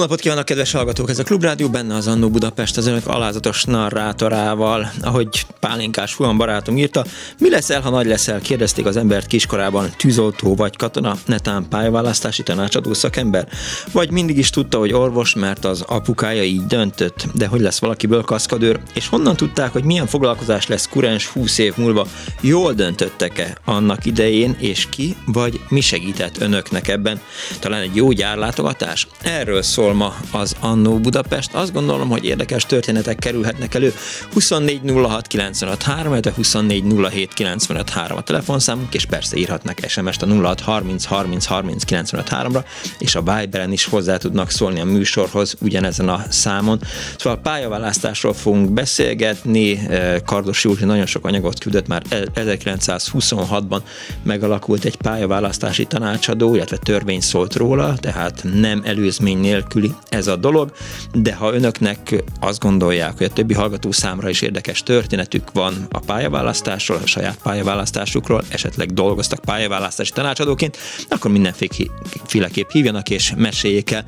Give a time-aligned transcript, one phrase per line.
[0.00, 1.10] Jó napot kívánok, kedves hallgatók!
[1.10, 4.92] Ez a Klubrádió benne az Annó Budapest az önök alázatos narrátorával.
[5.00, 7.04] Ahogy Pálinkás Fuan barátom írta,
[7.38, 8.40] mi leszel, ha nagy leszel?
[8.40, 13.48] Kérdezték az embert kiskorában, tűzoltó vagy katona, netán pályaválasztási tanácsadó szakember?
[13.92, 17.26] Vagy mindig is tudta, hogy orvos, mert az apukája így döntött?
[17.34, 18.80] De hogy lesz valakiből kaszkadőr?
[18.94, 22.06] És honnan tudták, hogy milyen foglalkozás lesz kurens 20 év múlva?
[22.40, 27.20] Jól döntöttek-e annak idején, és ki vagy mi segített önöknek ebben?
[27.58, 29.06] Talán egy jó gyárlátogatás?
[29.22, 31.54] Erről szól szól ma az Annó Budapest.
[31.54, 33.94] Azt gondolom, hogy érdekes történetek kerülhetnek elő.
[34.32, 40.26] 24 06 95 3, 24 07 95 3 a telefonszámunk, és persze írhatnak SMS-t a
[40.26, 42.64] 06 30 30 30 95 3-ra,
[42.98, 46.80] és a Viberen is hozzá tudnak szólni a műsorhoz ugyanezen a számon.
[47.18, 49.78] Szóval a pályaválasztásról fogunk beszélgetni.
[49.88, 52.02] Eh, Kardos Júli nagyon sok anyagot küldött, már
[52.34, 53.80] 1926-ban
[54.22, 60.36] megalakult egy pályaválasztási tanácsadó, illetve törvény szólt róla, tehát nem előzmény nélkül nélküli ez a
[60.36, 60.72] dolog,
[61.12, 65.98] de ha önöknek azt gondolják, hogy a többi hallgató számra is érdekes történetük van a
[65.98, 70.76] pályaválasztásról, a saját pályaválasztásukról, esetleg dolgoztak pályaválasztási tanácsadóként,
[71.08, 74.04] akkor mindenféleképp hívjanak és meséljék el.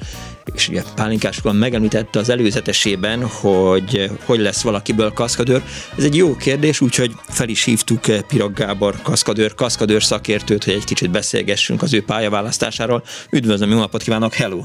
[0.55, 5.63] És ugye Pálinkásról megemlítette az előzetesében, hogy hogy lesz valakiből kaszkadőr.
[5.97, 10.85] Ez egy jó kérdés, úgyhogy fel is hívtuk Pirog Gábor kaszkadőr, kaszkadőr szakértőt, hogy egy
[10.85, 13.03] kicsit beszélgessünk az ő pályaválasztásáról.
[13.31, 14.61] Üdvözlöm, jó napot kívánok, hello!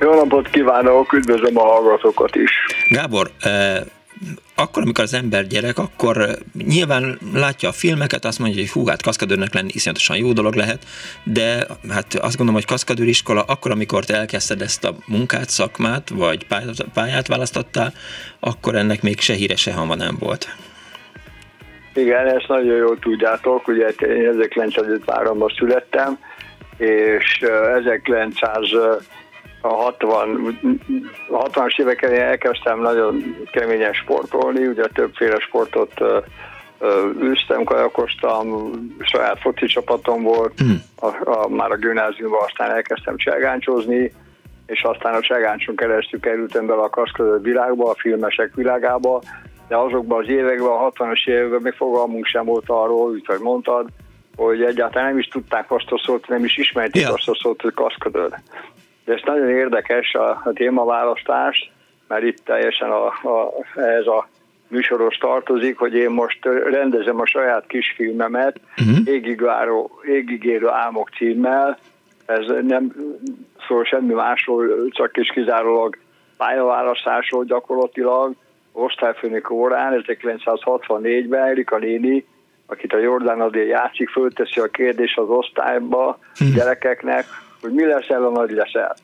[0.00, 2.50] Jó napot kívánok, üdvözlöm a hallgatókat is.
[2.88, 3.80] Gábor, eh,
[4.54, 6.34] akkor, amikor az ember gyerek, akkor eh,
[6.66, 10.84] nyilván látja a filmeket, azt mondja, hogy hú, hát kaszkadőrnek lenni iszonyatosan jó dolog lehet,
[11.24, 16.46] de hát azt gondolom, hogy kaszkadőriskola, akkor, amikor te elkezdted ezt a munkát, szakmát, vagy
[16.94, 17.92] pályát választottál,
[18.40, 20.48] akkor ennek még se híre, se hama nem volt.
[21.94, 26.18] Igen, ezt nagyon jól tudjátok, ugye én 1953-ban születtem,
[26.76, 27.44] és
[27.78, 28.96] 1900 eh,
[29.60, 30.58] a 60,
[31.30, 35.92] 60-as évek elején elkezdtem nagyon keményen sportolni, ugye többféle sportot
[37.22, 40.74] űztem, kajakoztam, saját foci csapatom volt, mm.
[41.00, 44.12] a, a, már a gimnáziumban aztán elkezdtem cselgáncsozni,
[44.66, 49.22] és aztán a cselgáncson keresztül kerültem bele a kaszközött világba, a filmesek világába,
[49.68, 53.86] de azokban az években, a 60-as években még fogalmunk sem volt arról, úgy, hogy mondtad,
[54.36, 57.12] hogy egyáltalán nem is tudták azt a szót, nem is ismerték ja.
[57.12, 58.40] azt a szót, hogy kaszkadőr.
[59.10, 61.72] Ez nagyon érdekes a, a témaválasztás,
[62.08, 64.28] mert itt teljesen a, a, ez a
[64.68, 68.98] műsoros tartozik, hogy én most rendezem a saját kisfilmemet uh-huh.
[69.04, 71.78] Égigáró, Égigérő álmok címmel.
[72.26, 72.92] Ez nem
[73.66, 75.96] szól semmi másról, csak is kizárólag
[76.36, 78.34] pályaválasztásról gyakorlatilag.
[78.72, 82.26] Osztályfőnök órán 1964-ben Erika néni,
[82.66, 86.54] akit a Jordán Adél játszik, fölteszi a kérdés az osztályba uh-huh.
[86.54, 87.24] gyerekeknek,
[87.60, 88.96] hogy mi leszel, a nagy leszel.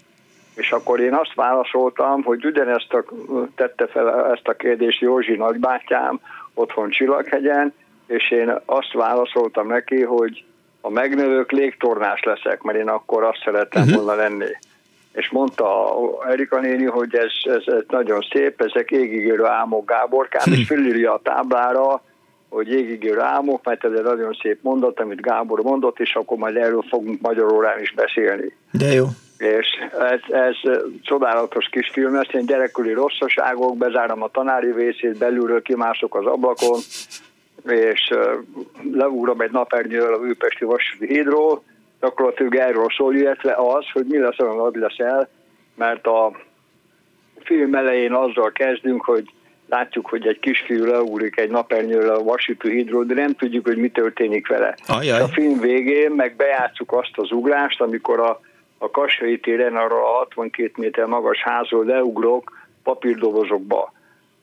[0.54, 3.04] És akkor én azt válaszoltam, hogy ugyanezt a,
[3.54, 6.20] tette fel ezt a kérdést Józsi nagybátyám
[6.54, 7.74] otthon Csillaghegyen,
[8.06, 10.44] és én azt válaszoltam neki, hogy
[10.80, 13.96] a megnövők légtornás leszek, mert én akkor azt szerettem uh-huh.
[13.96, 14.50] volna lenni.
[15.12, 15.94] És mondta
[16.28, 20.58] Erika néni, hogy ez, ez, ez nagyon szép, ezek égigérő álmok Gáborkám, uh-huh.
[20.58, 22.02] és fölírja a táblára,
[22.48, 26.56] hogy égigérő álmok, mert ez egy nagyon szép mondat, amit Gábor mondott, és akkor majd
[26.56, 28.56] erről fogunk magyar órán is beszélni.
[28.70, 29.04] De jó.
[29.38, 29.66] És
[29.98, 30.56] ez, ez
[31.02, 36.78] csodálatos kis film, ezt én gyerekkori rosszaságok, bezárom a tanári vészét, belülről kimások az ablakon,
[37.66, 38.12] és
[38.92, 41.62] leugrom egy napernyőről a Újpesti Vasúti hídról,
[42.00, 45.28] gyakorlatilag erről szól, illetve az, hogy mi lesz, olyan lesz el,
[45.74, 46.30] mert a
[47.38, 49.30] film elején azzal kezdünk, hogy
[49.68, 53.88] látjuk, hogy egy kisfiú leugrik egy napernyőre a vasítő hídról, de nem tudjuk, hogy mi
[53.88, 54.74] történik vele.
[54.86, 55.20] Ajaj.
[55.20, 58.40] A film végén meg bejátszuk azt az ugrást, amikor a,
[58.78, 63.92] a Kassai téren arra a 62 méter magas házról leugrok papírdobozokba,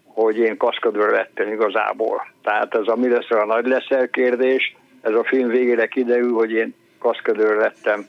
[0.03, 2.27] hogy én kaszkadőr lettem igazából.
[2.43, 6.51] Tehát ez a mi lesz a nagy leszel kérdés, ez a film végére kiderül, hogy
[6.51, 8.05] én kaszkadőr lettem,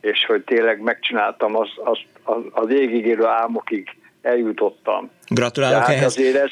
[0.00, 5.10] és hogy tényleg megcsináltam az, az, az, az égig élő álmokig eljutottam.
[5.28, 6.16] Gratulálok Tehát ehhez.
[6.16, 6.50] azért ez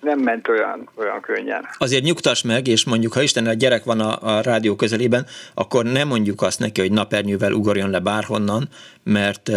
[0.00, 1.66] nem ment olyan, olyan könnyen.
[1.78, 5.84] Azért nyugtass meg, és mondjuk, ha Isten a gyerek van a, a rádió közelében, akkor
[5.84, 8.68] nem mondjuk azt neki, hogy napernyővel ugorjon le bárhonnan,
[9.02, 9.50] mert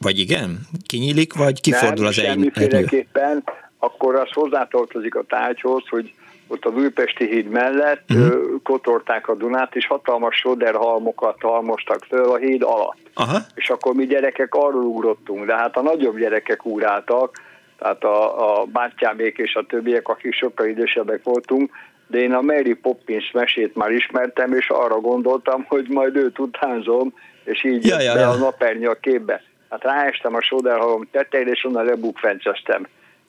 [0.00, 0.60] Vagy igen?
[0.86, 3.44] Kinyílik, vagy kifordul nem, az egy semmiféleképpen,
[3.78, 6.12] akkor az hozzátartozik a tárgyhoz, hogy
[6.48, 8.62] ott a Újpesti híd mellett uh-huh.
[8.62, 12.98] kotorták a Dunát, és hatalmas soderhalmokat halmostak föl a híd alatt.
[13.14, 13.38] Aha.
[13.54, 17.42] És akkor mi gyerekek arról ugrottunk, de hát a nagyobb gyerekek ugráltak,
[17.78, 21.70] tehát a, a bátyámék és a többiek, akik sokkal idősebbek voltunk,
[22.06, 27.14] de én a Mary Poppins mesét már ismertem, és arra gondoltam, hogy majd őt utánzom,
[27.44, 28.28] és így ja, ja, be ja.
[28.28, 29.42] a napernyő a képbe.
[29.70, 32.86] Hát ráestem a soderhalom tetejére, és onnan lebukfenceztem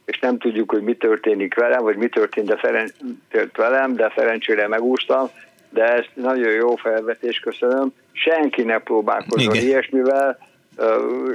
[0.07, 2.94] és nem tudjuk, hogy mi történik velem, vagy mi történt de Feren-
[3.30, 5.30] tört velem, de szerencsére megúsztam,
[5.69, 7.94] de ez nagyon jó felvetés, köszönöm.
[8.12, 9.68] Senki ne próbálkozzon Igen.
[9.68, 10.38] ilyesmivel,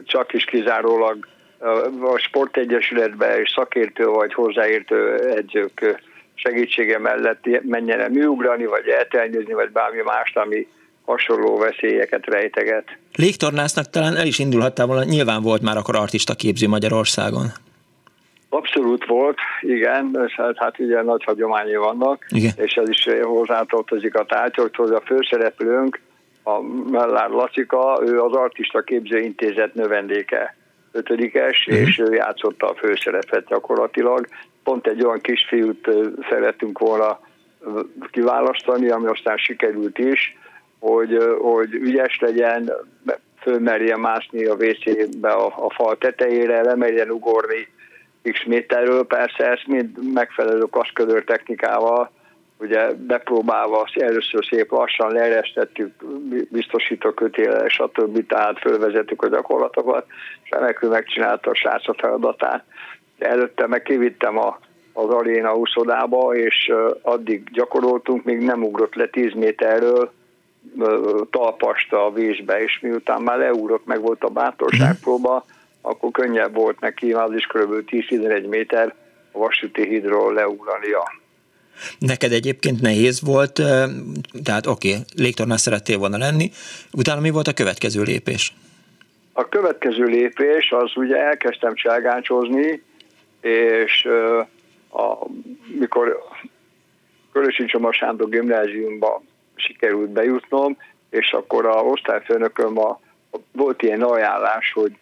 [0.05, 1.27] csak is kizárólag
[2.01, 6.03] a sportegyesületbe és szakértő vagy hozzáértő edzők
[6.35, 10.67] segítsége mellett menjen el műugrani, vagy eltelnőzni, vagy bármi mást, ami
[11.05, 12.85] hasonló veszélyeket rejteget.
[13.17, 17.47] Légtornásznak talán el is indulhattál volna, nyilván volt már akkor artista képző Magyarországon.
[18.55, 22.53] Abszolút volt, igen, hát, hát ugye nagy hagyományai vannak, Igen.
[22.57, 24.91] és ez is hozzátartozik a tárgyakhoz.
[24.91, 26.01] A főszereplőnk,
[26.43, 26.61] a
[26.91, 30.57] Mellár Lacika, ő az Artista Képző Intézet növendéke,
[30.93, 31.77] ötödikes, Mhm.
[31.77, 34.27] és ő játszotta a főszerepet gyakorlatilag.
[34.65, 35.89] Pont egy olyan kisfiút
[36.31, 37.21] szerettünk volna
[38.11, 40.37] kiválasztani, ami aztán sikerült is,
[40.79, 42.73] hogy, hogy ügyes legyen,
[43.41, 47.69] fölmerje mászni a WC-be a, a fal tetejére, lemerjen ugorni,
[48.23, 52.11] x méterről, persze ezt mind megfelelő kaszködör technikával,
[52.63, 55.93] ugye bepróbálva először szép lassan leeresztettük,
[56.51, 58.27] biztosító kötéle, stb.
[58.27, 60.07] tehát fölvezettük a gyakorlatokat,
[60.43, 62.65] és remekül megcsinálta a srác a feladatát.
[63.19, 64.59] De előtte meg kivittem a,
[64.93, 66.73] az aréna úszodába, és
[67.03, 70.13] addig gyakoroltunk, még nem ugrott le 10 méterről,
[71.31, 75.45] talpasta a vízbe, és miután már leugrott, meg volt a bátorságpróba,
[75.83, 77.91] akkor könnyebb volt neki, az is kb.
[77.91, 78.95] 10-11 méter
[79.33, 81.21] a vasúti hídról leugrania.
[81.99, 83.53] Neked egyébként nehéz volt,
[84.45, 86.51] tehát oké, okay, légtornás szerettél volna lenni,
[86.93, 88.53] utána mi volt a következő lépés?
[89.33, 92.83] A következő lépés az ugye elkezdtem cselgáncsozni,
[93.41, 94.41] és ö,
[94.91, 95.27] a,
[95.79, 96.23] mikor
[97.33, 99.23] Körösi Csoma Sándor gimnáziumba
[99.55, 100.77] sikerült bejutnom,
[101.11, 103.01] és akkor a osztályfőnököm a,
[103.53, 104.93] volt ilyen ajánlás, hogy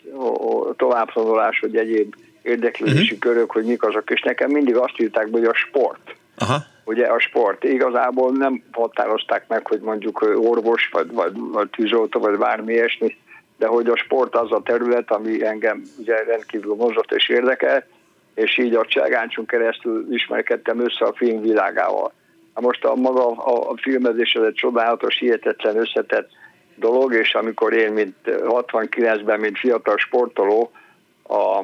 [0.67, 3.19] a továbbtanulás, hogy egyéb érdeklődési uh-huh.
[3.19, 6.15] körök, hogy mik azok, és nekem mindig azt írták, hogy a sport.
[6.39, 6.59] Aha.
[6.85, 7.65] Ugye a sport.
[7.65, 13.17] Igazából nem határozták meg, hogy mondjuk orvos, vagy, vagy, vagy tűzoltó, vagy bármi ilyesmi,
[13.59, 17.87] de hogy a sport az a terület, ami engem ugye rendkívül mozott és érdekel,
[18.35, 22.13] és így a cselgáncson keresztül ismerkedtem össze a film világával.
[22.55, 26.31] Na most a maga a, a filmezés ez egy csodálatos, hihetetlen összetett
[26.81, 30.71] dolog, és amikor én, mint 69-ben, mint fiatal sportoló,
[31.29, 31.61] a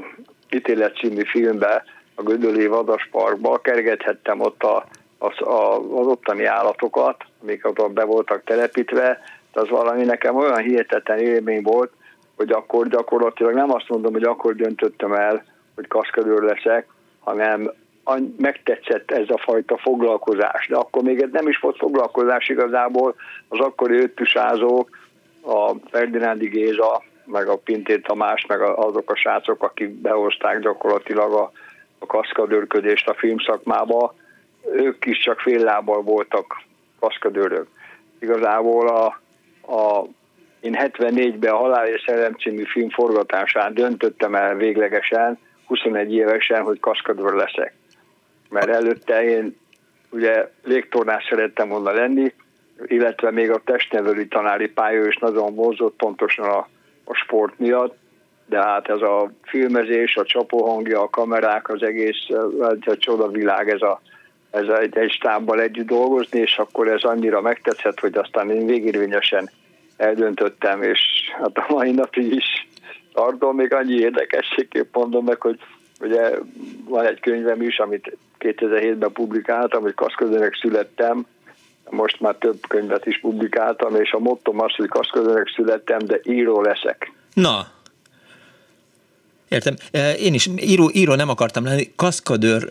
[0.51, 1.85] Ítélet című filmbe,
[2.15, 4.87] a Gödöli Vadasparkba kergethettem ott a,
[5.19, 9.21] az, a, az ottani állatokat, amik ott be voltak telepítve,
[9.53, 11.93] de az valami nekem olyan hihetetlen élmény volt,
[12.37, 16.87] hogy akkor gyakorlatilag nem azt mondom, hogy akkor döntöttem el, hogy kaszkadőr leszek,
[17.21, 17.71] hanem
[18.37, 20.67] megtetszett ez a fajta foglalkozás.
[20.69, 23.15] De akkor még ez nem is volt foglalkozás igazából,
[23.49, 24.91] az akkori öttusázók,
[25.47, 31.53] a Ferdinándi Géza, meg a Pintér Tamás, meg azok a srácok, akik behozták gyakorlatilag a,
[31.99, 34.15] a kaszkadőrködést a filmszakmába,
[34.73, 36.63] ők is csak fél lábbal voltak
[37.01, 37.67] kaszkadőrök.
[38.19, 39.07] Igazából a,
[39.73, 40.05] a,
[40.61, 46.81] én 74-ben a Halál és Szellem című film forgatásán döntöttem el véglegesen, 21 évesen, hogy
[46.81, 47.75] kaszkadőr leszek.
[48.51, 49.57] Mert előtte én
[50.11, 52.35] ugye légtornás szerettem volna lenni,
[52.85, 56.69] illetve még a testnevelő tanári pálya is nagyon mozott pontosan a,
[57.05, 57.97] a sport miatt,
[58.47, 62.27] de hát ez a filmezés, a csapóhangja, a kamerák, az egész
[62.71, 64.01] egy a csoda világ, ez, a,
[64.51, 68.67] ez a, egy, egy stábbal együtt dolgozni, és akkor ez annyira megtetszett, hogy aztán én
[68.67, 69.51] végérvényesen
[69.97, 71.01] eldöntöttem, és
[71.41, 72.69] hát a mai napig is
[73.13, 75.59] tartom, még annyi érdekességképp mondom meg, hogy
[76.01, 76.31] ugye
[76.85, 81.27] van egy könyvem is, amit 2007-ben publikáltam, hogy kaszközőnek születtem,
[81.91, 86.61] most már több könyvet is publikáltam, és a mottom az, hogy kaszközőnek születtem, de író
[86.61, 87.13] leszek.
[87.35, 87.67] Na,
[89.49, 89.75] Értem.
[90.21, 92.69] Én is író, író nem akartam lenni, kaszkadőr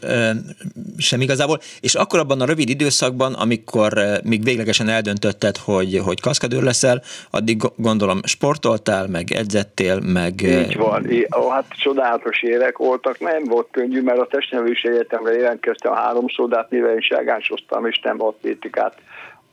[0.98, 6.64] sem igazából, és akkor abban a rövid időszakban, amikor még véglegesen eldöntötted, hogy, hogy kaszkadőr
[6.64, 10.42] leszel, addig gondolom sportoltál, meg edzettél, meg...
[10.42, 11.08] Így van.
[11.38, 13.20] Ó, hát csodálatos évek voltak.
[13.20, 17.86] Nem volt könnyű, mert a testnevelési egyetemre jelentkeztem a háromszor, de hát mivel én ságáncsoztam,
[17.86, 18.98] és nem atlétikát,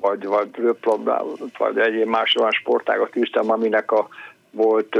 [0.00, 1.22] vagy, vagy röplabdát,
[1.58, 4.08] vagy egyéb más olyan sportágat űztem, aminek a
[4.50, 4.94] volt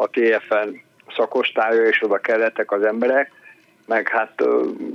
[0.00, 0.82] a TFN
[1.16, 3.32] szakostája, és oda kellettek az emberek,
[3.86, 4.42] meg hát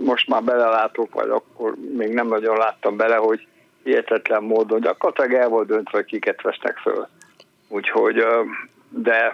[0.04, 3.48] most már belelátok, vagy akkor még nem nagyon láttam bele, hogy
[3.84, 7.08] hihetetlen módon gyakorlatilag el volt döntve, hogy kiket vesznek föl.
[7.68, 8.26] Úgyhogy,
[8.90, 9.34] de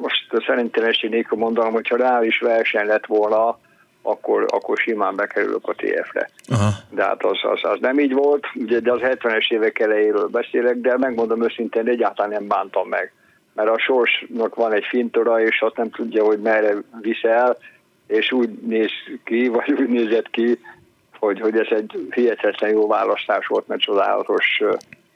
[0.00, 3.58] most szerintem esi nélkül mondanom, hogyha reális verseny lett volna,
[4.02, 6.30] akkor, akkor simán bekerülök a TF-re.
[6.48, 6.70] Aha.
[6.90, 10.76] De hát az, az, az, nem így volt, ugye, de az 70-es évek elejéről beszélek,
[10.76, 13.12] de megmondom őszintén, egyáltalán nem bántam meg.
[13.54, 17.56] Mert a sorsnak van egy fintora, és azt nem tudja, hogy merre viszel,
[18.06, 18.90] és úgy néz
[19.24, 20.58] ki, vagy úgy nézett ki,
[21.18, 24.62] hogy, hogy ez egy hihetetlen jó választás volt, mert csodálatos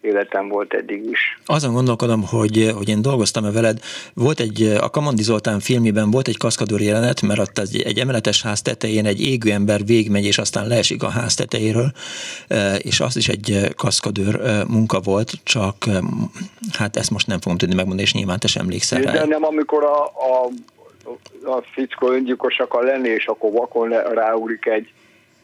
[0.00, 1.38] életem volt eddig is.
[1.46, 3.78] Azon gondolkodom, hogy, hogy én dolgoztam-e veled.
[4.14, 8.42] Volt egy, a Kamandi Zoltán filmében volt egy kaszkadőr jelenet, mert ott egy, egy emeletes
[8.42, 11.90] ház tetején egy égő ember végmegy, és aztán leesik a ház tetejéről,
[12.48, 15.74] e, és az is egy kaszkadőr munka volt, csak
[16.78, 19.12] hát ezt most nem fogom tudni megmondani, és nyilván te sem emlékszel rá.
[19.12, 20.48] De nem, amikor a, a,
[21.50, 24.92] a fickó öngyilkos akar lenni, és akkor vakon ráúrik egy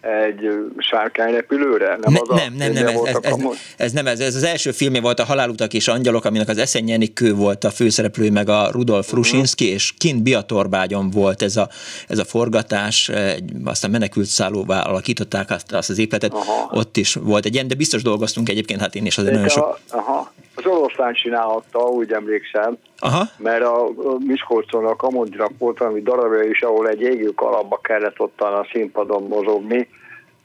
[0.05, 1.99] egy sárkányrepülőre?
[2.01, 3.37] Nem, ne, az a, nem, nem, nem, ez, ez, ez,
[3.77, 7.13] ez, nem, ez, ez az első filmje volt a Halálutak és Angyalok, aminek az Eszenyi
[7.13, 9.19] kő volt a főszereplő, meg a Rudolf uh-huh.
[9.19, 11.69] Rusinski, és kint Biatorbágyon volt ez a,
[12.09, 16.69] ez a forgatás, egy, aztán menekült szállóvá alakították azt, azt az épületet, aha.
[16.71, 19.79] ott is volt egy ilyen, de biztos dolgoztunk egyébként, hát én is azért nagyon sok...
[19.91, 20.33] Aha.
[20.55, 23.25] Az oroszlán csinálhatta, úgy emlékszem, Aha.
[23.37, 28.53] mert a Miskolcon a Kamondinak volt valami darabja is, ahol egy égő kalapba kellett ottan
[28.53, 29.89] a színpadon mozogni,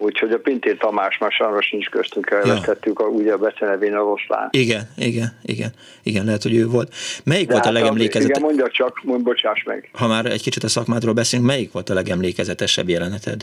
[0.02, 3.06] Úgyhogy a Pintér Tamás már sajnos nincs köztünk, elvesztettük ja.
[3.06, 4.48] a, ugye a becenevén a Roszlán.
[4.52, 5.70] Igen, igen, igen,
[6.04, 6.96] igen, lehet, hogy ő volt.
[7.24, 8.30] Melyik De volt hát a legemlékezetesebb?
[8.30, 9.90] Igen, mondja csak, mondj, bocsáss meg.
[9.94, 13.42] Ha már egy kicsit a szakmádról beszélünk, melyik volt a legemlékezetesebb jeleneted?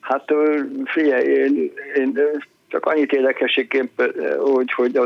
[0.00, 0.24] Hát
[0.84, 2.18] figyelj, én, én
[2.72, 3.90] csak annyit érdekességként,
[4.38, 5.04] hogy, hogy a,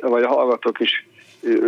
[0.00, 1.06] vagy a hallgatók is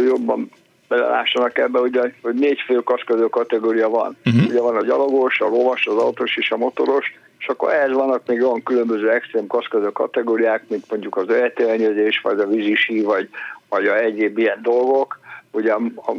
[0.07, 0.51] jobban
[0.89, 4.17] belelássanak ebbe, ugye, hogy négy fő kaszkadő kategória van.
[4.25, 4.47] Uh-huh.
[4.49, 8.27] Ugye van a gyalogos, a lovas, az autós és a motoros, és akkor ehhez vannak
[8.27, 13.29] még olyan különböző extrém kaszkadő kategóriák, mint mondjuk az eltelenyezés, vagy a vízisi, vagy,
[13.69, 15.19] vagy a egyéb ilyen dolgok.
[15.51, 16.13] Ugye a, a,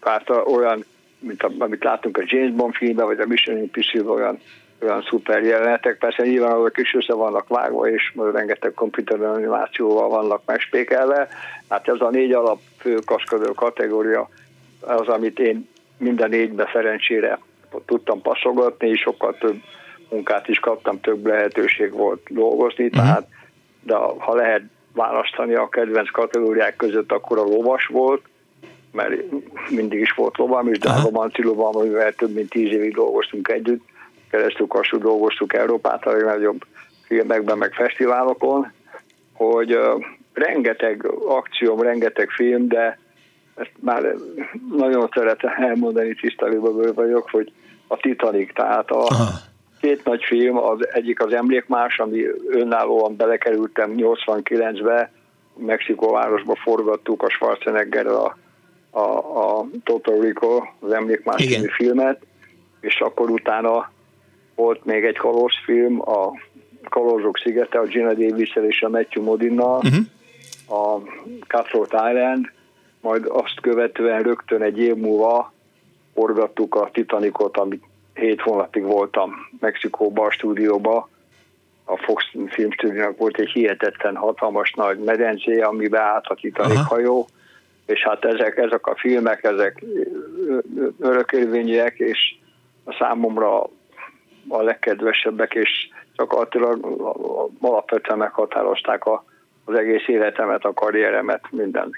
[0.00, 0.84] tehát olyan,
[1.18, 4.38] mint a, amit látunk a James Bond filmben, vagy a Mission Impossible olyan
[4.82, 5.98] olyan szuper jelenetek.
[5.98, 11.28] Persze nyilván azok is össze vannak vágva, és rengeteg komputer animációval vannak megspékelve.
[11.68, 14.28] Hát ez a négy alap fő kaszkadő kategória
[14.80, 15.68] az, amit én
[15.98, 17.38] minden négybe szerencsére
[17.86, 19.56] tudtam passzogatni, és sokkal több
[20.08, 23.00] munkát is kaptam, több lehetőség volt dolgozni, uh-huh.
[23.00, 23.26] tehát
[23.82, 28.22] de ha lehet választani a kedvenc kategóriák között, akkor a lovas volt,
[28.92, 29.12] mert
[29.68, 33.84] mindig is volt lovam, és Dága Manci lovam, amivel több mint tíz évig dolgoztunk együtt,
[34.30, 36.64] keresztül kassú dolgoztuk Európát a legnagyobb
[37.06, 38.72] filmekben, meg fesztiválokon,
[39.32, 39.78] hogy
[40.32, 42.98] rengeteg akcióm, rengeteg film, de
[43.54, 44.14] ezt már
[44.76, 47.52] nagyon szeretem elmondani, tisztelőből vagyok, hogy
[47.86, 49.30] a Titanic, tehát a Aha.
[49.80, 55.12] két nagy film, az egyik az Emlékmás, ami önállóan belekerültem 89-be,
[55.56, 58.36] Mexikóvárosba forgattuk a Schwarzenegger a,
[58.90, 62.20] a, a Total Rico, az Emlékmás filmet,
[62.80, 63.90] és akkor utána
[64.54, 65.18] volt még egy
[65.64, 66.32] film, a
[66.88, 70.04] Kalózsok szigete, a Gina davis és a Matthew Modinnal, uh-huh.
[70.80, 71.02] a
[71.46, 72.50] Cutthroat Island,
[73.00, 75.52] majd azt követően rögtön egy év múlva
[76.14, 81.08] forgattuk a Titanicot, amit hét hónapig voltam Mexikóban, a stúdióba.
[81.84, 86.94] A Fox filmstúdiónak volt egy hihetetlen hatalmas nagy medencé, amiben állt a Titanic Aha.
[86.94, 87.28] hajó,
[87.86, 89.84] és hát ezek, ezek a filmek, ezek
[90.98, 92.18] örökérvényűek, és
[92.84, 93.62] a számomra
[94.48, 96.84] a legkedvesebbek, és gyakorlatilag
[97.60, 99.24] alapvetően meghatározták a,
[99.64, 101.96] az egész életemet, a karrieremet, mindent.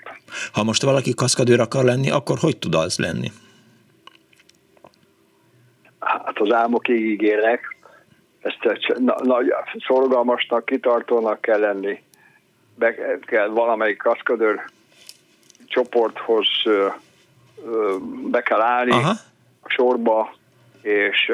[0.52, 3.30] Ha most valaki kaszkadőr akar lenni, akkor hogy tud az lenni?
[5.98, 7.76] Hát az álmokig ígérnek,
[8.40, 8.90] ezt
[9.22, 9.54] nagy,
[9.86, 12.02] szorgalmasnak, kitartónak kell lenni.
[12.74, 14.60] Be kell valamelyik kaszkadőr
[15.66, 16.46] csoporthoz
[18.30, 19.10] be kell állni, Aha.
[19.60, 20.34] a sorba,
[20.82, 21.32] és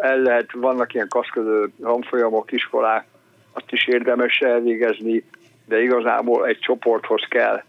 [0.00, 3.04] el lehet, vannak ilyen kaszköző tanfolyamok, iskolák,
[3.52, 5.24] azt is érdemes elvégezni,
[5.64, 7.62] de igazából egy csoporthoz kell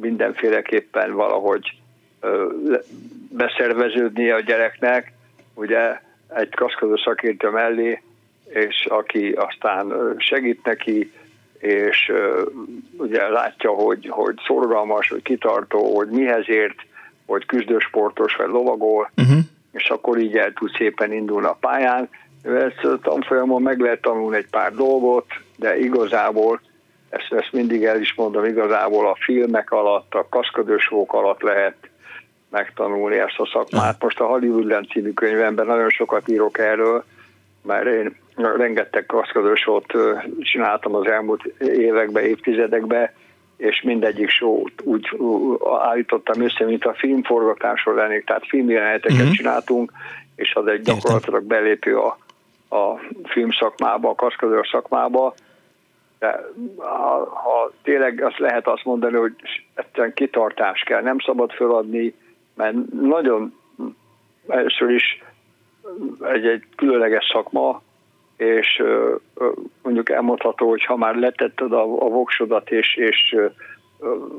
[0.00, 1.72] mindenféleképpen valahogy
[3.30, 5.12] beszerveződnie a gyereknek,
[5.54, 6.00] ugye
[6.34, 8.02] egy kaszköző szakértő mellé,
[8.48, 11.12] és aki aztán segít neki,
[11.58, 12.12] és
[12.96, 16.78] ugye látja, hogy, hogy szorgalmas, hogy kitartó, hogy mihez ért,
[17.26, 19.38] hogy küzdősportos, vagy lovagol, uh-huh
[19.76, 22.08] és akkor így el tud szépen indulni a pályán.
[22.42, 26.60] Ezt a tanfolyamon meg lehet tanulni egy pár dolgot, de igazából
[27.08, 31.76] ezt, ezt mindig el is mondom, igazából a filmek alatt, a kaszködősvók alatt lehet
[32.50, 34.02] megtanulni ezt a szakmát.
[34.02, 37.04] Most a Hollywoodland címú könyvemben nagyon sokat írok erről,
[37.62, 38.16] mert én
[38.56, 39.92] rengeteg kaszködősót
[40.40, 43.10] csináltam az elmúlt években, évtizedekben,
[43.56, 45.08] és mindegyik sót úgy
[45.80, 49.34] állítottam össze, mint a filmforgatásról lennék, tehát filmjeleneteket uh-huh.
[49.34, 49.92] csináltunk,
[50.36, 52.18] és az egy gyakorlatilag belépő a,
[52.76, 55.34] a filmszakmába, a kaszkadőr szakmába,
[56.18, 56.40] de
[56.76, 59.32] ha, ha tényleg azt lehet azt mondani, hogy
[59.74, 62.14] egyszerűen kitartás kell, nem szabad feladni,
[62.54, 63.54] mert nagyon
[64.48, 65.22] először is
[66.20, 67.82] egy, egy különleges szakma,
[68.36, 68.82] és
[69.82, 73.36] mondjuk elmondható, hogy ha már letetted a, a voksodat, és, és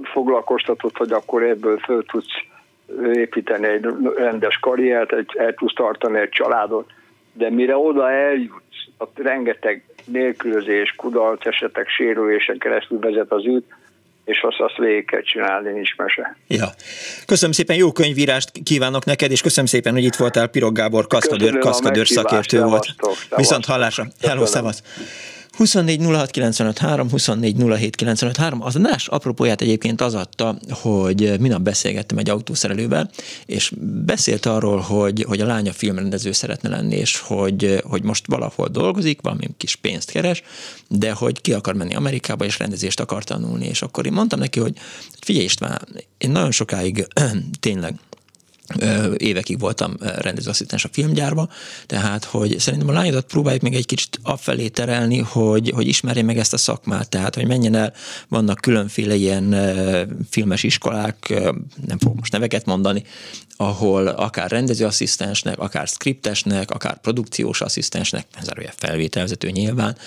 [0.04, 2.34] foglalkoztatod, hogy akkor ebből föl tudsz
[3.14, 6.90] építeni egy rendes karriert, egy, el tudsz tartani egy családot,
[7.34, 13.66] de mire oda eljutsz, ott rengeteg nélkülözés, kudarc esetek, sérülésen keresztül vezet az út,
[14.28, 16.38] és azt, azt végig kell csinálni, nincs mese.
[16.48, 16.68] Ja.
[17.26, 21.58] Köszönöm szépen, jó könyvírást kívánok neked, és köszönöm szépen, hogy itt voltál Pirog Gábor, kaszkadőr,
[21.58, 22.86] kaszkadőr szakértő volt.
[23.36, 24.06] Viszont hallásra.
[24.22, 24.84] Hello, szevasz.
[25.58, 28.62] 24 06 95 3, 24 07 95 3.
[28.62, 33.10] Az a NAS apropóját egyébként az adta, hogy minap beszélgettem egy autószerelővel,
[33.46, 33.74] és
[34.06, 39.22] beszélt arról, hogy, hogy a lánya filmrendező szeretne lenni, és hogy, hogy most valahol dolgozik,
[39.22, 40.44] valami kis pénzt keres,
[40.88, 43.66] de hogy ki akar menni Amerikába, és rendezést akar tanulni.
[43.66, 44.74] És akkor én mondtam neki, hogy
[45.20, 45.82] figyelj István,
[46.18, 47.08] én nagyon sokáig
[47.60, 47.96] tényleg
[49.18, 51.50] évekig voltam rendezőasszisztens a filmgyárba,
[51.86, 56.38] tehát hogy szerintem a lányodat próbáljuk még egy kicsit afelé terelni, hogy, hogy ismerje meg
[56.38, 57.94] ezt a szakmát, tehát hogy menjen el,
[58.28, 59.56] vannak különféle ilyen
[60.30, 61.34] filmes iskolák,
[61.88, 63.04] nem fogok most neveket mondani,
[63.58, 69.98] ahol akár rendezőasszisztensnek, akár skriptesnek, akár produkciós asszisztensnek, ez a felvételvezető nyilván,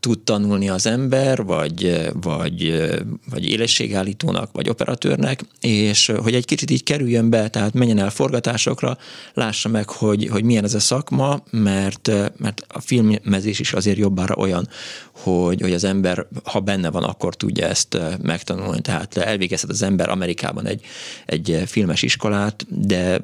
[0.00, 2.84] tud tanulni az ember, vagy, vagy,
[3.30, 8.98] vagy élességállítónak, vagy operatőrnek, és hogy egy kicsit így kerüljön be, tehát menjen el forgatásokra,
[9.34, 14.34] lássa meg, hogy, hogy milyen ez a szakma, mert, mert a filmezés is azért jobbára
[14.34, 14.68] olyan,
[15.12, 18.80] hogy, hogy az ember, ha benne van, akkor tudja ezt megtanulni.
[18.80, 20.84] Tehát elvégezhet az ember Amerikában egy,
[21.26, 23.20] egy filmes iskolát, de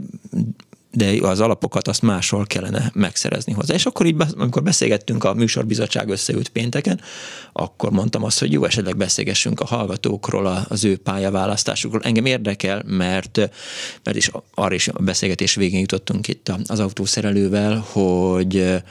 [0.91, 3.75] de az alapokat azt máshol kellene megszerezni hozzá.
[3.75, 7.01] És akkor így, amikor beszélgettünk a műsorbizottság összeült pénteken,
[7.53, 12.03] akkor mondtam azt, hogy jó, esetleg beszélgessünk a hallgatókról, az ő pályaválasztásukról.
[12.03, 13.51] Engem érdekel, mert,
[14.03, 18.83] mert is arra is a beszélgetés végén jutottunk itt az autószerelővel, hogy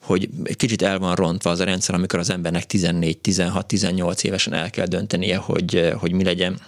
[0.00, 4.52] hogy kicsit el van rontva az a rendszer, amikor az embernek 14, 16, 18 évesen
[4.52, 6.60] el kell döntenie, hogy, hogy mi legyen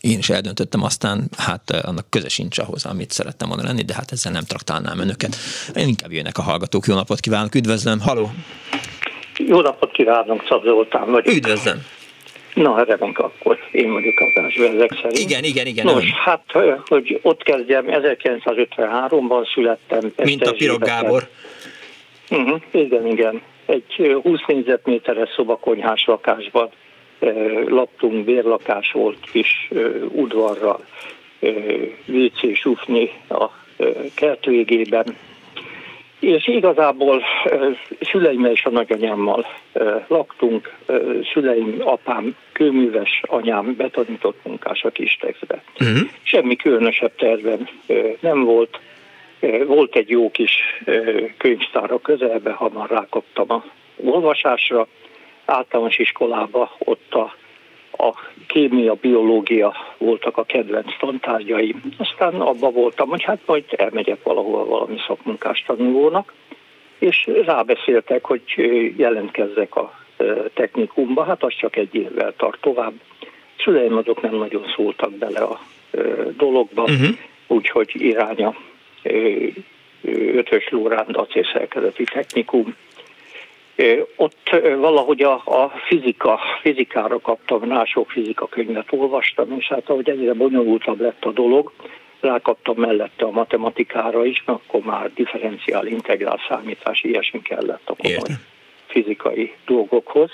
[0.00, 3.94] én is eldöntöttem, aztán hát eh, annak köze sincs ahhoz, amit szerettem volna lenni, de
[3.94, 5.36] hát ezzel nem traktálnám önöket.
[5.74, 6.86] Én inkább jönnek a hallgatók.
[6.86, 8.30] Jó napot kívánok, üdvözlöm, haló!
[9.36, 11.34] Jó napot kívánok, Szab Zoltán vagyok.
[11.34, 11.84] Üdvözlöm!
[12.54, 15.18] Na, remek, akkor én vagyok első ezek szerint.
[15.18, 15.84] Igen, igen, igen.
[15.84, 16.10] Nos, ön.
[16.24, 20.12] hát, eh, hogy ott kezdjem, 1953-ban születtem.
[20.16, 21.28] Mint a Pirog Gábor.
[22.30, 23.42] Uh-huh, igen, igen.
[23.66, 26.70] Egy 20 eh, négyzetméteres szobakonyhás lakásban
[27.66, 29.68] laktunk, bérlakás volt kis
[30.08, 30.84] udvarral,
[32.06, 33.46] WC sufni a
[34.14, 35.16] kert végében,
[36.20, 37.22] és igazából
[38.00, 39.46] szüleimmel és a nagyanyámmal
[40.06, 40.74] laktunk,
[41.32, 45.62] szüleim, apám kőműves, anyám betanított munkás a Kistexbe.
[45.80, 46.08] Uh-huh.
[46.22, 47.68] Semmi különösebb tervem
[48.20, 48.80] nem volt.
[49.66, 50.52] Volt egy jó kis
[51.36, 53.64] könyvtár a közelbe, hamar rákaptam a
[54.04, 54.86] olvasásra,
[55.44, 57.34] általános iskolába, ott a,
[58.04, 58.14] a
[58.46, 61.82] kémia, biológia voltak a kedvenc tantárgyaim.
[61.98, 66.32] Aztán abba voltam, hogy hát majd elmegyek valahol valami szakmunkás tanulónak,
[66.98, 68.42] és rábeszéltek, hogy
[68.96, 70.00] jelentkezzek a
[70.54, 72.92] technikumba, hát az csak egy évvel tart tovább.
[73.58, 75.60] Szüleim azok nem nagyon szóltak bele a
[76.36, 77.08] dologba, uh-huh.
[77.46, 78.54] úgyhogy iránya
[80.34, 82.76] Ötös Lóránd acélszerkezeti technikum,
[84.16, 90.08] ott valahogy a, a fizika, fizikára kaptam, rá sok fizika könyvet olvastam, és hát ahogy
[90.08, 91.72] egyre bonyolultabb lett a dolog,
[92.20, 98.38] rákaptam mellette a matematikára is, mert akkor már differenciál, integrál számítás, ilyesmi kellett a komoly
[98.86, 100.30] fizikai dolgokhoz.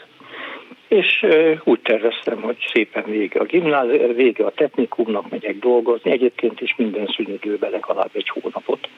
[0.88, 1.26] És
[1.64, 7.06] úgy terveztem, hogy szépen vége a gimnázium, vége a technikumnak, megyek dolgozni, egyébként is minden
[7.06, 8.88] szünidőben legalább egy hónapot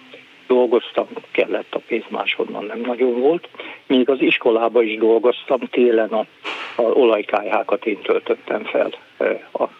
[0.54, 3.48] dolgoztam, kellett a pénz máshonnan nem nagyon volt.
[3.86, 6.26] Még az iskolába is dolgoztam, télen a,
[6.74, 8.90] a olajkályhákat én töltöttem fel
[9.50, 9.70] a, a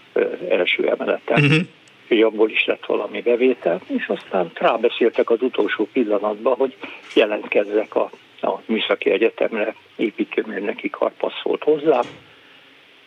[0.49, 1.45] első emeleten.
[1.45, 1.61] Uh-huh.
[2.09, 6.77] Hogy abból is lett valami bevétel, és aztán rábeszéltek az utolsó pillanatban, hogy
[7.15, 12.01] jelentkezzek a, a Műszaki Egyetemre, építőmérnöki karpasz volt hozzá,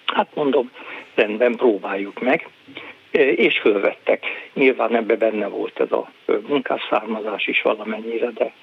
[0.05, 0.71] Hát mondom,
[1.15, 2.47] rendben próbáljuk meg,
[3.35, 4.25] és fölvettek.
[4.53, 6.11] Nyilván ebbe benne volt ez a
[6.47, 8.53] munkásszármazás is valamennyire, de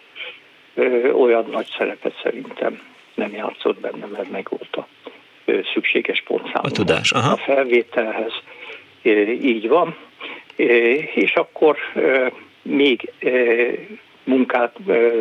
[1.13, 2.81] olyan nagy szerepet szerintem
[3.15, 4.87] nem játszott benne, mert meg volt a
[5.73, 6.63] szükséges pontszám.
[6.63, 7.33] A tudás, aha.
[7.33, 8.33] A felvételhez.
[9.43, 9.97] Így van.
[11.15, 11.77] És akkor
[12.63, 13.13] még
[14.25, 14.77] munkát,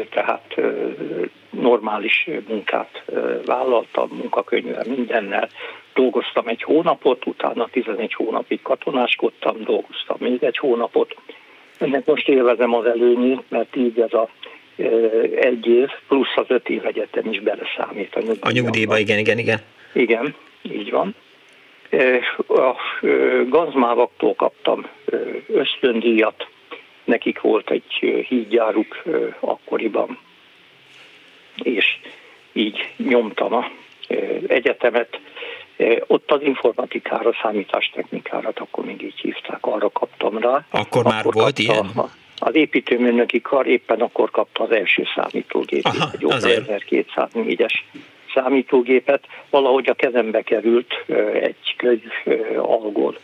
[0.10, 0.56] tehát
[1.50, 3.04] normális munkát
[3.46, 5.50] vállaltam, munkakönyvvel, mindennel.
[5.94, 11.16] Dolgoztam egy hónapot, utána 11 hónapig katonáskodtam, dolgoztam még egy hónapot.
[11.78, 14.30] Ennek most élvezem az előnyét, mert így ez a
[15.40, 18.48] egy év plusz az öt év egyetem is beleszámít a nyugdíjba.
[18.48, 19.60] A nyugdíjba, igen, igen, igen.
[19.94, 21.16] Igen, így van.
[22.48, 22.76] A
[23.48, 24.86] gazmávaktól kaptam
[25.48, 26.48] ösztöndíjat,
[27.04, 29.04] nekik volt egy hídjáruk
[29.40, 30.20] akkoriban,
[31.63, 31.86] és
[32.54, 33.72] így nyomtam a
[34.48, 35.19] egyetemet.
[36.08, 40.65] Ott az informatikára, számítástechnikára, akkor még így hívták, arra kaptam rá.
[40.69, 41.91] Akkor már akkor volt ilyen?
[42.39, 47.74] Az építőmérnöki kar éppen akkor kapta az első számítógépet, egy 1204-es
[48.34, 49.26] számítógépet.
[49.50, 52.12] Valahogy a kezembe került egy könyv,
[52.58, 53.17] algol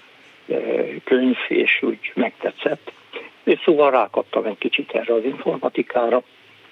[1.04, 2.92] könyv, és úgy megtetszett.
[3.44, 6.24] És szóval rákaptam egy kicsit erre az informatikára,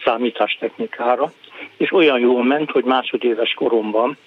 [0.06, 1.32] számítástechnikára,
[1.78, 4.18] és olyan jól ment, hogy másodéves koromban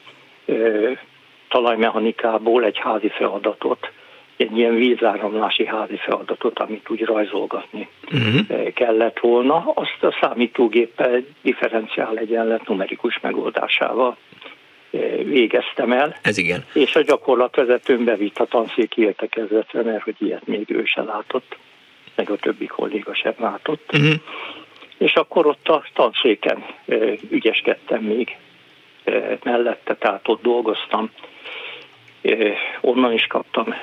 [1.48, 3.90] talajmechanikából egy házi feladatot
[4.36, 8.72] egy ilyen vízáramlási házi feladatot, amit úgy rajzolgatni uh-huh.
[8.72, 14.16] kellett volna, azt a számítógéppel differenciál egyenlet numerikus megoldásával
[15.24, 16.16] végeztem el.
[16.22, 16.64] Ez igen.
[16.72, 21.56] És a gyakorlatvezetőn bevitt a tanszéki értekezletre, mert hogy ilyet még ő se látott,
[22.14, 23.90] meg a többi kolléga sem látott.
[23.92, 24.14] Uh-huh.
[24.98, 26.64] És akkor ott a tanszéken
[27.30, 28.36] ügyeskedtem még
[29.42, 31.10] mellette, tehát ott dolgoztam
[32.80, 33.74] onnan is kaptam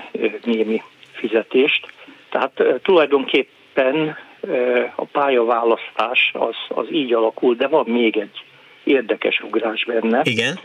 [0.44, 1.94] némi fizetést.
[2.30, 4.18] Tehát tulajdonképpen
[4.96, 8.44] a pályaválasztás az, az így alakul, de van még egy
[8.84, 10.22] érdekes ugrás benne.
[10.24, 10.60] Igen.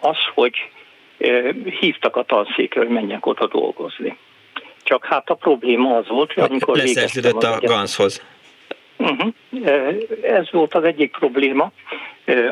[0.00, 0.70] Az, hogy
[1.80, 4.16] hívtak a tanszékre, hogy menjek oda dolgozni.
[4.82, 8.22] Csak hát a probléma az volt, hogy amikor végeztem a Ganszhoz.
[8.98, 9.32] Uh-huh.
[10.22, 11.72] Ez volt az egyik probléma.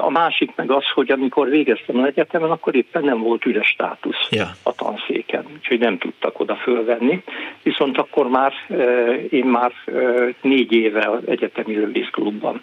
[0.00, 4.28] A másik meg az, hogy amikor végeztem az egyetemen, akkor éppen nem volt üres státusz
[4.30, 4.46] ja.
[4.62, 7.22] a tanszéken, úgyhogy nem tudtak oda fölvenni.
[7.62, 8.52] Viszont akkor már
[9.30, 9.72] én már
[10.40, 12.62] négy éve az egyetemi lövészklubban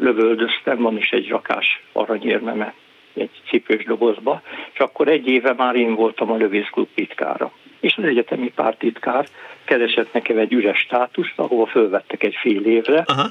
[0.00, 2.74] lövöldöztem, van is egy rakás aranyérmeme
[3.14, 7.52] egy cipős dobozba, és akkor egy éve már én voltam a lövészklub titkára.
[7.80, 9.26] És az egyetemi pártitkár
[9.66, 13.28] keresett nekem egy üres státuszt, ahova fölvettek egy fél évre, Aha.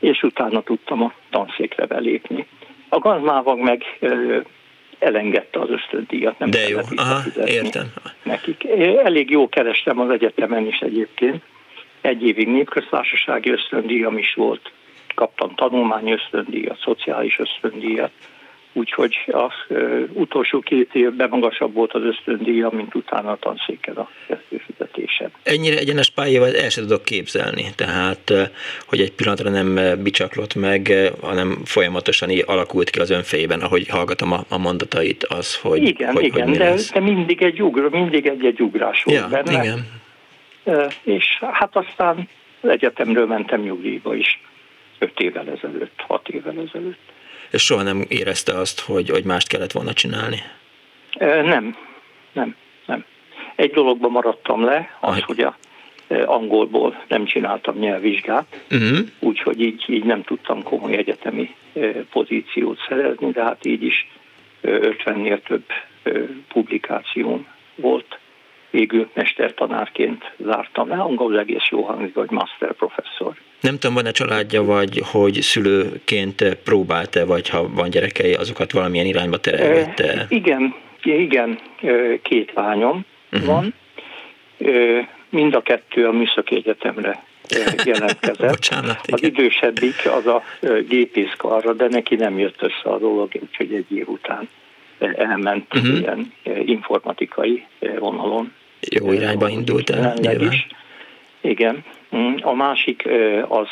[0.00, 2.46] és utána tudtam a tanszékre belépni.
[2.88, 3.82] A gazmávag meg
[4.98, 7.92] elengedte az ösztöndíjat, nem De jó, Aha, értem.
[8.22, 8.64] Nekik.
[9.04, 11.42] Elég jó kerestem az egyetemen is egyébként.
[12.00, 14.72] Egy évig népköztársasági ösztöndíjam is volt,
[15.14, 18.10] kaptam tanulmányi ösztöndíjat, szociális ösztöndíjat,
[18.72, 19.52] úgyhogy az
[20.12, 24.08] utolsó két évben magasabb volt az ösztöndíja, mint utána a tanszéken a
[24.66, 25.30] fizetése.
[25.42, 28.32] Ennyire egyenes pályával el sem tudok képzelni, tehát
[28.86, 34.32] hogy egy pillanatra nem bicsaklott meg, hanem folyamatosan így alakult ki az önfejében, ahogy hallgatom
[34.32, 38.26] a, a mondatait, az, hogy Igen, hogy, igen, hogy de, de, mindig egy ugró, mindig
[38.26, 39.62] egy-egy ugrás volt ja, benne.
[39.62, 40.00] Igen.
[41.02, 42.28] És hát aztán
[42.60, 44.40] az egyetemről mentem nyugdíjba is,
[44.98, 47.11] öt évvel ezelőtt, hat évvel ezelőtt
[47.52, 50.42] és soha nem érezte azt, hogy, hogy mást kellett volna csinálni?
[51.18, 51.76] Nem,
[52.32, 53.04] nem, nem.
[53.56, 55.20] Egy dologban maradtam le, az, Aj.
[55.20, 55.56] hogy a
[56.24, 58.98] angolból nem csináltam nyelvvizsgát, uh-huh.
[59.18, 61.54] úgyhogy így, így nem tudtam komoly egyetemi
[62.10, 64.08] pozíciót szerezni, de hát így is
[64.62, 65.64] 50-nél több
[66.48, 68.18] publikációm volt.
[68.72, 73.34] Végül mestertanárként zártam le, angolul egész jó hangzik, hogy master professzor.
[73.60, 79.38] Nem tudom, van-e családja, vagy hogy szülőként próbálta, vagy ha van gyerekei, azokat valamilyen irányba
[79.38, 80.12] terelgette?
[80.12, 81.58] E, igen, igen,
[82.22, 83.48] két lányom uh-huh.
[83.48, 83.74] van.
[85.28, 87.24] Mind a kettő a Műszaki Egyetemre
[87.84, 88.50] jelentkezett.
[88.56, 89.12] Bocsánat, igen.
[89.12, 90.42] Az idősebbik az a
[90.88, 94.48] gépészkarra, de neki nem jött össze a dolog, úgyhogy egy év után
[94.98, 95.98] elment uh-huh.
[95.98, 96.32] ilyen
[96.64, 97.66] informatikai
[97.98, 98.52] vonalon.
[98.90, 100.52] Jó irányba indult el, nyilván.
[100.52, 100.66] Is.
[101.40, 101.84] Igen.
[102.16, 103.08] Mm, a másik
[103.48, 103.68] az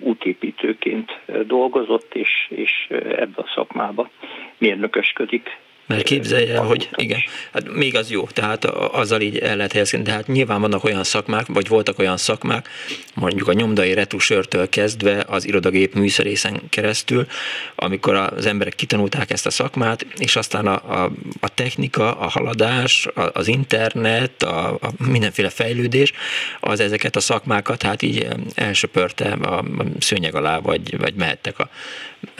[0.00, 4.10] útépítőként dolgozott, és, és ebbe a szakmába
[4.58, 7.20] mérnökösködik Mert képzelje, hogy igen,
[7.52, 11.04] hát még az jó, tehát azzal így el lehet helyezkedni, de hát nyilván vannak olyan
[11.04, 12.68] szakmák, vagy voltak olyan szakmák,
[13.14, 17.26] mondjuk a nyomdai retusörtől kezdve az irodagép műszerészen keresztül,
[17.74, 23.06] amikor az emberek kitanulták ezt a szakmát, és aztán a, a, a technika, a haladás,
[23.14, 26.12] a, az internet, a, a mindenféle fejlődés,
[26.60, 29.64] az ezeket a szakmákat hát így elsöpörte a
[29.98, 31.68] szőnyeg alá, vagy, vagy mehettek a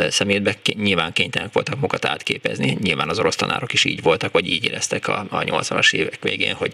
[0.08, 4.64] szemétbe, nyilván kénytelenek voltak magukat átképezni, nyilván az orosz tanárok is így voltak, vagy így
[4.64, 6.72] éreztek a, a 80-as évek végén, hogy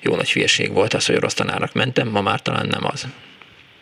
[0.00, 3.06] jó nagy hülyeség volt az, hogy orosz tanárnak mentem, ma már talán nem az.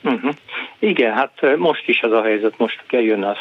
[0.02, 0.32] Uh-huh.
[0.78, 3.36] Igen, hát most is az a helyzet, most jön az,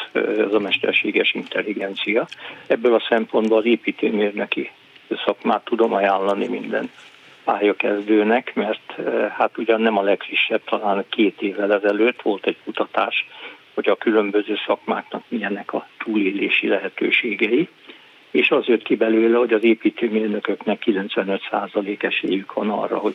[0.46, 2.26] az a mesterséges intelligencia.
[2.66, 4.70] Ebből a szempontból az építőmérnöki
[5.24, 6.90] szakmát tudom ajánlani minden
[7.44, 8.94] pályakezdőnek, mert
[9.36, 13.26] hát ugyan nem a legfrissebb, talán két évvel ezelőtt volt egy kutatás,
[13.74, 17.68] hogy a különböző szakmáknak milyenek a túlélési lehetőségei,
[18.36, 23.12] és az jött ki belőle, hogy az építőmérnököknek 95% esélyük van arra, hogy,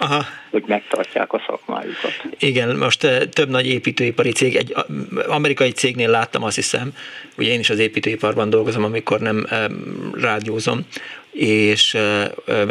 [0.50, 2.12] hogy megtartják a szakmájukat.
[2.40, 4.76] Igen, most eh, több nagy építőipari cég, egy
[5.28, 6.94] amerikai cégnél láttam azt hiszem,
[7.38, 9.66] ugye én is az építőiparban dolgozom, amikor nem eh,
[10.14, 10.86] rádiózom,
[11.32, 11.98] és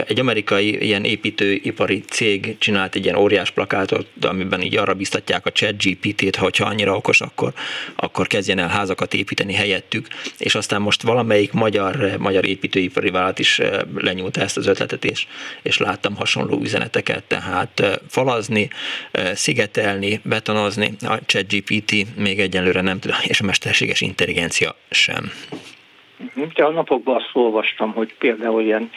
[0.07, 5.53] egy amerikai ilyen építőipari cég csinált egy ilyen óriás plakátot, amiben így arra biztatják a
[5.53, 7.53] chat GPT-t, hogyha annyira okos, akkor,
[7.97, 13.61] akkor kezdjen el házakat építeni helyettük, és aztán most valamelyik magyar, magyar építőipari vállalat is
[13.95, 15.27] lenyúlta ezt az ötletet, és,
[15.63, 18.71] és láttam hasonló üzeneteket, tehát falazni,
[19.35, 25.33] szigetelni, betonozni, a chat GPT még egyelőre nem tud, és a mesterséges intelligencia sem.
[26.55, 28.91] De a napokban azt olvastam, hogy például ilyen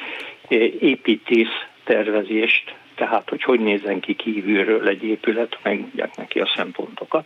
[0.47, 7.25] eh, építész tervezést, tehát hogy hogy nézzen ki kívülről egy épület, megmondják neki a szempontokat,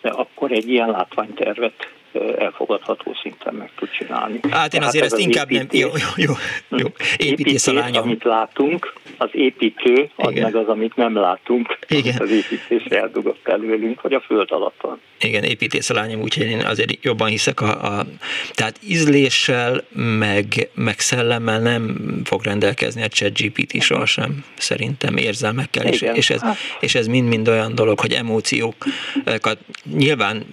[0.00, 1.92] de akkor egy ilyen látványtervet
[2.38, 4.40] elfogadható szinten meg tud csinálni.
[4.50, 5.90] Hát én azért ezt az inkább építés, nem...
[5.90, 6.34] Jó, jó,
[6.68, 6.78] jó.
[6.78, 6.86] jó.
[7.16, 8.02] Építész, a lányom.
[8.02, 10.42] amit látunk, az építő, az Igen.
[10.42, 11.78] meg az, amit nem látunk.
[11.88, 12.16] Igen.
[12.18, 15.00] Az építés eldugott előlünk, vagy a föld alatt van.
[15.20, 18.06] Igen, építész a lányom, úgyhogy én azért jobban hiszek a, a
[18.52, 19.84] tehát ízléssel,
[20.18, 26.42] meg, meg szellemmel nem fog rendelkezni a chat GPT sohasem, szerintem érzelmekkel, és, és, ez,
[26.80, 29.58] és ez mind-mind olyan dolog, hogy emóciókat
[29.96, 30.46] nyilván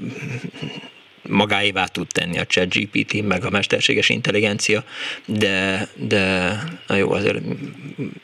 [1.27, 4.83] magáévá tud tenni a chat GPT, meg a mesterséges intelligencia,
[5.25, 6.51] de, de
[6.87, 7.37] na jó, azért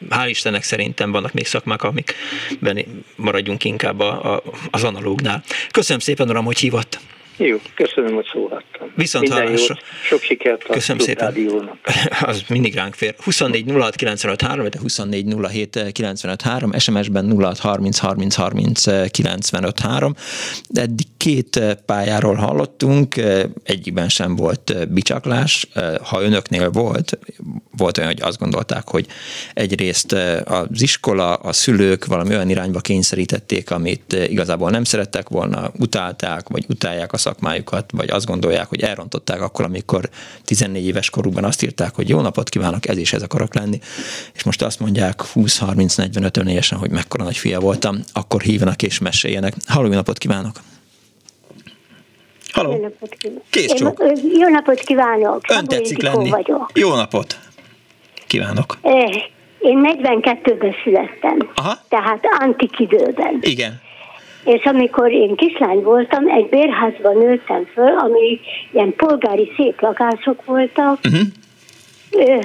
[0.10, 2.86] hál' Istennek szerintem vannak még szakmák, amikben
[3.16, 5.44] maradjunk inkább a, a, az analógnál.
[5.72, 7.00] Köszönöm szépen, uram, hogy hívott.
[7.38, 8.92] Jó, köszönöm, hogy szólaltam.
[8.96, 9.78] Viszont Minden hallásra.
[10.04, 11.28] Sok sikert a Köszönöm szépen.
[11.28, 11.78] Rádiónak.
[12.22, 13.16] Az mindig ránk fér.
[13.24, 20.16] 24 06 953, de 24 07 953, SMS-ben 06 30 30 30 953.
[20.74, 23.16] Eddig két pályáról hallottunk,
[23.64, 25.68] egyikben sem volt bicsaklás.
[26.04, 27.20] Ha önöknél volt,
[27.78, 29.06] volt olyan, hogy azt gondolták, hogy
[29.54, 30.12] egyrészt
[30.46, 36.66] az iskola, a szülők valami olyan irányba kényszerítették, amit igazából nem szerettek volna, utálták, vagy
[36.68, 40.10] utálják a szakmájukat, vagy azt gondolják, hogy elrontották akkor, amikor
[40.44, 43.80] 14 éves korukban azt írták, hogy jó napot kívánok, ez is ez akarok lenni,
[44.34, 49.54] és most azt mondják 20-30-45 önélyesen, hogy mekkora nagy fia voltam, akkor hívnak és meséljenek.
[49.68, 50.56] Halló, jó napot kívánok!
[52.52, 52.72] Halló!
[52.72, 53.44] Jó napot kívánok!
[53.50, 54.04] Kész csók.
[54.40, 55.42] Jó napot kívánok!
[55.50, 56.30] Ön tetszik lenni.
[56.30, 56.72] Vagyok.
[56.74, 57.40] Jó napot!
[58.28, 58.78] Kívánok!
[59.64, 61.78] Én 42-ben születtem, Aha.
[61.90, 63.38] tehát antik időben.
[63.42, 63.82] Igen.
[64.46, 68.40] És amikor én kislány voltam, egy bérházban nőttem föl, ami
[68.72, 72.40] ilyen polgári szép lakások voltak, uh-huh.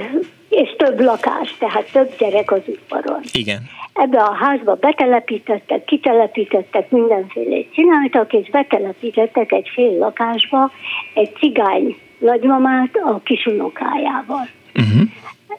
[0.49, 3.21] és több lakás, tehát több gyerek az udvaron.
[3.33, 3.59] Igen.
[3.93, 10.71] Ebbe a házba betelepítettek, kitelepítettek, mindenféle csináltak, és betelepítettek egy fél lakásba
[11.15, 14.49] egy cigány nagymamát a kisunokájával.
[14.75, 15.09] Uh-huh.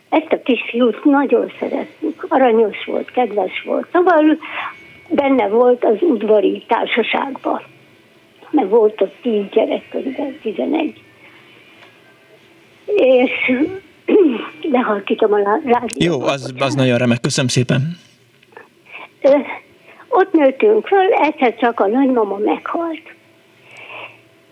[0.10, 3.88] Ezt a kisfiút nagyon szerettük, aranyos volt, kedves volt.
[3.92, 4.38] Szóval
[5.10, 7.62] benne volt az udvari társaságban.
[8.50, 11.02] Mert volt ott tíz gyerek, körülbelül tizenegy.
[12.86, 13.32] És
[14.72, 16.04] lehalkítom a rádiót.
[16.04, 17.98] Jó, az, az nagyon remek, köszönöm szépen.
[20.08, 23.02] Ott nőttünk föl, egyszer csak a nagymama meghalt.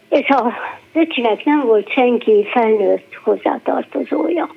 [0.09, 0.53] És a
[0.93, 4.55] öcsinek nem volt senki felnőtt hozzátartozója.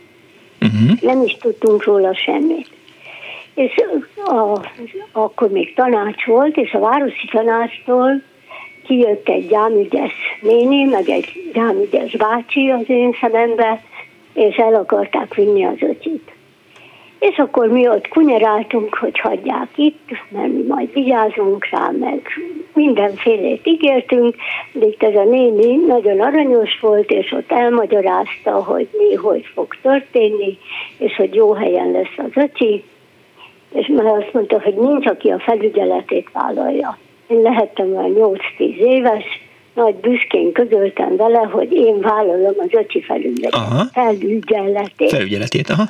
[0.61, 1.01] Uh-huh.
[1.01, 2.69] Nem is tudtunk róla semmit
[3.61, 3.85] és
[4.17, 4.61] a,
[5.13, 8.23] akkor még tanács volt, és a városi tanácstól
[8.87, 13.83] kijött egy gyámügyes néni, meg egy gyámügyes bácsi az én szemembe,
[14.35, 16.33] és el akarták vinni az öcsit.
[17.19, 22.29] És akkor mi ott kunyeráltunk, hogy hagyják itt, mert mi majd vigyázunk rá, meg
[22.75, 24.35] mindenfélét ígértünk,
[24.73, 29.75] de itt ez a néni nagyon aranyos volt, és ott elmagyarázta, hogy mi, hogy fog
[29.83, 30.59] történni,
[30.99, 32.85] és hogy jó helyen lesz az öcsi,
[33.73, 36.99] és már azt mondta, hogy nincs, aki a felügyeletét vállalja.
[37.27, 39.25] Én lehettem már 8-10 éves,
[39.75, 43.03] nagy büszkén közöltem vele, hogy én vállalom az öcsi
[43.93, 45.11] felügyeletét.
[45.11, 45.85] Felügyeletét, aha.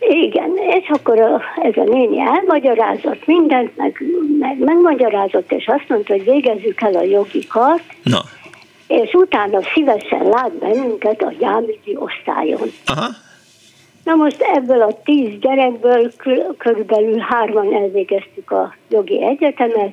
[0.00, 4.02] Igen, és akkor a, ez a néni elmagyarázott mindent, meg,
[4.38, 8.20] meg megmagyarázott, és azt mondta, hogy végezzük el a jogi kart, Na.
[8.86, 12.68] és utána szívesen lát bennünket a gyámügyi osztályon.
[12.86, 13.06] Aha.
[14.08, 16.12] Na most ebből a tíz gyerekből
[16.58, 19.92] körülbelül hárman elvégeztük a jogi egyetemet,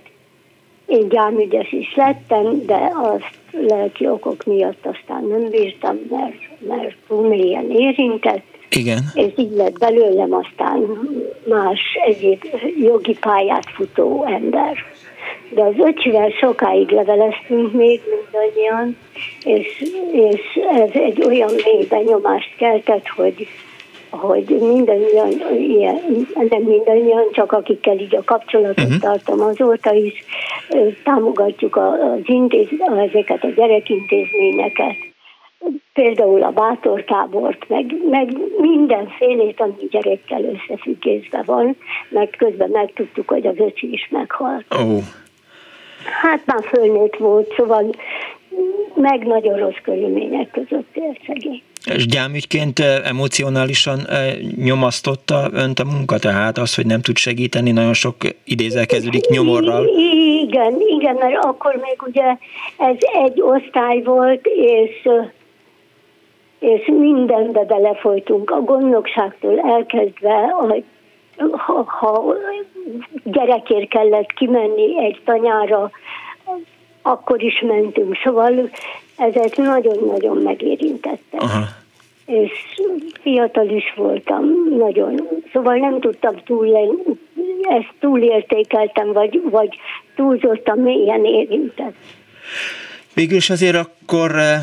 [0.85, 7.27] én gyámügyes is lettem, de azt lelki okok miatt aztán nem bírtam, mert, mert túl
[7.27, 8.43] mélyen érintett.
[8.69, 8.99] Igen.
[9.13, 10.79] És így lett belőlem aztán
[11.47, 12.43] más egyéb
[12.81, 14.77] jogi pályát futó ember.
[15.49, 18.97] De az öcsivel sokáig leveleztünk még mindannyian,
[19.43, 20.41] és, és
[20.75, 23.47] ez egy olyan mély benyomást keltett, hogy
[24.15, 28.99] hogy mindannyian, ilyen, nem mindannyian, csak akikkel így a kapcsolatot uh-huh.
[28.99, 30.23] tartom azóta is,
[31.03, 34.95] támogatjuk az intéz, ezeket a gyerekintézményeket,
[35.93, 41.77] például a bátortábort, meg, meg mindenfélét, ami gyerekkel összefüggésben van,
[42.09, 44.65] mert közben megtudtuk, hogy az öcsi is meghalt.
[44.69, 45.01] Oh.
[46.21, 47.89] Hát már fölnőtt volt, szóval
[48.95, 51.61] meg nagyon rossz körülmények között él szegény.
[51.85, 53.99] És gyámügyként emocionálisan
[54.55, 59.87] nyomasztotta önt a munka, tehát az, hogy nem tud segíteni, nagyon sok idézel kezdődik nyomorral.
[60.43, 62.37] Igen, igen, mert akkor még ugye
[62.77, 62.95] ez
[63.25, 65.09] egy osztály volt, és
[66.59, 70.83] és mindenbe belefolytunk, a gondnokságtól elkezdve, hogy
[71.51, 72.33] ha, ha
[73.23, 75.91] gyerekért kellett kimenni egy tanyára,
[77.01, 78.17] akkor is mentünk.
[78.23, 78.69] Szóval
[79.17, 81.41] ezek nagyon-nagyon megérintettek.
[81.41, 81.63] Aha.
[82.25, 82.51] És
[83.21, 84.43] fiatal is voltam,
[84.77, 85.27] nagyon.
[85.53, 86.67] Szóval nem tudtam túl,
[87.61, 89.77] ezt túlértékeltem, vagy, vagy
[90.15, 91.95] túlzottan mélyen érintett.
[93.13, 94.61] Végül is azért akkor, eh,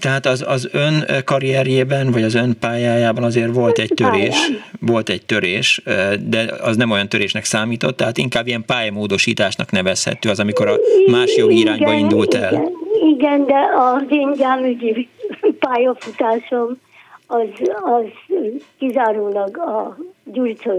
[0.00, 4.36] tehát az, az ön karrierjében, vagy az ön pályájában azért volt egy törés,
[4.80, 10.30] volt egy törés, eh, de az nem olyan törésnek számított, tehát inkább ilyen pályamódosításnak nevezhető
[10.30, 10.76] az, amikor a
[11.10, 12.52] más jogi irányba indult el.
[12.52, 12.72] Igen,
[13.08, 15.08] igen de az én gyámügyi
[15.58, 16.78] pályafutásom
[17.26, 17.48] az,
[17.82, 18.04] az
[18.78, 20.72] kizárólag a Gyurcsa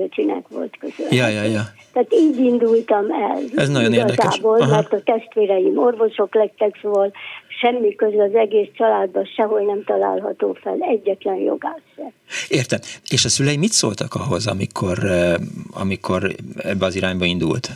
[0.50, 1.06] volt közül.
[1.10, 1.62] Ja, ja, ja.
[1.94, 3.42] Tehát így indultam el.
[3.56, 4.40] Ez nagyon érdekes.
[4.42, 4.68] Aha.
[4.68, 7.12] Mert a testvéreim orvosok lettek, szóval
[7.62, 12.12] semmi köze az egész családban sehol nem található fel egyetlen jogász se.
[12.50, 12.80] Értem.
[13.10, 15.34] És a szülei mit szóltak ahhoz, amikor, eh,
[15.74, 17.70] amikor ebbe az irányba indult?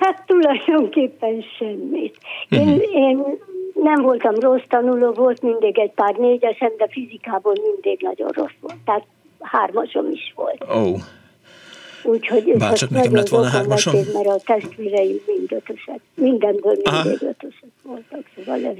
[0.00, 2.18] Hát tulajdonképpen semmit.
[2.48, 2.94] Én, uh-huh.
[2.94, 3.38] én
[3.74, 8.76] nem voltam rossz tanuló, volt mindig egy pár négyesem, de fizikából mindig nagyon rossz volt.
[8.84, 9.04] Tehát
[9.40, 10.64] hármasom is volt.
[10.68, 11.00] Oh.
[12.04, 13.94] Úgyhogy Bárcsak nekem lett volna hármasom.
[13.94, 16.00] Mert a testvéreim mind ötösek.
[16.14, 18.24] Mindenből mindig ötösek voltak.
[18.36, 18.76] Szóval ez,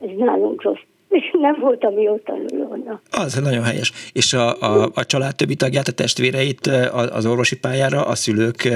[0.00, 0.84] ez nálunk rossz
[1.32, 3.00] nem voltam jó tanulóna.
[3.10, 3.92] Az nagyon helyes.
[4.12, 6.66] És a, a, a család többi tagját, a testvéreit
[7.12, 8.68] az orvosi pályára a szülők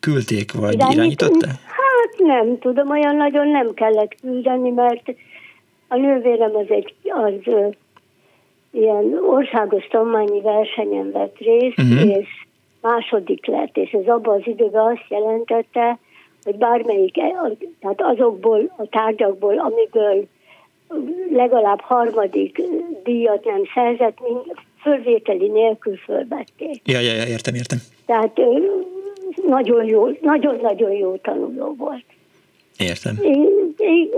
[0.00, 1.50] küldték, vagy Irányít, irányították?
[1.50, 5.14] Hát nem tudom, olyan nagyon nem kellett küldeni, mert
[5.88, 7.52] a nővérem az egy az
[8.70, 12.16] ilyen országos tanulmányi versenyen vett részt, uh-huh.
[12.16, 12.28] és
[12.80, 15.98] második lett, és ez abban az időben azt jelentette,
[16.44, 17.14] hogy bármelyik,
[17.80, 20.26] tehát azokból a tárgyakból, amiből
[21.32, 22.62] legalább harmadik
[23.04, 26.80] díjat nem szerzett, mint fölvételi nélkül fölvették.
[26.84, 27.78] Ja, ja, ja, értem, értem.
[28.06, 28.40] Tehát
[29.46, 32.04] nagyon jó, nagyon-nagyon jó tanuló volt.
[32.78, 33.18] Értem.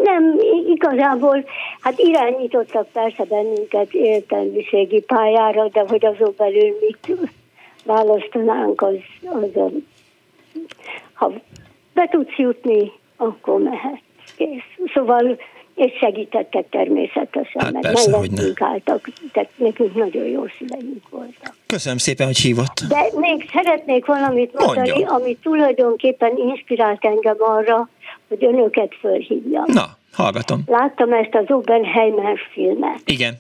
[0.03, 1.45] Nem, igazából,
[1.81, 7.19] hát irányítottak persze bennünket értelmiségi pályára, de hogy azon belül mit
[7.85, 9.71] választanánk, az, az a,
[11.13, 11.33] ha
[11.95, 14.01] be tudsz jutni, akkor mehet.
[14.37, 14.91] Kész.
[14.95, 15.39] Szóval
[15.75, 21.57] és segítettek természetesen, hát mert persze, mellettünk álltak, tehát nekünk nagyon jó szüleink voltak.
[21.67, 22.81] Köszönöm szépen, hogy hívott.
[22.89, 25.09] De még szeretnék valamit mondani, Mondjon.
[25.09, 27.89] ami tulajdonképpen inspirált engem arra,
[28.29, 29.65] hogy önöket fölhívjam.
[29.67, 30.63] Na, hallgatom.
[30.67, 33.01] Láttam ezt az Oppenheimer filmet.
[33.05, 33.35] Igen.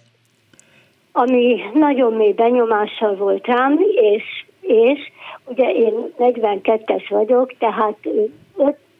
[1.12, 4.22] Ami nagyon mély benyomással volt rám, és,
[4.60, 4.98] és
[5.44, 7.96] ugye én 42-es vagyok, tehát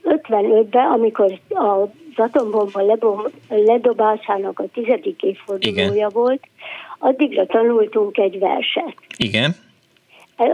[0.05, 1.39] 55-ben, amikor
[2.17, 2.99] az atombomba
[3.49, 6.11] ledobásának a tizedik évfordulója Igen.
[6.13, 6.43] volt,
[6.99, 8.95] addigra tanultunk egy verset.
[9.17, 9.55] Igen.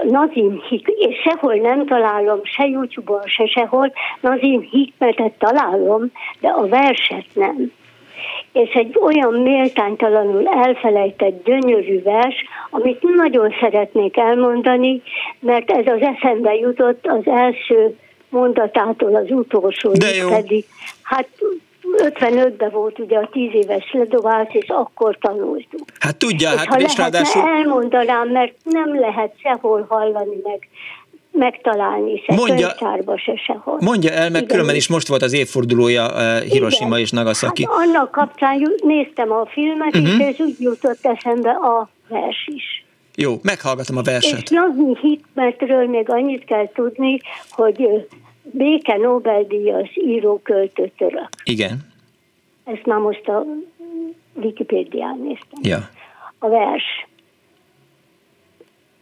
[0.02, 6.66] Nazim Hik, és sehol nem találom, se YouTube-on, se sehol, Nazim Hikmetet találom, de a
[6.66, 7.72] verset nem.
[8.52, 12.34] És egy olyan méltánytalanul elfelejtett gyönyörű vers,
[12.70, 15.02] amit nagyon szeretnék elmondani,
[15.40, 17.96] mert ez az eszembe jutott az első
[18.31, 19.91] mondatától az utolsó,
[20.29, 20.64] pedig
[21.03, 21.29] hát
[21.97, 25.85] 55-ben volt ugye a 10 éves ledobás, és akkor tanultuk.
[25.99, 27.43] Hát tudja, és hát ha és ráadásul...
[27.43, 30.68] elmondanám, mert nem lehet sehol hallani meg
[31.31, 33.79] megtalálni, se mondja, könyvtárba, se sehol.
[33.81, 34.47] Mondja el, meg Igen.
[34.47, 37.01] különben is most volt az évfordulója uh, Hiroshima Igen.
[37.01, 37.64] és Nagasaki.
[37.64, 40.09] Hát annak kapcsán néztem a filmet, uh-huh.
[40.09, 40.22] és mhm.
[40.22, 42.85] ez úgy jutott eszembe a vers is.
[43.20, 44.42] Jó, meghallgatom a verset.
[44.42, 48.08] És Nazni Hikmetről még annyit kell tudni, hogy
[48.42, 51.28] béke Nobel-díjas író költő török.
[51.44, 51.78] Igen.
[52.64, 53.44] Ezt már most a
[54.34, 55.60] Wikipédián néztem.
[55.62, 55.88] Ja.
[56.38, 57.06] A vers.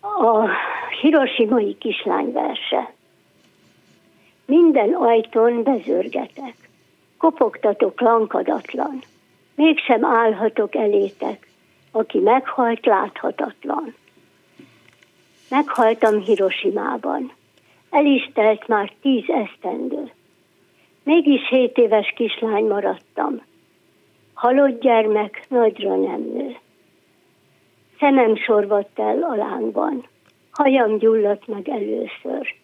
[0.01, 0.49] A
[1.01, 2.93] Hiroshimai kislány verse.
[4.45, 6.55] Minden ajtón bezörgetek.
[7.19, 9.03] Kopogtatok lankadatlan.
[9.55, 11.49] Mégsem állhatok elétek.
[11.91, 13.95] Aki meghalt, láthatatlan.
[15.49, 17.33] Meghaltam Hiroshimában
[17.97, 20.11] el is telt már tíz esztendő.
[21.03, 23.43] Mégis hét éves kislány maradtam.
[24.35, 26.57] Halott gyermek nagyra nem nő.
[27.99, 30.07] Szemem sorvadt el a lángban.
[30.51, 32.55] Hajam gyulladt meg először.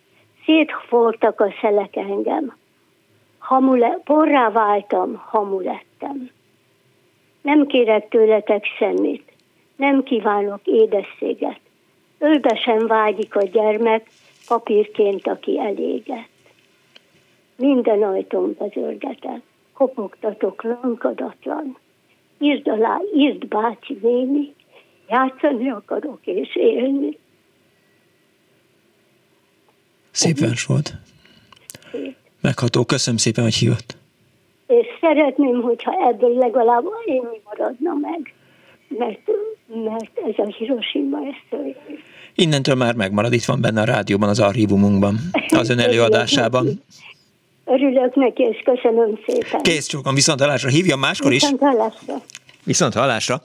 [0.44, 2.56] Szétfortak a szelek engem.
[3.38, 6.30] Hamule, porrá váltam, hamu lettem.
[7.40, 9.32] Nem kérek tőletek semmit,
[9.76, 11.60] nem kívánok édességet.
[12.22, 14.06] Ölbe sem vágyik a gyermek,
[14.46, 16.28] papírként, aki elégett.
[17.56, 19.40] Minden ajtón bezörgetek,
[19.72, 21.76] kopogtatok lankadatlan.
[22.38, 24.54] Írd alá, írd bácsi néni,
[25.08, 27.18] játszani akarok és élni.
[30.10, 30.92] Szép vers volt.
[31.90, 32.16] Szép.
[32.40, 33.96] Megható, köszönöm szépen, hogy hívott.
[34.66, 38.34] És szeretném, hogyha ebből legalább én maradna meg,
[38.88, 39.30] mert,
[39.66, 41.18] mert ez a Hiroshima,
[41.50, 42.11] történt.
[42.34, 45.18] Innentől már megmarad, itt van benne a rádióban, az archívumunkban,
[45.48, 46.82] az ön előadásában.
[47.64, 49.62] Örülök neki, és köszönöm szépen.
[49.62, 50.40] Kész csókom, viszont.
[50.68, 51.42] Hívja máskor is.
[51.42, 51.60] Viszont.
[52.64, 53.42] Viszont hallásra,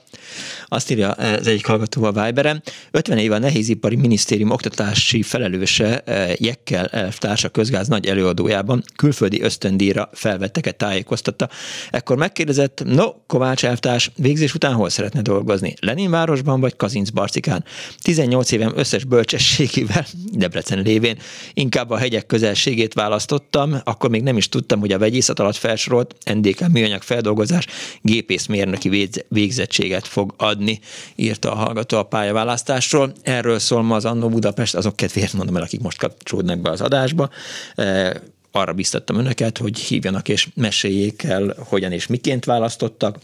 [0.66, 6.34] azt írja az egyik hallgató a Viberen, 50 éve a Nehézipari Minisztérium oktatási felelőse eh,
[6.36, 11.48] Jekkel elvtársa közgáz nagy előadójában külföldi ösztöndíjra felvetteket tájékoztatta.
[11.90, 15.74] Ekkor megkérdezett, no, Kovács elvtárs, végzés után hol szeretne dolgozni?
[15.80, 17.64] Leninvárosban vagy Kazinc Barcikán?
[18.02, 21.18] 18 évem összes bölcsességével, Debrecen lévén,
[21.54, 26.14] inkább a hegyek közelségét választottam, akkor még nem is tudtam, hogy a vegyészet alatt felsorolt
[26.34, 27.66] NDK műanyag feldolgozás
[28.02, 28.88] gépészmérnöki
[29.28, 30.80] végzettséget fog adni,
[31.14, 33.12] írta a hallgató a pályaválasztásról.
[33.22, 36.80] Erről szól ma az Annó Budapest, azok kedvéért mondom el, akik most kapcsolódnak be az
[36.80, 37.30] adásba
[37.74, 43.18] e, arra biztattam önöket, hogy hívjanak és meséljék el, hogyan és miként választottak,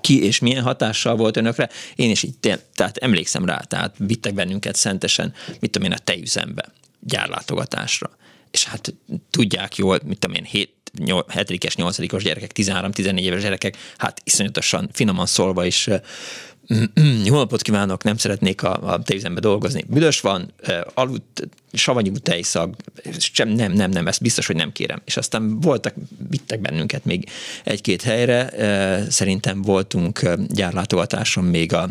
[0.00, 1.68] ki és milyen hatással volt önökre.
[1.96, 2.38] Én is így,
[2.74, 8.10] tehát emlékszem rá, tehát vittek bennünket szentesen, mit tudom én, a tejüzembe, gyárlátogatásra.
[8.50, 8.94] És hát
[9.30, 15.26] tudják jól, mit tudom én, 7, 7-es, 8-os gyerekek, 13-14 éves gyerekek, hát iszonyatosan finoman
[15.26, 15.88] szólva is
[17.24, 19.84] jó napot kívánok, nem szeretnék a, a tejüzembe dolgozni.
[19.88, 20.52] Büdös van,
[20.94, 22.74] aludt, savanyú tejszag,
[23.18, 25.02] sem, nem, nem, nem, ezt biztos, hogy nem kérem.
[25.04, 25.94] És aztán voltak,
[26.28, 27.28] vittek bennünket még
[27.64, 28.50] egy-két helyre,
[29.10, 31.90] szerintem voltunk gyárlátogatáson még a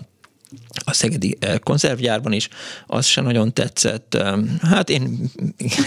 [0.86, 2.50] a Szegedi eh, konzervgyárban is,
[2.88, 4.18] az se nagyon tetszett.
[4.70, 5.18] Hát én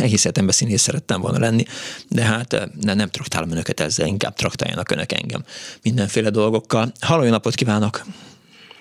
[0.01, 1.65] egész életemben színész szerettem volna lenni,
[2.09, 5.41] de hát eh, ne, nem traktálom önöket ezzel, inkább traktáljanak önök engem
[5.83, 6.87] mindenféle dolgokkal.
[7.01, 8.01] Halló, jó napot kívánok!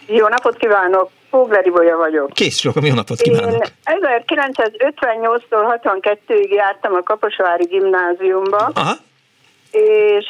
[0.07, 1.09] Jó napot kívánok!
[1.29, 2.33] Pógleri Bolya vagyok.
[2.33, 3.51] Kész sokan, jó napot kívánok!
[3.53, 8.93] Én 1958-tól 62-ig jártam a Kaposvári gimnáziumba, Aha.
[9.71, 10.25] és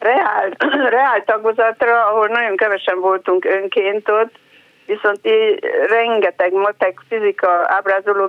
[0.00, 0.50] reál,
[0.96, 4.34] reál tagozatra, ahol nagyon kevesen voltunk önként ott,
[4.86, 8.26] viszont így rengeteg matek, fizika, ábrázoló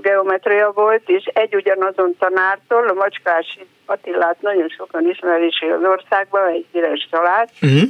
[0.00, 6.66] geometria volt, és egy ugyanazon tanártól, a Macskási Attilát nagyon sokan ismerési az országban, egy
[6.72, 7.88] híres család, uh-huh.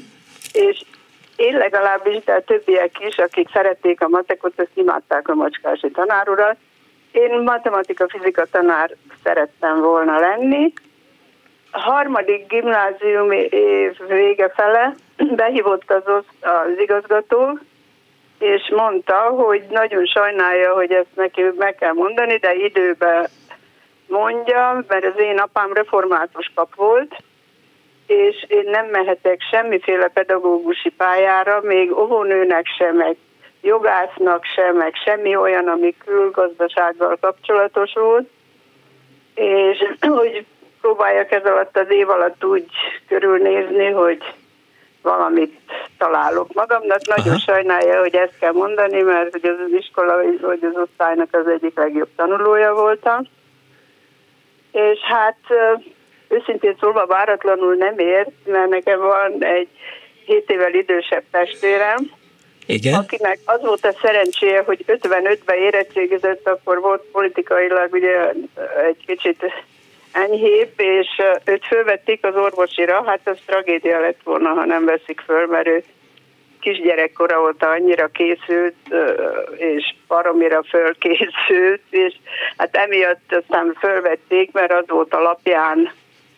[0.52, 0.82] és
[1.36, 6.56] én legalábbis, de a többiek is, akik szerették a matekot, azt imádták a Macskási tanárurat.
[7.12, 10.72] Én matematika-fizika tanár szerettem volna lenni,
[11.78, 17.58] harmadik gimnázium év vége fele behívott az, az igazgató,
[18.38, 23.28] és mondta, hogy nagyon sajnálja, hogy ezt neki meg kell mondani, de időben
[24.06, 27.16] mondja, mert az én apám református pap volt,
[28.06, 33.16] és én nem mehetek semmiféle pedagógusi pályára, még óvónőnek sem, meg
[33.62, 38.28] jogásznak sem, meg semmi olyan, ami külgazdasággal kapcsolatos volt,
[39.34, 39.78] és
[40.18, 40.44] hogy
[40.84, 42.66] próbáljak ez alatt az év alatt úgy
[43.08, 44.22] körülnézni, hogy
[45.02, 45.60] valamit
[45.98, 47.06] találok magamnak.
[47.06, 47.38] Nagyon Aha.
[47.38, 51.76] sajnálja, hogy ezt kell mondani, mert hogy az, az iskola, vagy az osztálynak az egyik
[51.76, 53.22] legjobb tanulója voltam.
[54.72, 55.38] És hát
[56.28, 59.68] őszintén szólva váratlanul nem ért, mert nekem van egy
[60.26, 62.10] 7 évvel idősebb testvérem,
[62.66, 62.94] igen.
[62.94, 68.32] akinek az volt a szerencséje, hogy 55-ben érettségizett, akkor volt politikailag ugye
[68.88, 69.52] egy kicsit
[70.14, 71.08] enyhébb, és
[71.44, 75.84] őt fölvették az orvosira, hát ez tragédia lett volna, ha nem veszik föl, mert ő
[76.60, 78.74] kisgyerekkora óta annyira készült,
[79.56, 82.14] és baromira fölkészült, és
[82.56, 85.92] hát emiatt aztán fölvették, mert az volt alapján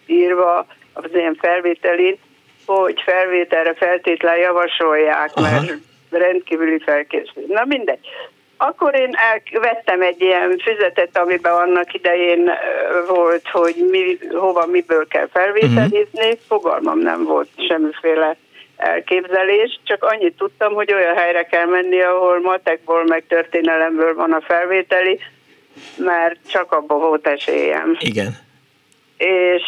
[0.07, 2.19] írva az ilyen felvételén,
[2.67, 5.51] hogy felvételre feltétlen javasolják, Aha.
[5.51, 5.73] mert
[6.11, 7.47] rendkívüli felkészült.
[7.47, 8.09] Na mindegy.
[8.57, 9.17] Akkor én
[9.53, 12.51] vettem egy ilyen füzetet, amiben annak idején
[13.09, 16.27] volt, hogy mi, hova, miből kell felvételizni.
[16.27, 16.39] Uh-huh.
[16.47, 18.37] Fogalmam nem volt semmiféle
[18.77, 24.41] elképzelés, csak annyit tudtam, hogy olyan helyre kell menni, ahol matekból meg történelemből van a
[24.41, 25.21] felvételi,
[25.97, 27.97] mert csak abban volt esélyem.
[27.99, 28.37] Igen.
[29.17, 29.63] És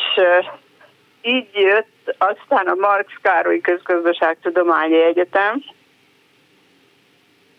[1.22, 5.62] így jött aztán a Marx Károly Közgazdaságtudományi Egyetem,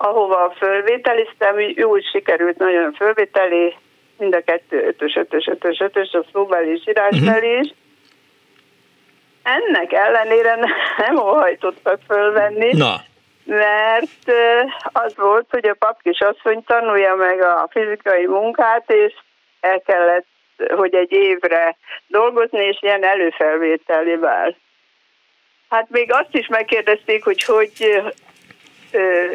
[0.02, 3.76] ahova fölvételiztem, úgy sikerült nagyon fölvételi,
[4.18, 7.74] mind a kettő ötös, ötös, ötös, ötös, a szóbeli és írásbeli is.
[9.43, 10.56] Ennek ellenére
[10.97, 12.95] nem óhajtottak fölvenni, Na.
[13.45, 14.32] mert
[14.84, 19.14] az volt, hogy a pap asszony tanulja meg a fizikai munkát, és
[19.60, 20.26] el kellett,
[20.76, 21.78] hogy egy évre
[22.08, 24.56] dolgozni, és ilyen előfelvételével.
[25.70, 28.02] Hát még azt is megkérdezték, hogy hogy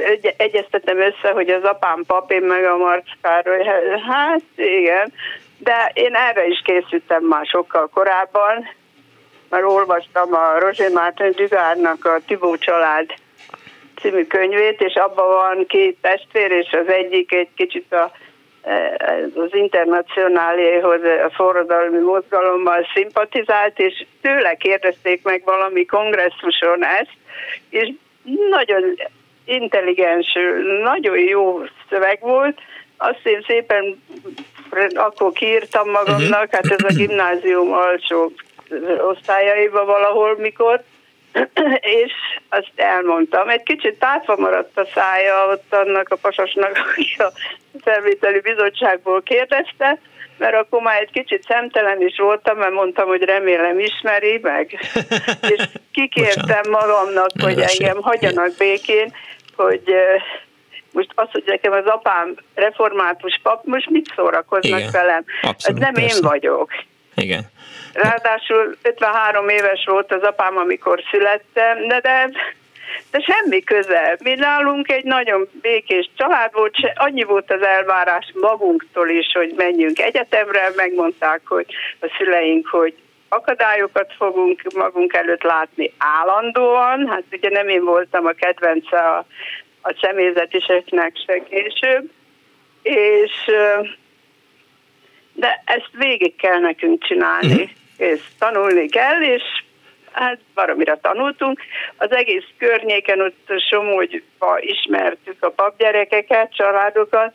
[0.05, 3.65] egy, egyeztetem össze, hogy az apám pap, én meg a Marc Károly.
[4.09, 5.13] Hát igen,
[5.59, 8.69] de én erre is készültem már sokkal korábban,
[9.49, 13.07] mert olvastam a Roger Martin Dugárnak a Tibó család
[14.01, 18.13] című könyvét, és abban van két testvér, és az egyik egy kicsit a,
[19.35, 27.17] az internacionáléhoz, a forradalmi mozgalommal szimpatizált, és tőle kérdezték meg valami kongresszuson ezt,
[27.69, 27.91] és
[28.51, 28.95] nagyon
[29.45, 30.39] intelligens,
[30.83, 32.61] nagyon jó szöveg volt,
[32.97, 34.03] azt én szépen
[34.95, 38.33] akkor kiírtam magamnak, hát ez a gimnázium alsó
[38.99, 40.83] osztályaiba valahol mikor,
[42.03, 42.13] és
[42.49, 43.49] azt elmondtam.
[43.49, 47.33] Egy kicsit tátva maradt a szája ott annak a pasasnak, aki a
[47.83, 49.99] felvételi bizottságból kérdezte,
[50.37, 54.79] mert akkor már egy kicsit szemtelen is voltam, mert mondtam, hogy remélem ismeri meg.
[55.57, 59.13] És kikértem magamnak, hogy engem hagyjanak békén,
[59.57, 59.95] hogy
[60.93, 65.25] most az, hogy nekem az apám református pap, most mit szórakoznak Igen, velem?
[65.43, 66.17] Abszolút, Ez nem persze.
[66.17, 66.71] én vagyok.
[67.15, 67.43] Igen.
[67.93, 72.31] Ráadásul 53 éves volt az apám, amikor születtem, de, de,
[73.11, 74.17] de semmi köze.
[74.23, 79.53] Mi nálunk egy nagyon békés család volt, se, annyi volt az elvárás magunktól is, hogy
[79.57, 81.67] menjünk egyetemre, megmondták, hogy
[82.01, 82.95] a szüleink, hogy
[83.29, 87.09] akadályokat fogunk magunk előtt látni állandóan.
[87.09, 89.27] Hát ugye nem én voltam a kedvence a,
[89.83, 92.11] a személyzetiseknek se később.
[92.83, 93.33] És
[95.33, 97.69] de ezt végig kell nekünk csinálni, uh-huh.
[97.97, 99.43] és tanulni kell, és
[100.15, 101.61] hát baromira tanultunk.
[101.97, 107.33] Az egész környéken ott Somogyba ismertük a papgyerekeket, családokat.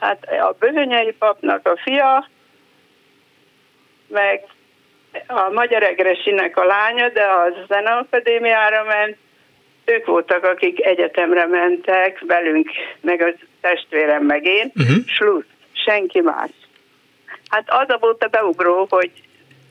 [0.00, 2.28] Hát a bözönyei papnak a fia,
[4.06, 4.44] meg
[5.26, 9.16] a Magyar Egresinek a lánya, de az Zeneakadémiára ment,
[9.84, 12.70] ők voltak, akik egyetemre mentek velünk,
[13.00, 15.06] meg a testvérem meg én, uh-huh.
[15.06, 16.50] slusz, senki más.
[17.48, 19.10] Hát az a volt a beugró, hogy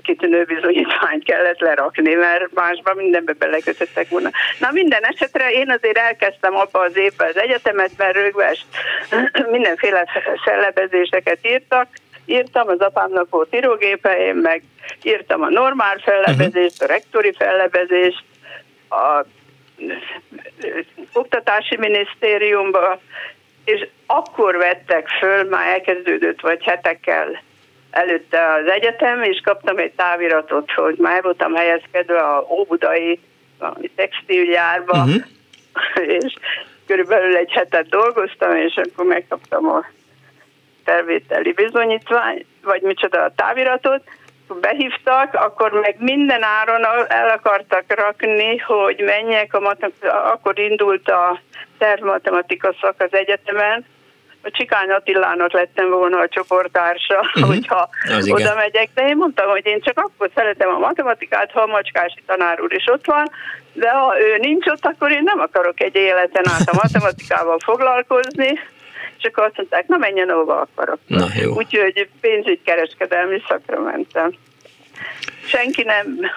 [0.03, 4.29] kitűnő bizonyítványt kellett lerakni, mert másban mindenbe belekötöttek volna.
[4.59, 8.65] Na minden esetre én azért elkezdtem abba az évben az egyetemet, mert rögvest
[9.51, 10.05] mindenféle
[10.43, 11.87] fellebezéseket írtak,
[12.25, 14.63] írtam, az apámnak volt írógépe, én meg
[15.03, 18.23] írtam a normál fellebezést, a rektori fellebezést,
[18.89, 19.25] a
[21.13, 22.99] oktatási minisztériumba,
[23.65, 27.41] és akkor vettek föl, már elkezdődött, vagy hetekkel
[27.93, 33.19] előtte az egyetem, és kaptam egy táviratot, hogy már voltam helyezkedve a Óbudai
[33.95, 35.23] textilgyárba, uh-huh.
[36.19, 36.33] és
[36.87, 39.85] körülbelül egy hetet dolgoztam, és akkor megkaptam a
[40.83, 44.03] felvételi bizonyítvány, vagy micsoda a táviratot,
[44.61, 51.39] behívtak, akkor meg minden áron el akartak rakni, hogy menjek a matematika, akkor indult a
[51.77, 53.85] tervmatematika szak az egyetemen,
[54.43, 57.47] a Csikány Attilának lettem volna a csoporttársa, uh-huh.
[57.47, 58.55] hogyha az oda igen.
[58.55, 62.61] megyek, de én mondtam, hogy én csak akkor szeretem a matematikát, ha a Macskási tanár
[62.61, 63.29] úr is ott van,
[63.73, 68.59] de ha ő nincs ott, akkor én nem akarok egy életen át a matematikával foglalkozni,
[69.17, 70.99] és akkor azt mondták, na menjen, ahova akarok.
[71.07, 71.55] Na, jó.
[71.55, 74.31] Úgyhogy pénzügykereskedelmi szakra mentem.
[75.45, 76.31] Senki nem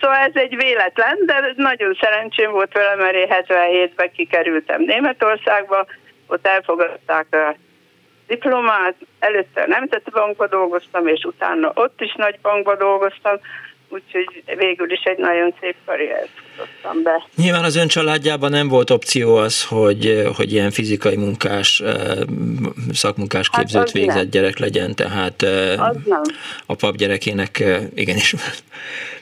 [0.00, 5.86] Szóval ez egy véletlen, de nagyon szerencsém volt vele, mert én 77-ben kikerültem Németországba,
[6.26, 7.56] ott elfogadták a
[8.26, 13.38] diplomát, előtte a Nemzeti Bankban dolgoztam, és utána ott is nagy bankban dolgoztam,
[13.88, 17.26] úgyhogy végül is egy nagyon szép karriert futottam be.
[17.36, 21.94] Nyilván az ön családjában nem volt opció az, hogy, hogy ilyen fizikai munkás, eh,
[22.92, 24.30] szakmunkás hát képzőt hát végzett nem.
[24.30, 25.96] gyerek legyen, tehát eh, az
[26.66, 28.34] a pap gyerekének eh, igenis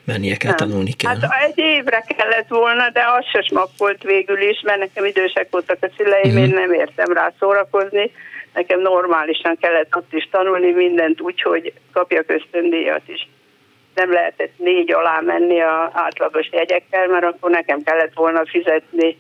[0.05, 0.68] mennie kell, nem.
[0.68, 1.16] tanulni kell.
[1.16, 5.78] Hát egy évre kellett volna, de az se volt végül is, mert nekem idősek voltak
[5.80, 6.42] a szüleim, uh-huh.
[6.42, 8.11] én nem értem rá szórakozni,
[8.55, 13.28] nekem normálisan kellett ott is tanulni mindent úgy, hogy kapja köztöndíjat is
[13.94, 19.18] nem lehetett négy alá menni a átlagos jegyekkel, mert akkor nekem kellett volna fizetni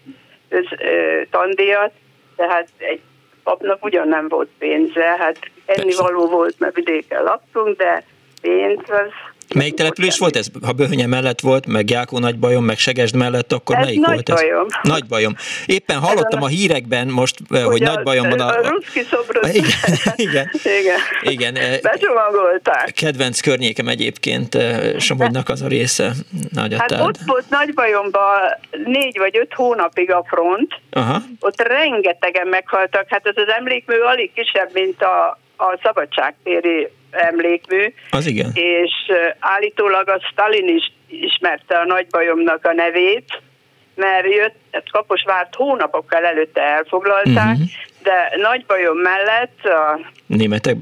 [0.48, 1.92] köz, ö, tandíjat,
[2.36, 3.00] tehát egy
[3.42, 8.04] papnak ugyan nem volt pénze, hát ennivaló volt, mert vidéken laktunk, de
[8.40, 9.12] pénz az
[9.54, 10.46] Melyik település volt ez?
[10.62, 14.40] Ha Böhönye mellett volt, meg Jákó Nagybajom, meg Segesd mellett, akkor ez melyik nagy volt
[14.40, 14.66] bajom.
[14.82, 14.90] ez?
[14.90, 15.34] Nagybajom.
[15.66, 18.48] Éppen hallottam a hírekben most, Ugye hogy Nagybajom van a...
[18.48, 19.46] A ruszki szobrot.
[19.54, 20.50] Igen, igen.
[20.64, 20.98] igen.
[21.22, 21.56] igen.
[21.56, 22.92] Eh, Becsomagolták.
[22.92, 26.12] Kedvenc környékem egyébként eh, Somogynak az a része.
[26.52, 30.80] Nagy hát ott volt Nagybajomban négy vagy öt hónapig a front.
[30.90, 31.22] Aha.
[31.40, 33.06] Ott rengetegen meghaltak.
[33.08, 37.94] Hát ez az emlékmű alig kisebb, mint a, a szabadságtéri emlékmű.
[38.10, 38.50] Az igen.
[38.54, 38.92] És
[39.38, 43.42] állítólag a Stalin is ismerte a nagybajomnak a nevét,
[43.94, 47.68] mert jött, tehát Kaposvárt hónapokkal előtte elfoglalták, uh-huh.
[48.02, 50.76] de nagybajom mellett a németek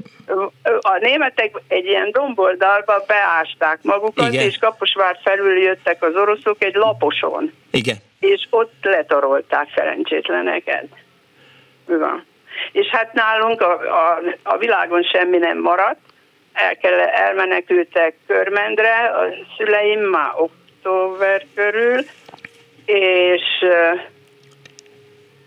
[0.81, 4.45] a németek egy ilyen domboldalba beásták magukat, Igen.
[4.45, 7.51] és Kaposvárt felül jöttek az oroszok egy laposon.
[7.71, 7.97] Igen.
[8.19, 10.87] És ott letarolták szerencsétleneket.
[11.87, 12.25] Igen.
[12.71, 15.99] És hát nálunk a, a, a világon semmi nem maradt,
[16.53, 21.99] el kell, elmenekültek Körmendre, a szüleim már október körül,
[22.85, 23.41] és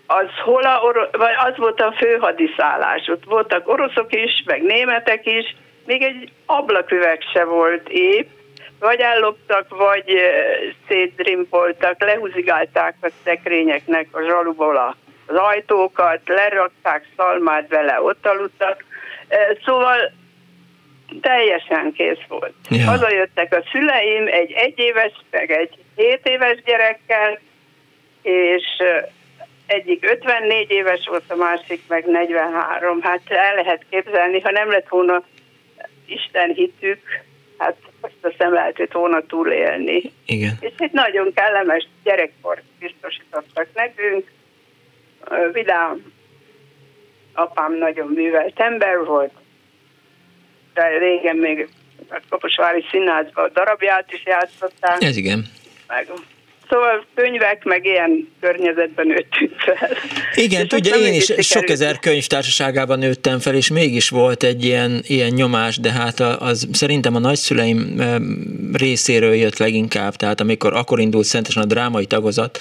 [0.07, 3.09] az, hol a oro- vagy az volt a főhadiszállás.
[3.09, 8.29] Ott voltak oroszok is, meg németek is, még egy ablaküveg se volt épp,
[8.79, 10.21] vagy elloptak, vagy
[10.89, 14.97] szétdrimpoltak, lehúzigálták a szekrényeknek a zsaluból
[15.27, 18.85] az ajtókat, lerakták szalmát vele, ott aludtak.
[19.65, 20.13] Szóval
[21.21, 22.55] teljesen kész volt.
[22.71, 22.85] Ja.
[22.85, 27.39] Hazajöttek a szüleim egy egyéves, meg egy 7 éves gyerekkel,
[28.23, 28.65] és
[29.67, 33.03] egyik 54 éves volt, a másik meg 43.
[33.03, 35.23] Hát el lehet képzelni, ha nem lett volna
[36.07, 37.01] Isten hitük,
[37.59, 40.13] hát azt a szem lehetett volna túlélni.
[40.27, 40.57] Igen.
[40.61, 44.31] És egy nagyon kellemes gyerekkort biztosítottak nekünk.
[45.53, 46.13] Vidám
[47.33, 49.33] apám nagyon művelt ember volt,
[50.77, 51.69] de régen még
[52.09, 55.03] a Kaposvári Színházban darabját is játszották.
[55.03, 55.45] Ez igen.
[55.87, 56.09] Meg
[56.69, 59.89] Szóval könyvek, meg ilyen környezetben nőttünk fel.
[60.35, 65.01] Igen, és tudja, én is sok ezer könyvtársaságában nőttem fel, és mégis volt egy ilyen,
[65.07, 68.03] ilyen nyomás, de hát az szerintem a nagyszüleim
[68.73, 72.61] részéről jött leginkább, tehát amikor akkor indult szentesen a drámai tagozat,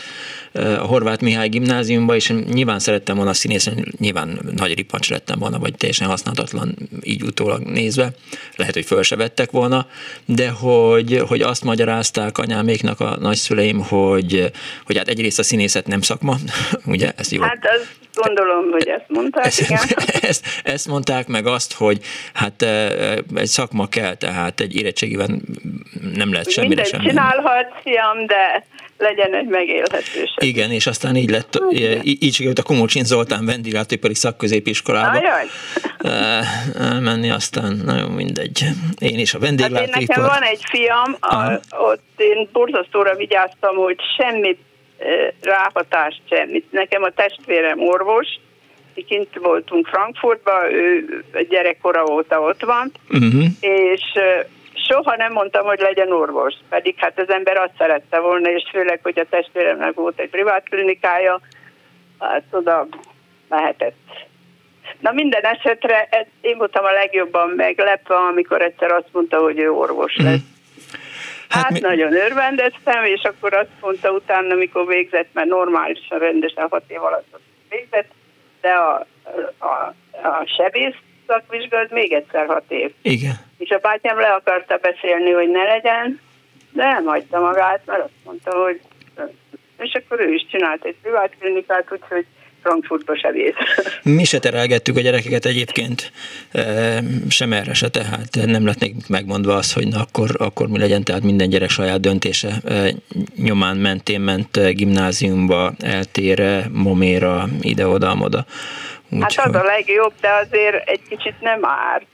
[0.55, 5.75] a Horváth Mihály gimnáziumba, és nyilván szerettem volna színészni, nyilván nagy ripacs lettem volna, vagy
[5.77, 8.09] teljesen használhatatlan így utólag nézve,
[8.55, 9.87] lehet, hogy föl se vettek volna,
[10.25, 14.51] de hogy, hogy azt magyarázták anyáméknak a nagyszüleim, hogy,
[14.85, 16.35] hogy hát egyrészt a színészet nem szakma,
[16.85, 17.41] ugye ezt jó.
[17.41, 19.79] Hát azt gondolom, hogy ezt mondták, ezt, igen.
[20.21, 21.99] Ezt, ezt mondták meg azt, hogy
[22.33, 22.61] hát
[23.35, 25.41] egy szakma kell, tehát egy érettségiben
[26.13, 27.01] nem lehet semmire sem.
[27.01, 28.65] Mindent csinálhat, fiam, de
[28.97, 30.35] legyen egy megélhetőség.
[30.37, 31.59] Igen, és aztán így lett,
[32.03, 35.19] így sikerült a Komocsin Zoltán vendéglátóipari szakközépiskolába
[36.99, 38.65] menni, aztán nagyon mindegy.
[38.99, 39.93] Én is a vendéglátóipar.
[39.93, 44.59] Hát én nekem van egy fiam, a, ott én borzasztóra vigyáztam, hogy semmit
[45.41, 46.71] ráhatást semmit.
[46.71, 48.27] Nekem a testvérem orvos,
[49.07, 53.45] kint voltunk Frankfurtban, ő gyerekkora óta ott van, uh-huh.
[53.59, 54.01] és
[54.87, 58.99] soha nem mondtam, hogy legyen orvos, pedig hát az ember azt szerette volna, és főleg,
[59.03, 61.41] hogy a testvéremnek volt egy privát klinikája,
[62.19, 62.87] hát oda
[63.49, 63.95] mehetett.
[64.99, 69.71] Na minden esetre ez, én voltam a legjobban meglepve, amikor egyszer azt mondta, hogy ő
[69.71, 70.39] orvos lesz.
[70.39, 70.53] Mm.
[71.49, 71.79] Hát, hát mi...
[71.79, 77.39] nagyon örvendeztem, és akkor azt mondta utána, amikor végzett, mert normálisan, rendesen hat év alatt
[77.69, 78.11] végzett,
[78.61, 79.05] de a,
[79.57, 79.93] a,
[80.27, 80.95] a sebész
[81.27, 82.91] szakvizsgálat még egyszer hat év.
[83.01, 83.44] Igen.
[83.57, 86.19] És a bátyám le akarta beszélni, hogy ne legyen,
[86.71, 88.81] de nem hagyta magát, mert azt mondta, hogy
[89.77, 92.25] és akkor ő is csinált egy privát klinikát, úgyhogy
[92.61, 93.53] Frankfurtba se vész.
[94.03, 96.11] Mi se terelgettük a gyerekeket egyébként,
[97.29, 101.23] sem erre se, tehát nem lett megmondva az, hogy na akkor, akkor mi legyen, tehát
[101.23, 102.51] minden gyerek saját döntése
[103.35, 108.45] nyomán mentén ment gimnáziumba, eltére, moméra, ide-oda-moda.
[109.09, 109.55] Úgy, hát az hogy...
[109.55, 112.05] a legjobb, de azért egy kicsit nem árt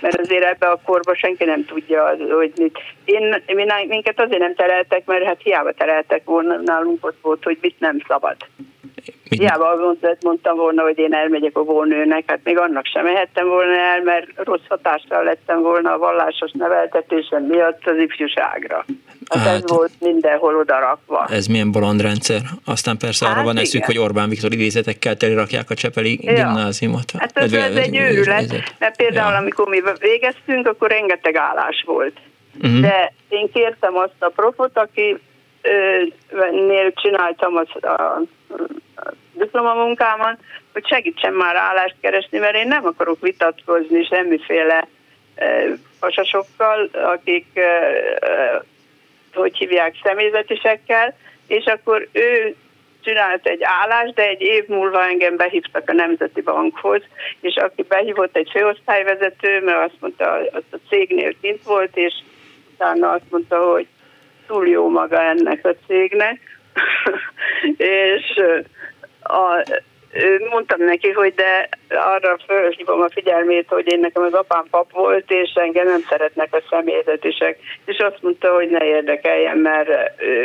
[0.00, 2.78] mert azért ebbe a korba senki nem tudja, hogy mit.
[3.04, 3.42] Én,
[3.88, 7.98] minket azért nem tereltek, mert hát hiába tereltek volna, nálunk ott volt, hogy mit nem
[8.08, 8.36] szabad.
[9.28, 9.40] Mit?
[9.40, 14.02] Hiába mondtam volna, hogy én elmegyek a volnőnek, hát még annak sem mehettem volna el,
[14.02, 18.84] mert rossz hatással lettem volna a vallásos neveltetésem miatt az ifjúságra.
[19.28, 21.26] Hát, hát ez volt mindenhol odarakva.
[21.30, 22.40] Ez milyen bolondrendszer.
[22.64, 26.32] Aztán persze hát arra van eszük, hogy Orbán Viktor idézetekkel telirakják a Csepeli ja.
[26.32, 27.10] gimnáziumot.
[27.18, 29.38] Hát ez, ez egy őrület, mert például ja.
[29.38, 32.16] amikor mi végeztünk, akkor rengeteg állás volt.
[32.62, 32.80] Uh-huh.
[32.80, 35.18] De én kértem azt a profot, aki
[36.50, 38.02] nél csináltam az, a,
[38.96, 40.38] a diplomamunkámat,
[40.72, 44.88] hogy segítsen már állást keresni, mert én nem akarok vitatkozni semmiféle
[46.00, 47.46] pasasokkal, akik
[49.34, 51.16] hogy hívják személyzetisekkel,
[51.46, 52.56] és akkor ő
[53.06, 57.02] csinált egy állást, de egy év múlva engem behívtak a Nemzeti Bankhoz,
[57.40, 62.14] és aki behívott egy főosztályvezető, mert azt mondta, az a cégnél kint volt, és
[62.74, 63.86] utána azt mondta, hogy
[64.46, 66.40] túl jó maga ennek a cégnek,
[67.76, 68.40] és
[69.22, 69.64] a,
[70.50, 75.30] mondtam neki, hogy de arra fölhívom a figyelmét, hogy én nekem az apám pap volt,
[75.30, 77.58] és engem nem szeretnek a személyzetisek.
[77.84, 79.90] És azt mondta, hogy ne érdekeljen, mert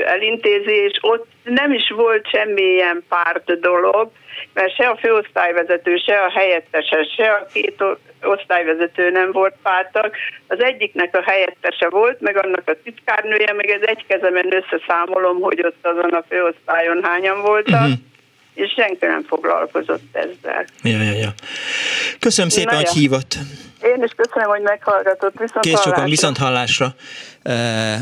[0.06, 4.12] elintézi, és ott nem is volt semmilyen párt dolog,
[4.54, 7.84] mert se a főosztályvezető, se a helyettese, se a két
[8.24, 10.16] osztályvezető nem volt pártak.
[10.48, 15.66] Az egyiknek a helyettese volt, meg annak a titkárnője, meg ez egy kezemen összeszámolom, hogy
[15.66, 17.82] ott azon a főosztályon hányan voltak.
[17.82, 18.10] Uh-huh
[18.54, 20.66] és senki nem foglalkozott ezzel.
[20.84, 21.34] Ja, ja, ja.
[22.20, 23.38] Köszönöm szépen, Na, hogy hívott.
[23.84, 25.34] Én is köszönöm, hogy meghallgatott.
[25.40, 26.96] Viszont Kész sokan, viszont hallásra.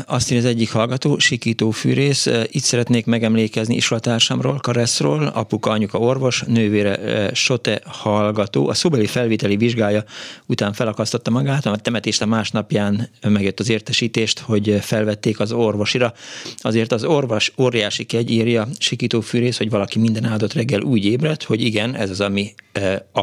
[0.06, 6.42] Azt írja az egyik hallgató, Sikító Fűrész, itt szeretnék megemlékezni iskolatársamról, Kareszról, apuka, anyuka orvos,
[6.46, 6.98] nővére
[7.34, 8.68] Sote hallgató.
[8.68, 10.04] A szobeli felvételi vizsgája
[10.46, 16.12] után felakasztotta magát, a temetést a másnapján megjött az értesítést, hogy felvették az orvosira.
[16.56, 21.42] Azért az orvos óriási kegy írja Sikító Fűrész, hogy valaki minden áldott reggel úgy ébredt,
[21.42, 22.54] hogy igen, ez az, ami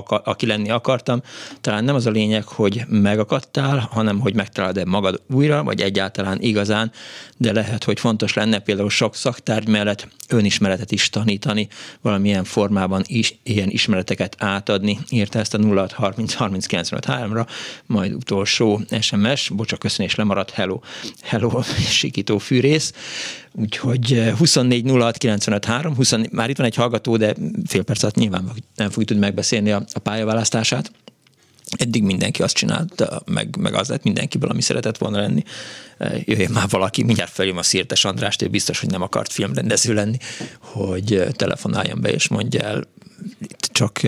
[0.08, 1.22] aki lenni akartam.
[1.62, 6.92] Talán nem az a lényeg, hogy megakadtál, hanem hogy megtalálod-e magad újra, vagy egyáltalán igazán,
[7.38, 11.68] de lehet, hogy fontos lenne például sok szaktárgy mellett önismeretet is tanítani,
[12.02, 15.00] valamilyen formában is ilyen ismereteket átadni.
[15.10, 17.46] Írta ezt a 0630 ra
[17.86, 20.80] majd utolsó SMS, bocsak, köszönés lemaradt, hello,
[21.22, 21.62] hello,
[22.00, 22.94] sikító fűrész.
[23.54, 25.24] Úgyhogy 24 06
[25.96, 27.34] 20, már itt van egy hallgató, de
[27.66, 30.92] fél perc alatt nyilván nem fogjuk tudni megbeszélni a, a pályaválasztását.
[31.78, 35.44] Eddig mindenki azt csinálta, meg, meg az lett mindenkiből, ami szeretett volna lenni.
[36.26, 40.18] Jöjjön már valaki, mindjárt feljön a Szirtes Andrást, ő biztos, hogy nem akart filmrendező lenni,
[40.60, 42.84] hogy telefonáljon be és mondja el,
[43.72, 44.02] csak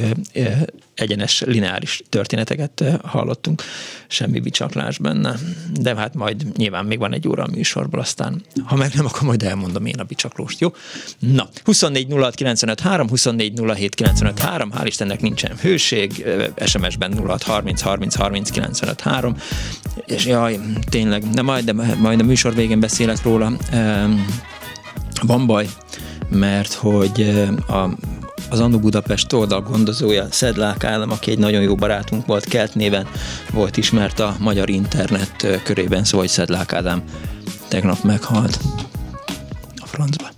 [0.94, 3.64] egyenes, lineáris történeteket hallottunk,
[4.08, 5.36] semmi bicsaklás benne.
[5.74, 9.22] De hát majd nyilván még van egy óra a műsorból, aztán ha meg nem, akkor
[9.22, 10.74] majd elmondom én a bicsaklóst, jó?
[11.20, 16.26] Na, 24 06 95 3, 24 07 95 3, hál' Istennek nincsen hőség,
[16.66, 19.36] SMS-ben 06 30 30 30 95 3,
[20.06, 23.52] és jaj, tényleg, de majd, de majd a műsor végén beszélek róla,
[25.22, 25.70] van baj,
[26.30, 27.22] mert hogy
[27.68, 27.90] a
[28.50, 33.08] az Annu Budapest oldal gondozója, Szedlák Állam, aki egy nagyon jó barátunk volt, Kelt néven
[33.54, 37.04] volt ismert a magyar internet körében, szóval Szedlák Ádám
[37.68, 38.60] tegnap meghalt
[39.76, 40.30] a francba.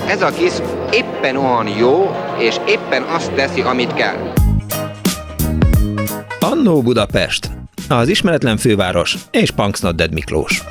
[0.00, 0.52] Ez a kis
[0.92, 4.32] éppen olyan jó, és éppen azt teszi, amit kell.
[6.40, 7.50] Annó Budapest,
[7.88, 9.80] az ismeretlen főváros és Punks
[10.10, 10.62] Miklós.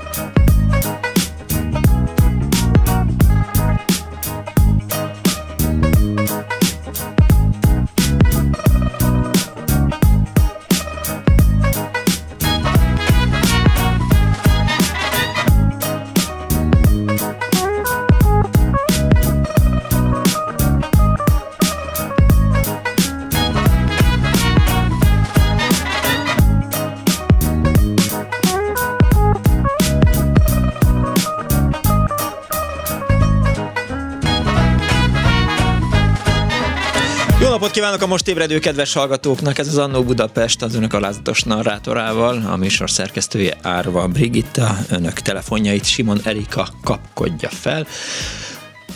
[37.75, 39.57] Kívánok a most ébredő kedves hallgatóknak!
[39.57, 45.85] Ez az Annó Budapest az önök alázatos narrátorával, a műsor szerkesztője Árva Brigitta, önök telefonjait
[45.85, 47.87] Simon Erika kapkodja fel.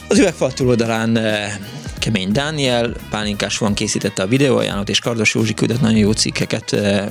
[0.07, 1.57] Az üvegfal túloldalán eh,
[1.97, 7.05] Kemény Dániel, Pálinkás van készítette a videóajánlót, és Kardos Józsi küldött nagyon jó cikkeket eh,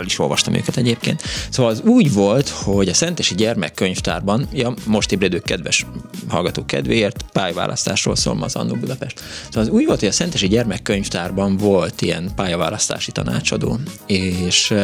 [0.00, 1.22] el is olvastam őket egyébként.
[1.50, 5.86] Szóval az úgy volt, hogy a Szentesi Gyermekkönyvtárban, ja, most ébredők kedves
[6.28, 9.20] hallgatók kedvéért, pályaválasztásról szól ma az Annó Budapest.
[9.44, 14.74] Szóval az úgy volt, hogy a Szentesi Gyermekkönyvtárban volt ilyen pályaválasztási tanácsadó, és,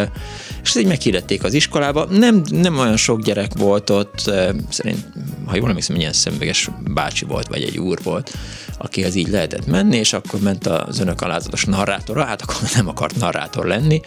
[0.63, 2.05] és így meghirdették az iskolába.
[2.05, 4.31] Nem, nem olyan sok gyerek volt ott,
[4.69, 5.07] szerint,
[5.47, 8.35] ha jól emlékszem, ilyen szemüveges bácsi volt, vagy egy úr volt,
[8.79, 13.17] akihez így lehetett menni, és akkor ment az önök alázatos narrátora, hát akkor nem akart
[13.17, 14.01] narrátor lenni,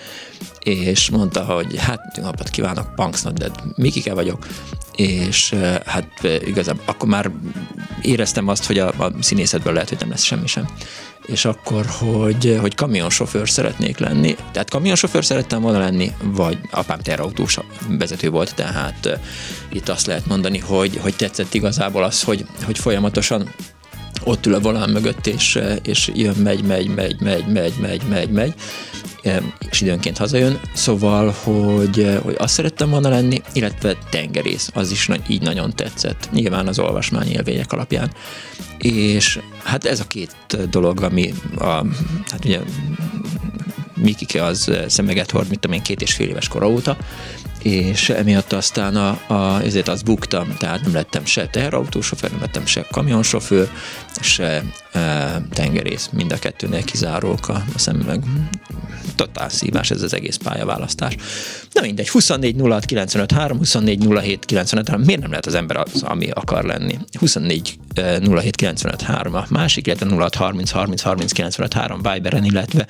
[0.60, 4.48] és mondta, hogy hát napot kívánok, Punksnak, de Mikike vagyok,
[4.96, 5.56] és
[5.86, 7.32] hát igazából akkor már
[8.02, 10.68] éreztem azt, hogy a, a színészetből lehet, hogy nem lesz semmi sem.
[11.26, 14.36] És akkor, hogy, hogy kamionsofőr szeretnék lenni.
[14.52, 17.58] Tehát kamionsofőr szerettem volna lenni, vagy apám terautós
[17.88, 19.20] vezető volt, tehát
[19.72, 23.54] itt azt lehet mondani, hogy, hogy tetszett igazából az, hogy, hogy folyamatosan
[24.24, 28.30] ott ül a volán mögött, és, és jön, megy, megy, megy, megy, megy, megy, megy,
[28.30, 28.54] megy,
[29.70, 35.42] és időnként hazajön, szóval, hogy, hogy azt szerettem volna lenni, illetve tengerész, az is így
[35.42, 38.12] nagyon tetszett, nyilván az olvasmány élvények alapján.
[38.78, 40.36] És hát ez a két
[40.70, 41.86] dolog, ami a,
[42.32, 42.60] hát ugye
[43.96, 46.98] Mikike az szemeget hord, mit tudom én, két és fél éves kora óta,
[47.64, 52.66] és emiatt aztán a, a, ezért azt buktam, tehát nem lettem se teherautósofőr, nem lettem
[52.66, 53.70] se kamionsofőr,
[54.22, 58.24] se e, tengerész, mind a kettőnél kizárók a, a szemüveg.
[59.16, 61.16] Totál szívás ez az egész pályaválasztás.
[61.74, 65.78] Na mindegy, 24 06 95 3, 24 07 95 3, miért nem lehet az ember
[65.78, 66.98] az, ami akar lenni?
[67.20, 72.88] 24 07 95 3 a másik, illetve 06 30 30 30 95 3 Viberen, illetve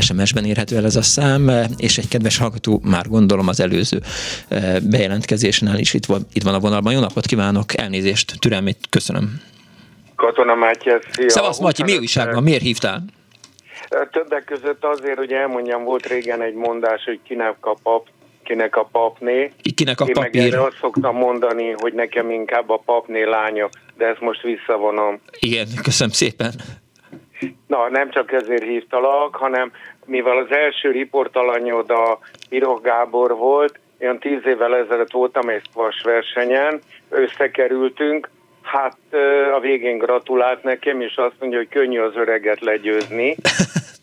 [0.00, 4.02] SMS-ben érhető el ez a szám, és egy kedves hallgató, már gondolom az előző
[4.90, 6.92] bejelentkezésnál is itt van, itt van a vonalban.
[6.92, 9.40] Jó napot kívánok, elnézést, türelmét köszönöm.
[10.16, 11.28] Katona Mátyás, szia!
[11.28, 13.04] Szevasz Matyi, mi újság van, miért hívtál?
[14.10, 18.08] Többek között azért, hogy elmondjam, volt régen egy mondás, hogy kinek a pap,
[18.44, 19.52] kinek a papné.
[19.74, 20.50] Kinek a Én papír.
[20.50, 25.20] meg azt szoktam mondani, hogy nekem inkább a papné lánya, de ezt most visszavonom.
[25.38, 26.52] Igen, köszönöm szépen.
[27.66, 29.72] Na, nem csak ezért hívtalak, hanem
[30.04, 36.04] mivel az első riportalanyod a Piroh Gábor volt, olyan tíz évvel ezelőtt voltam egy squash
[36.04, 38.28] versenyen, összekerültünk,
[38.62, 38.96] hát
[39.54, 43.36] a végén gratulált nekem, és azt mondja, hogy könnyű az öreget legyőzni.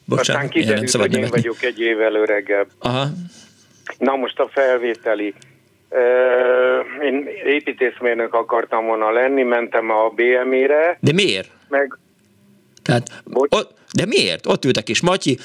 [0.05, 2.67] Bocsánat, Aztán kiderült, hogy én vagyok egy évvel öregebb.
[2.79, 3.05] Aha.
[3.97, 5.33] Na most a felvételi.
[7.01, 10.97] Én építészmérnök akartam volna lenni, mentem a BME-re.
[10.99, 11.49] De miért?
[11.67, 11.97] Meg
[12.81, 14.45] tehát, ott, de miért?
[14.45, 15.37] Ott ült a kis Matyi,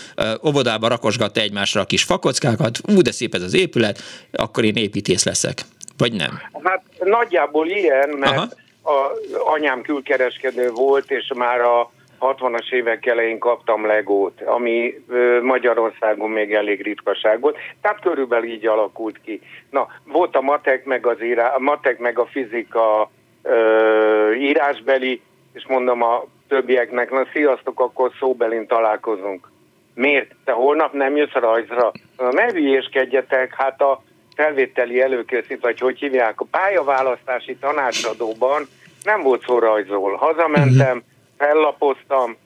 [0.46, 3.98] óvodába rakosgatta egymásra a kis fakockákat, ú, de szép ez az épület,
[4.32, 5.62] akkor én építész leszek.
[5.96, 6.40] Vagy nem?
[6.62, 8.48] Hát nagyjából ilyen, mert Aha.
[8.82, 9.18] a
[9.54, 14.94] anyám külkereskedő volt, és már a 60-as évek elején kaptam legót, ami
[15.42, 17.56] Magyarországon még elég ritkaság volt.
[17.80, 19.40] Tehát körülbelül így alakult ki.
[19.70, 23.10] Na, volt a matek meg, az írá, a, matek meg a fizika
[23.42, 25.20] ö, írásbeli,
[25.52, 29.50] és mondom a többieknek, na sziasztok, akkor szóbelin találkozunk.
[29.94, 30.34] Miért?
[30.44, 31.92] Te holnap nem jössz rajzra?
[32.16, 34.02] Ne hülyéskedjetek, hát a
[34.34, 38.68] felvételi előkészít, vagy hogy hívják, a pályaválasztási tanácsadóban
[39.04, 40.16] nem volt szó rajzol.
[40.16, 41.02] Hazamentem, uh-huh.
[41.36, 42.36] fellapoztam,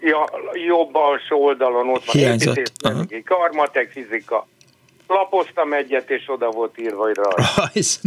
[0.00, 0.30] ja,
[0.66, 2.32] jobb alsó oldalon ott van
[2.82, 3.22] uh-huh.
[3.24, 4.46] karmatek, fizika.
[5.06, 8.00] Lapoztam egyet, és oda volt írva, hogy rajz.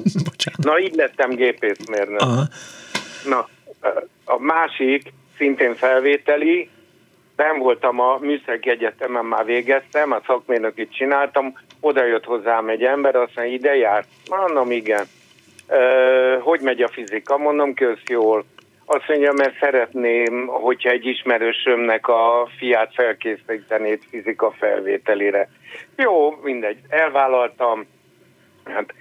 [0.56, 2.20] Na, így lettem gépészmérnök.
[2.20, 2.44] Uh-huh.
[3.24, 3.48] Na,
[4.32, 6.70] a másik, szintén felvételi,
[7.36, 13.16] ben voltam a Műszaki Egyetemen, már végeztem, a szakmérnökit csináltam, oda jött hozzám egy ember,
[13.16, 14.04] azt mondja, ide jár?
[14.30, 15.04] Mondom, igen.
[16.40, 17.38] hogy megy a fizika?
[17.38, 18.44] Mondom, kösz jól.
[18.84, 25.48] Azt mondja, mert szeretném, hogyha egy ismerősömnek a fiát felkészítenéd fizika felvételére.
[25.96, 27.86] Jó, mindegy, elvállaltam,
[28.64, 28.94] hát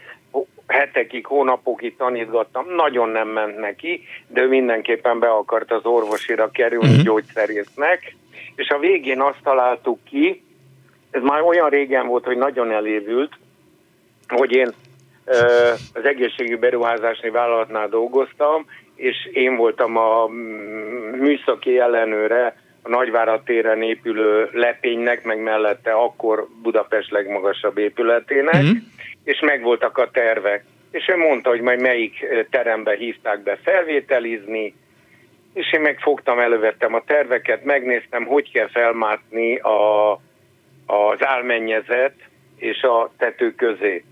[0.72, 6.88] hetekig, hónapokig tanítgattam, nagyon nem ment neki, de ő mindenképpen be akart az orvosira kerülni
[6.88, 7.04] uh-huh.
[7.04, 8.16] gyógyszerésznek,
[8.56, 10.44] és a végén azt találtuk ki,
[11.12, 13.34] ez már olyan régen volt, hogy nagyon elévült,
[14.28, 14.74] hogy én
[15.94, 18.66] az egészségügyi beruházási vállalatnál dolgoztam,
[18.96, 20.28] és én voltam a
[21.18, 28.78] műszaki ellenőre a Nagyvárad téren épülő lepénynek, meg mellette akkor Budapest legmagasabb épületének, mm.
[29.24, 30.64] És megvoltak a tervek.
[30.92, 34.74] És ő mondta, hogy majd melyik terembe hívták be felvételizni,
[35.54, 40.12] és én megfogtam, elővettem a terveket, megnéztem, hogy kell felmászni a,
[40.86, 42.14] az álmennyezet
[42.58, 44.04] és a tető közé.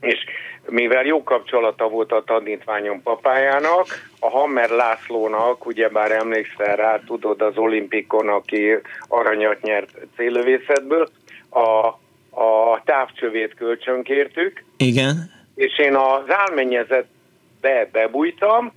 [0.00, 0.24] És
[0.68, 3.86] mivel jó kapcsolata volt a tanítványom papájának,
[4.20, 11.08] a Hammer Lászlónak, ugyebár emlékszel rá, tudod, az olimpikon, aki aranyat nyert célövészetből,
[11.50, 11.88] a,
[12.38, 14.64] a távcsövét kölcsönkértük.
[14.76, 15.30] Igen.
[15.54, 18.72] És én az álmennyezetbe bebújtam,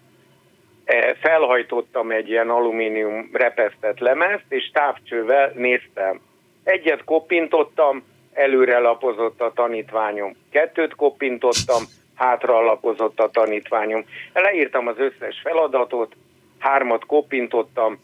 [0.85, 6.19] e, felhajtottam egy ilyen alumínium repesztett lemezt, és távcsővel néztem.
[6.63, 8.03] Egyet kopintottam,
[8.33, 10.35] előre lapozott a tanítványom.
[10.51, 11.83] Kettőt kopintottam,
[12.15, 14.05] hátra lapozott a tanítványom.
[14.33, 16.15] Leírtam az összes feladatot,
[16.59, 17.99] hármat kopintottam,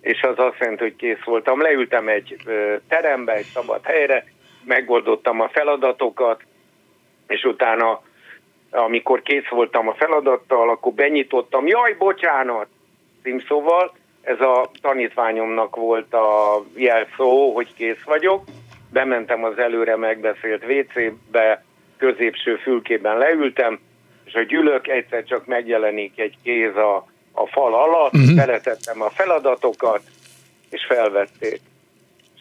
[0.00, 1.60] és az azt jelenti, hogy kész voltam.
[1.60, 2.36] Leültem egy
[2.88, 4.24] terembe, egy szabad helyre,
[4.66, 6.42] megoldottam a feladatokat,
[7.26, 8.02] és utána,
[8.70, 12.66] amikor kész voltam a feladattal, akkor benyitottam, jaj, bocsánat,
[13.22, 18.44] címszóval, ez a tanítványomnak volt a jelszó, hogy kész vagyok,
[18.92, 21.64] bementem az előre megbeszélt WC-be,
[21.96, 23.80] középső fülkében leültem,
[24.24, 28.36] és a gyűlök egyszer csak megjelenik egy kéz a, a fal alatt, uh-huh.
[28.36, 30.02] beletettem a feladatokat,
[30.70, 31.60] és felvették.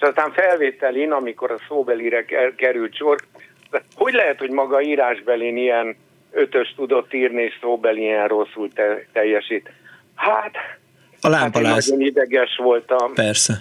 [0.04, 2.26] És aztán felvételin, amikor a szóbelire
[2.56, 3.18] került sor,
[3.96, 5.96] hogy lehet, hogy maga írásbelin ilyen
[6.32, 9.70] ötös tudott írni, és szóbeli ilyen rosszul te, teljesít?
[10.16, 10.56] Hát,
[11.22, 11.74] a lámpaláz.
[11.74, 13.14] Hát nagyon ideges voltam.
[13.14, 13.54] Persze.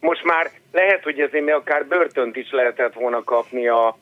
[0.00, 3.98] Most már lehet, hogy ezért még akár börtönt is lehetett volna kapni a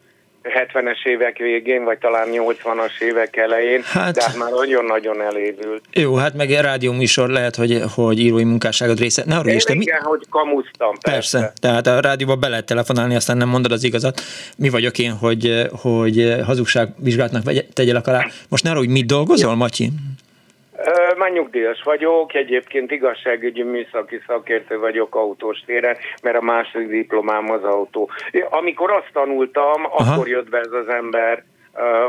[0.49, 5.85] 70-es évek végén, vagy talán 80-as évek elején, hát, de hát már nagyon-nagyon elévült.
[5.93, 9.23] Jó, hát meg a rádió műsor lehet, hogy, hogy írói munkásságod része.
[9.27, 10.09] Ne arra Isten, igen, mi...
[10.09, 11.39] hogy kamusztam, persze.
[11.39, 11.53] persze.
[11.61, 14.21] Tehát a rádióba be lehet telefonálni, aztán nem mondod az igazat.
[14.57, 17.43] Mi vagyok én, hogy, hogy hazugságvizsgálatnak
[17.73, 18.27] tegyelek alá.
[18.49, 19.91] Most ne arra, hogy mit dolgozol, Matyi?
[21.17, 27.65] Már nyugdíjas vagyok, egyébként igazságügyi műszaki szakértő vagyok autós téren, mert a második diplomám az
[27.65, 28.11] autó.
[28.51, 30.13] Amikor azt tanultam, Aha.
[30.13, 31.45] akkor jött be ez az ember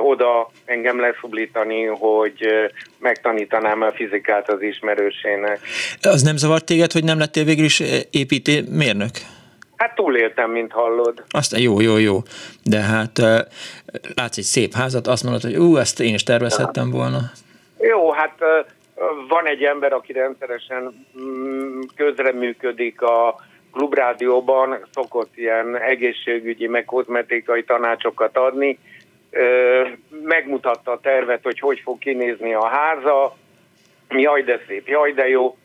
[0.03, 2.47] oda engem leszublítani, hogy
[2.99, 5.59] megtanítanám a fizikát az ismerősének.
[6.01, 9.11] Az nem zavart téged, hogy nem lettél végül is építé mérnök?
[9.75, 11.23] Hát túléltem, mint hallod.
[11.29, 12.17] Aztán jó, jó, jó.
[12.63, 13.17] De hát
[14.15, 17.19] látsz egy szép házat, azt mondod, hogy ú, ezt én is tervezhettem volna.
[17.79, 18.37] Jó, hát
[19.27, 23.35] van egy ember, aki rendszeresen mm, közreműködik a
[23.71, 28.79] klubrádióban, szokott ilyen egészségügyi, meg kozmetikai tanácsokat adni.
[30.23, 33.35] Megmutatta a tervet, hogy hogy fog kinézni a háza,
[34.09, 35.57] jaj de szép, jaj de jó,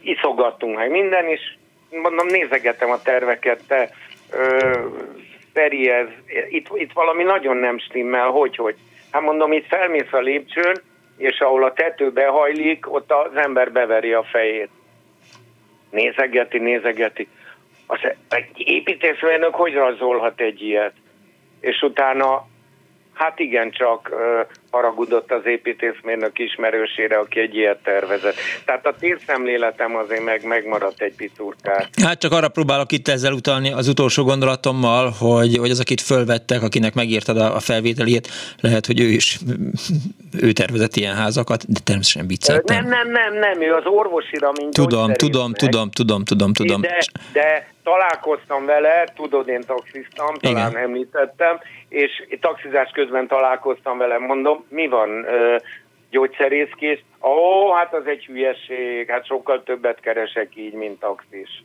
[0.00, 1.40] iszogattunk meg minden, és
[1.90, 3.90] mondom, nézegetem a terveket, te
[5.52, 6.06] Feri, ez,
[6.48, 8.74] itt, itt valami nagyon nem stimmel, hogy, hogy.
[9.10, 10.80] Hát mondom, itt felmész a lépcsőn,
[11.16, 14.70] és ahol a tető behajlik, ott az ember beveri a fejét.
[15.90, 17.28] Nézegeti, nézegeti.
[17.86, 17.98] Az,
[18.54, 20.92] építészmérnök hogy rajzolhat egy ilyet?
[21.60, 22.48] És utána
[23.20, 28.34] Hát igen, csak uh, haragudott az építészmérnök ismerősére, aki egy ilyet tervezett.
[28.64, 31.88] Tehát a térszemléletem azért meg megmaradt egy picurkát.
[32.02, 36.62] Hát csak arra próbálok itt ezzel utalni az utolsó gondolatommal, hogy, hogy az, akit fölvettek,
[36.62, 38.28] akinek megírtad a, a felvételét,
[38.60, 39.38] lehet, hogy ő is
[40.46, 42.76] ő tervezett ilyen házakat, de természetesen vicceltem.
[42.76, 46.80] Nem, nem, nem, nem, ő az orvosira, mint Tudom, tudom, tudom, tudom, tudom, tudom.
[46.80, 46.98] De,
[47.32, 50.82] de találkoztam vele, tudod, én taxiztam, talán Igen.
[50.82, 51.58] említettem,
[51.88, 52.10] és
[52.40, 55.26] taxizás közben találkoztam vele, mondom, mi van,
[56.10, 56.98] gyógyszerészkész?
[57.22, 61.64] Ó, hát az egy hülyeség, hát sokkal többet keresek így, mint taxis.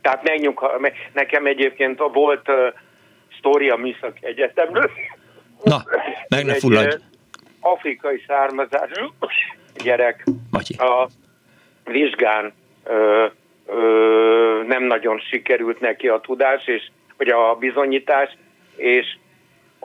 [0.00, 0.80] Tehát megnyugha,
[1.12, 2.56] nekem egyébként volt uh,
[3.38, 4.90] sztori a Műszaki Egyetemről.
[5.62, 5.82] Na,
[6.28, 6.96] meg ne fulladj.
[7.60, 9.14] afrikai származású
[9.82, 10.74] gyerek Matyi.
[10.76, 11.08] a
[11.84, 12.52] vizsgán
[12.84, 13.30] uh,
[13.66, 18.36] ö, nem nagyon sikerült neki a tudás, és, vagy a bizonyítás,
[18.76, 19.16] és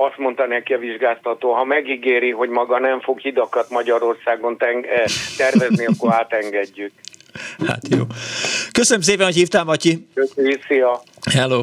[0.07, 5.03] azt mondta neki a vizsgáztató, ha megígéri, hogy maga nem fog hidakat Magyarországon eh,
[5.37, 6.91] tervezni, akkor átengedjük.
[7.67, 8.03] Hát jó.
[8.71, 10.07] Köszönöm szépen, hogy hívtál, Matyi.
[10.13, 11.01] Köszönjük, szia.
[11.33, 11.61] Hello.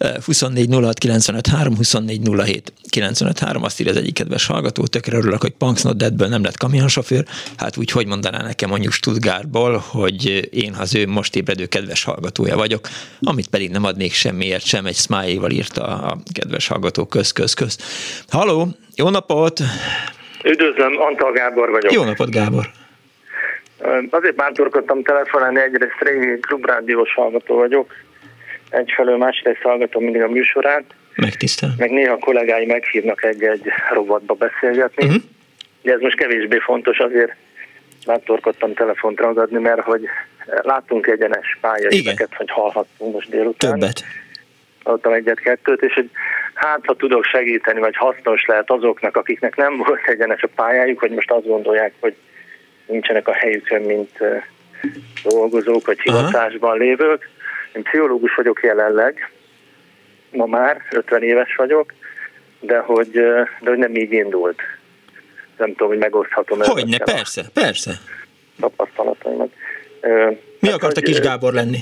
[0.00, 5.16] 24 06 95 3, 24 07 95 3, azt írja az egyik kedves hallgató, tökre
[5.16, 7.24] örülök, hogy Punks Not Deadből nem lett kamionsofőr,
[7.56, 12.56] hát úgy hogy mondaná nekem mondjuk Stuttgartból, hogy én az ő most ébredő kedves hallgatója
[12.56, 12.88] vagyok,
[13.20, 17.76] amit pedig nem adnék semmiért sem, egy smiley írta a kedves hallgató, köz, köz, köz.
[18.28, 19.60] Halló, jó napot!
[20.44, 21.92] Üdvözlöm, Antal Gábor vagyok.
[21.92, 22.70] Jó napot, Gábor!
[24.10, 27.92] Azért bántorkodtam telefonálni, egyrészt régi klubrádiós hallgató vagyok,
[28.70, 30.84] egyfelől másrészt hallgatom mindig a műsorát.
[31.14, 31.70] Megtisztel.
[31.78, 35.06] Meg néha a kollégái meghívnak egy-egy rovatba beszélgetni.
[35.06, 35.22] Uh-huh.
[35.82, 37.34] De ez most kevésbé fontos, azért
[38.06, 40.08] bántorkodtam telefont ragadni, mert hogy
[40.62, 43.70] látunk egyenes pályaideket, hogy hallhattunk most délután.
[43.70, 44.02] Többet.
[44.84, 46.10] Hallottam egyet-kettőt, és hogy
[46.54, 51.10] hát ha tudok segíteni, vagy hasznos lehet azoknak, akiknek nem volt egyenes a pályájuk, hogy
[51.10, 52.14] most azt gondolják, hogy
[52.86, 54.18] nincsenek a helyükön, mint
[55.22, 57.28] dolgozók vagy hivatásban lévők.
[57.72, 59.30] Én pszichológus vagyok jelenleg,
[60.30, 61.92] ma már 50 éves vagyok,
[62.60, 63.10] de hogy,
[63.60, 64.62] de hogy nem így indult.
[65.56, 66.58] Nem tudom, hogy megoszthatom.
[66.60, 67.92] Hogyne, persze, persze.
[68.60, 69.52] Tapasztalataimat.
[70.58, 71.78] Mi hát, akarta Kis Gábor lenni?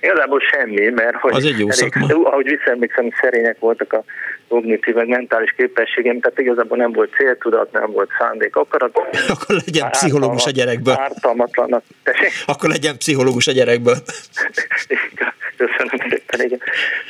[0.00, 2.06] Igazából semmi, mert hogy az egy jó elég, szakma.
[2.06, 4.04] ahogy visszaemlékszem, szerények voltak a
[4.48, 8.98] kognitív, meg mentális képességem, tehát igazából nem volt céltudat, nem volt szándék, akarat.
[9.34, 10.94] Akkor legyen pszichológus a gyerekből.
[11.08, 11.82] Ártalmatlanak.
[12.46, 13.96] Akkor legyen pszichológus a gyerekből.
[15.56, 16.60] Köszönöm szépen, igen.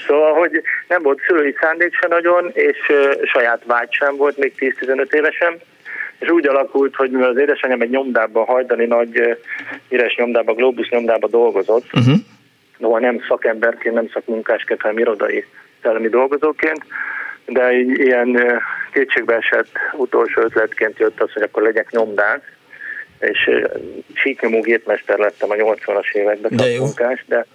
[0.06, 2.78] Szóval, hogy nem volt szülői szándék se nagyon, és
[3.24, 5.60] saját vágy sem volt még 10-15 évesen,
[6.18, 9.38] és úgy alakult, hogy mivel az édesanyám egy nyomdában, hajdani nagy
[9.88, 12.14] híres nyomdában, Globus nyomdában dolgozott, uh-huh.
[12.78, 15.44] noha nem szakemberként, nem szakmunkásként, hanem irodai
[15.82, 16.84] szellemi dolgozóként,
[17.46, 22.40] de ilyen kétségbeesett utolsó ötletként jött az, hogy akkor legyek nyomdás,
[23.18, 23.50] és
[24.14, 27.46] síknyomó gépmester lettem a 80-as években de munkás, de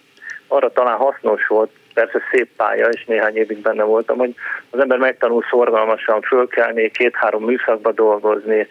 [0.48, 4.36] arra talán hasznos volt, persze szép pálya, és néhány évig benne voltam, hogy
[4.70, 8.68] az ember megtanul szorgalmasan fölkelni, két-három műszakba dolgozni,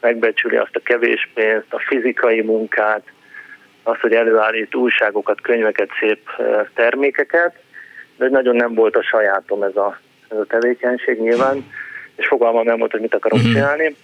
[0.00, 3.02] megbecsüli azt a kevés pénzt, a fizikai munkát,
[3.82, 6.28] azt, hogy előállít újságokat, könyveket, szép
[6.74, 7.54] termékeket,
[8.16, 9.98] de nagyon nem volt a sajátom ez a
[10.30, 11.64] ez a tevékenység nyilván,
[12.16, 13.52] és fogalmam nem volt, hogy mit akarok uh-huh.
[13.52, 13.96] csinálni.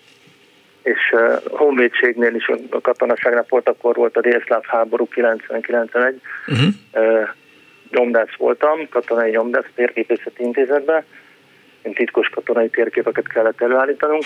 [0.83, 6.15] És uh, honvédségnél is a katonaságnál volt, akkor volt a délszláv háború 90-91.
[6.47, 6.67] Uh-huh.
[6.95, 7.29] Uh,
[7.91, 11.05] nyomdász voltam, katonai nyomdász térképészeti intézetben.
[11.83, 14.23] Én titkos katonai térképeket kellett előállítanunk.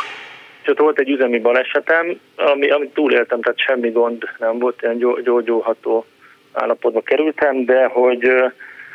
[0.62, 4.98] És ott volt egy üzemi balesetem, ami, amit túléltem, tehát semmi gond nem volt, ilyen
[4.98, 6.04] gyógyulható
[6.52, 8.24] állapotba kerültem, de hogy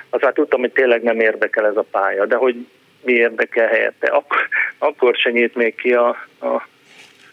[0.09, 2.67] az már tudtam, hogy tényleg nem érdekel ez a pálya, de hogy
[3.05, 4.07] mi érdekel helyette.
[4.07, 4.47] Akkor,
[4.77, 6.07] akkor se nyílt még ki a,
[6.39, 6.47] a,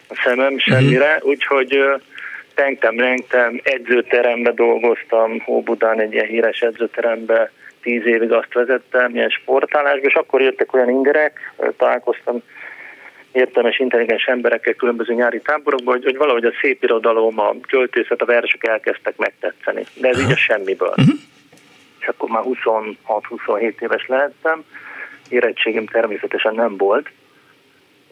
[0.07, 1.29] a szemem semmire, uh-huh.
[1.29, 1.79] úgyhogy
[2.53, 7.51] tenktem, rengtem, edzőterembe dolgoztam, Hóbudán egy ilyen híres edzőterembe,
[7.81, 12.41] tíz évig azt vezettem, ilyen sportálásban, és akkor jöttek olyan ingerek, találkoztam
[13.31, 18.25] értelmes, intelligens emberekkel különböző nyári táborokban, hogy, hogy valahogy a szép irodalom, a költészet, a
[18.25, 19.83] versek elkezdtek megtetszeni.
[19.93, 20.89] De ez így a semmiből.
[20.97, 21.15] Uh-huh.
[21.99, 24.63] És akkor már 26-27 éves lehettem,
[25.29, 27.09] érettségem természetesen nem volt,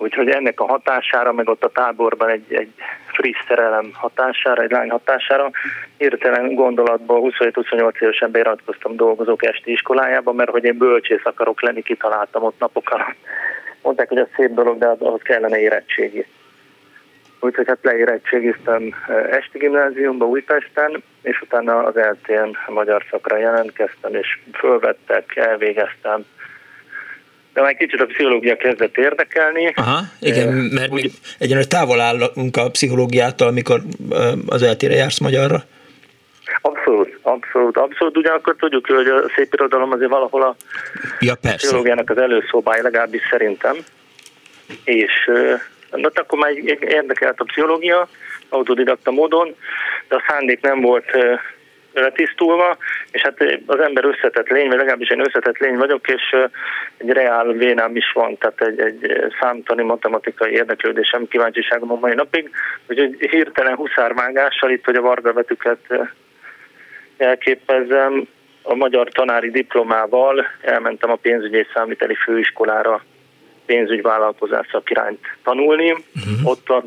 [0.01, 2.71] úgyhogy ennek a hatására, meg ott a táborban egy, egy
[3.07, 5.51] friss szerelem hatására, egy lány hatására,
[5.97, 12.43] hirtelen gondolatból 27-28 évesen beiratkoztam dolgozók esti iskolájába, mert hogy én bölcsész akarok lenni, kitaláltam
[12.43, 13.17] ott napok alatt.
[13.81, 16.25] Mondták, hogy ez szép dolog, de ahhoz kellene érettségi.
[17.39, 24.39] Úgyhogy hát leérettségiztem eh, esti gimnáziumba Újpesten, és utána az eltén magyar szakra jelentkeztem, és
[24.53, 26.25] fölvettek, elvégeztem
[27.53, 29.73] de már kicsit a pszichológia kezdett érdekelni.
[29.75, 33.81] Aha, igen, mert Úgy, még egyenlően távol állunk a pszichológiától, amikor
[34.47, 35.63] az eltére jársz magyarra.
[36.61, 38.17] Abszolút, abszolút, abszolút.
[38.17, 40.55] Ugyanakkor tudjuk, hogy a szép irodalom azért valahol a
[41.19, 41.57] ja, persze.
[41.57, 43.75] pszichológiának az előszobája, legalábbis szerintem.
[44.83, 45.31] És
[45.91, 48.07] na, akkor már érdekelt a pszichológia,
[48.49, 49.55] autodidakta módon,
[50.07, 51.05] de a szándék nem volt
[51.93, 52.77] letisztulva,
[53.11, 56.35] és hát az ember összetett lény, vagy legalábbis én összetett lény vagyok, és
[56.97, 62.49] egy reál vénám is van, tehát egy, egy számtani matematikai érdeklődésem, kíváncsiságom a mai napig,
[62.87, 65.79] úgyhogy hirtelen huszárvágással itt, hogy a varga betűket
[67.17, 68.27] elképezzem,
[68.63, 73.03] a magyar tanári diplomával elmentem a pénzügyi és főiskolára
[73.71, 75.91] pénzügyvállalkozás szakirányt tanulni.
[75.91, 76.49] Uh-huh.
[76.51, 76.83] Ott, a,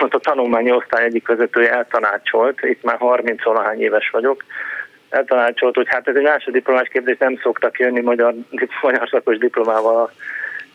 [0.00, 4.44] ott a tanulmányi osztály egyik vezetője eltanácsolt, itt már 30 valahány éves vagyok,
[5.08, 8.34] eltanácsolt, hogy hát ez egy másoddiplomás képzés, nem szoktak jönni magyar,
[8.82, 10.10] magyar szakos diplomával a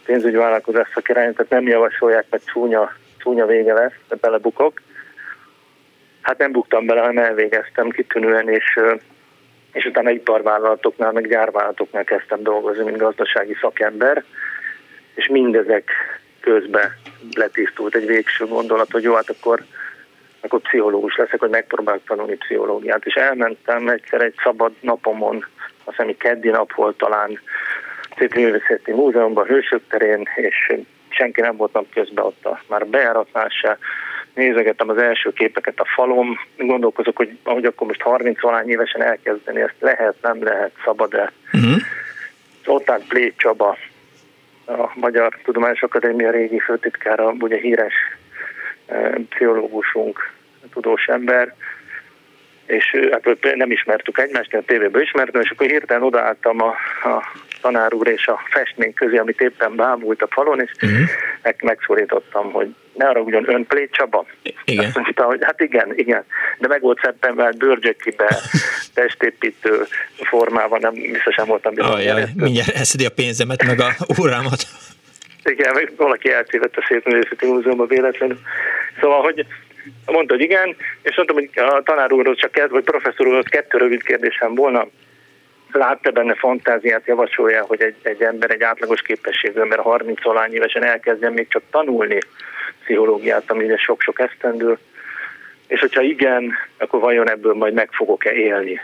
[0.06, 4.82] pénzügyi vállalkozás szakirány, tehát nem javasolják, mert csúnya, csúnya vége lesz, de belebukok.
[6.22, 8.80] Hát nem buktam bele, hanem elvégeztem kitűnően, és,
[9.72, 14.24] és utána iparvállalatoknál, meg gyárvállalatoknál kezdtem dolgozni, mint gazdasági szakember,
[15.16, 15.92] és mindezek
[16.40, 16.94] közben
[17.34, 19.64] letisztult egy végső gondolat, hogy jó, hát akkor,
[20.40, 23.06] akkor pszichológus leszek, hogy megpróbálok tanulni pszichológiát.
[23.06, 25.46] És elmentem egyszer egy szabad napomon,
[25.84, 27.40] azt hiszem, keddi nap volt talán
[28.18, 30.74] Szépművészeti Múzeumban, Hősök terén, és
[31.10, 33.78] senki nem volt napközben ott a, már bejáratnál se.
[34.34, 39.62] Nézegettem az első képeket a falom, gondolkozok, hogy ahogy akkor most 30 valány évesen elkezdeni,
[39.62, 41.32] ezt lehet, nem lehet, szabad-e.
[41.54, 41.82] Uh-huh.
[42.66, 43.78] Ott állt Plé Csaba,
[44.66, 47.94] a Magyar Tudományos Akadémia régi főtitkára, ugye híres
[48.86, 50.32] e, pszichológusunk,
[50.74, 51.56] tudós ember,
[52.66, 57.94] és hát nem ismertük egymást, a tévéből ismertem, és akkor hirtelen odaálltam a, a tanár
[57.94, 61.00] úr és a festmény közé, amit éppen bámult a falon, és uh-huh.
[61.42, 64.26] meg, megszólítottam, hogy ne arra ugyan ön Plé Csaba.
[64.66, 64.86] Igen.
[64.86, 66.26] Azt mondta, hogy hát igen, igen,
[66.58, 68.40] de meg volt mert bőrgyökibe,
[68.94, 69.86] testépítő
[70.16, 71.92] formában, nem biztosan voltam bizony.
[71.92, 74.64] Ajaj, mindjárt eszedi a pénzemet, meg a órámat.
[75.44, 78.40] Igen, meg valaki eltévedt a Szép Művészeti Múzeumban véletlenül.
[79.00, 79.46] Szóval, hogy
[80.06, 83.78] mondta, hogy igen, és mondtam, hogy a tanár úrhoz csak kettő, vagy professzor úrhoz kettő
[83.78, 84.88] rövid kérdésem volna
[85.72, 90.84] látta benne fantáziát, javasolja, hogy egy, egy ember egy átlagos képességű mert 30 valány évesen
[90.84, 92.20] elkezdjen még csak tanulni
[92.84, 94.78] pszichológiát, ami ugye sok-sok esztendő,
[95.68, 98.80] és hogyha igen, akkor vajon ebből majd meg fogok-e élni,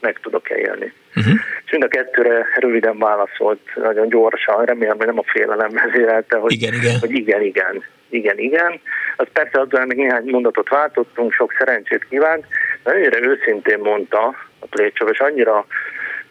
[0.00, 0.92] meg tudok-e élni.
[1.16, 1.34] Uh-huh.
[1.64, 6.52] És mind a kettőre röviden válaszolt, nagyon gyorsan, remélem, hogy nem a félelem vezérelte, hogy
[6.52, 6.98] igen, igen.
[7.00, 8.80] hogy igen, igen, igen, igen.
[9.16, 12.46] Az persze azzal még néhány mondatot váltottunk, sok szerencsét kívánt,
[12.82, 15.66] de annyira őszintén mondta a Plécsov, és annyira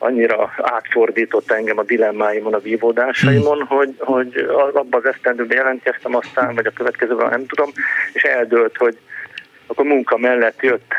[0.04, 3.68] annyira átfordított engem a dilemmáimon, a vívódásaimon, hmm.
[3.68, 4.38] hogy, hogy
[4.74, 7.72] abban az esztendőben jelentkeztem aztán, vagy a következőben nem tudom,
[8.14, 8.98] és eldőlt, hogy
[9.68, 10.94] akkor munka mellett jött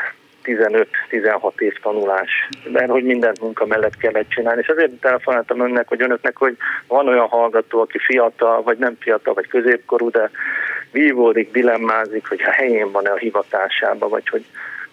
[0.45, 4.61] 15-16 év tanulás, mert hogy mindent munka mellett kellett csinálni.
[4.61, 6.57] És azért telefonáltam önnek, hogy önöknek, hogy
[6.87, 10.31] van olyan hallgató, aki fiatal, vagy nem fiatal, vagy középkorú, de
[10.91, 14.45] vívódik, dilemmázik, hogy a helyén van-e a hivatásába, vagy hogy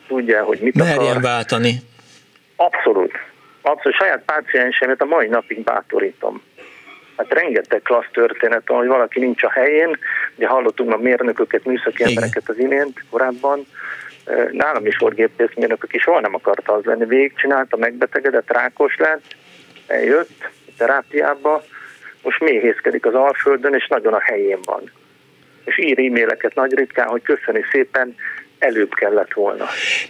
[0.08, 1.22] tudja, hogy mit Merjen akar.
[1.22, 1.74] váltani.
[2.56, 3.12] Abszolút
[3.62, 6.42] abszolút saját páciensemet a mai napig bátorítom.
[7.18, 9.98] Hát rengeteg klassz történet hogy valaki nincs a helyén,
[10.36, 13.66] ugye hallottunk a mérnököket, műszaki embereket az imént korábban,
[14.52, 17.06] nálam is volt gépészmérnök, aki soha nem akart az lenni.
[17.06, 19.36] Végigcsinálta, megbetegedett, rákos lett,
[19.88, 21.64] eljött terápiába,
[22.24, 24.92] most méhészkedik az Alföldön, és nagyon a helyén van.
[25.64, 28.16] És ír e-maileket nagy ritkán, hogy köszöni szépen,
[28.60, 29.66] előbb kellett volna.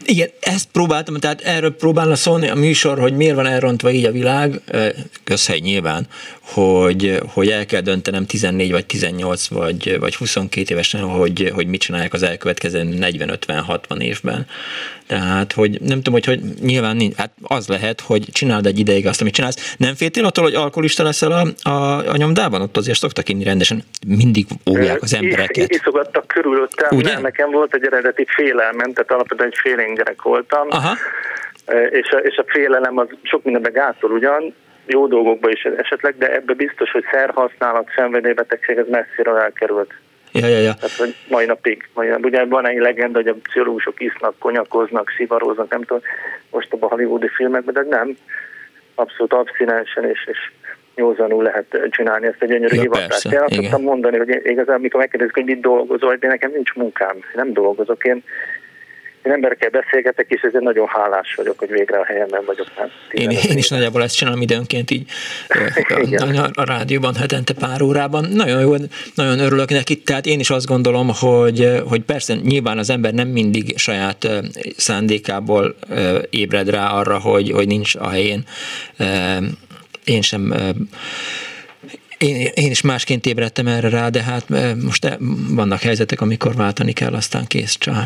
[0.05, 4.11] Igen, ezt próbáltam, tehát erről próbálna szólni a műsor, hogy miért van elrontva így a
[4.11, 4.61] világ,
[5.23, 6.07] közhely nyilván,
[6.41, 11.81] hogy, hogy el kell döntenem 14 vagy 18 vagy, vagy 22 évesen, hogy, hogy mit
[11.81, 14.47] csinálják az elkövetkező 40-50-60 évben.
[15.09, 19.21] Tehát, hogy nem tudom, hogy, hogy nyilván hát az lehet, hogy csináld egy ideig azt,
[19.21, 19.75] amit csinálsz.
[19.77, 22.61] Nem féltél attól, hogy alkoholista leszel a, a, a nyomdában?
[22.61, 25.71] Ott azért szoktak inni rendesen, mindig óvják az embereket.
[25.71, 27.19] Iszogattak körülöttem, Ugye?
[27.19, 30.67] nekem volt egy eredeti félelmem, tehát alapvetően egy félénk gyerek voltam.
[30.69, 30.95] Aha.
[31.89, 34.53] És a, és a félelem az sok mindenben gátol ugyan,
[34.85, 39.93] jó dolgokba is esetleg, de ebbe biztos, hogy szerhasználat, szenvedélybetegség, ez messzire elkerült.
[40.31, 40.73] Ja, ja, ja.
[40.73, 45.69] Tehát, hogy mai napig, mai, ugye van egy legenda, hogy a pszichológusok isznak, konyakoznak, szivaroznak,
[45.69, 46.01] nem tudom,
[46.49, 48.17] most a hollywoodi filmekben, de nem.
[48.95, 50.51] Abszolút abszinensen és, és
[50.95, 53.33] józanul lehet csinálni ezt egy gyönyörű ja, hivatást.
[53.33, 57.17] Én azt tudtam mondani, hogy igazából, amikor megkérdezik, hogy mit dolgozol, de nekem nincs munkám,
[57.33, 58.03] nem dolgozok.
[58.03, 58.23] Én
[59.29, 62.67] én emberekkel beszélgetek, és ezért nagyon hálás vagyok, hogy végre a helyemben vagyok.
[62.75, 65.09] Hát, én, én is nagyjából ezt csinálom időnként így
[66.17, 68.25] a, a, a rádióban hetente pár órában.
[68.33, 68.75] Nagyon jó,
[69.15, 73.27] nagyon örülök neki, tehát én is azt gondolom, hogy, hogy persze nyilván az ember nem
[73.27, 74.27] mindig saját
[74.77, 75.75] szándékából
[76.29, 78.43] ébred rá arra, hogy, hogy nincs a helyén.
[80.05, 80.53] Én sem
[82.17, 84.45] én, én is másként ébredtem erre rá, de hát
[84.83, 85.17] most
[85.49, 88.03] vannak helyzetek, amikor váltani kell, aztán kész csá.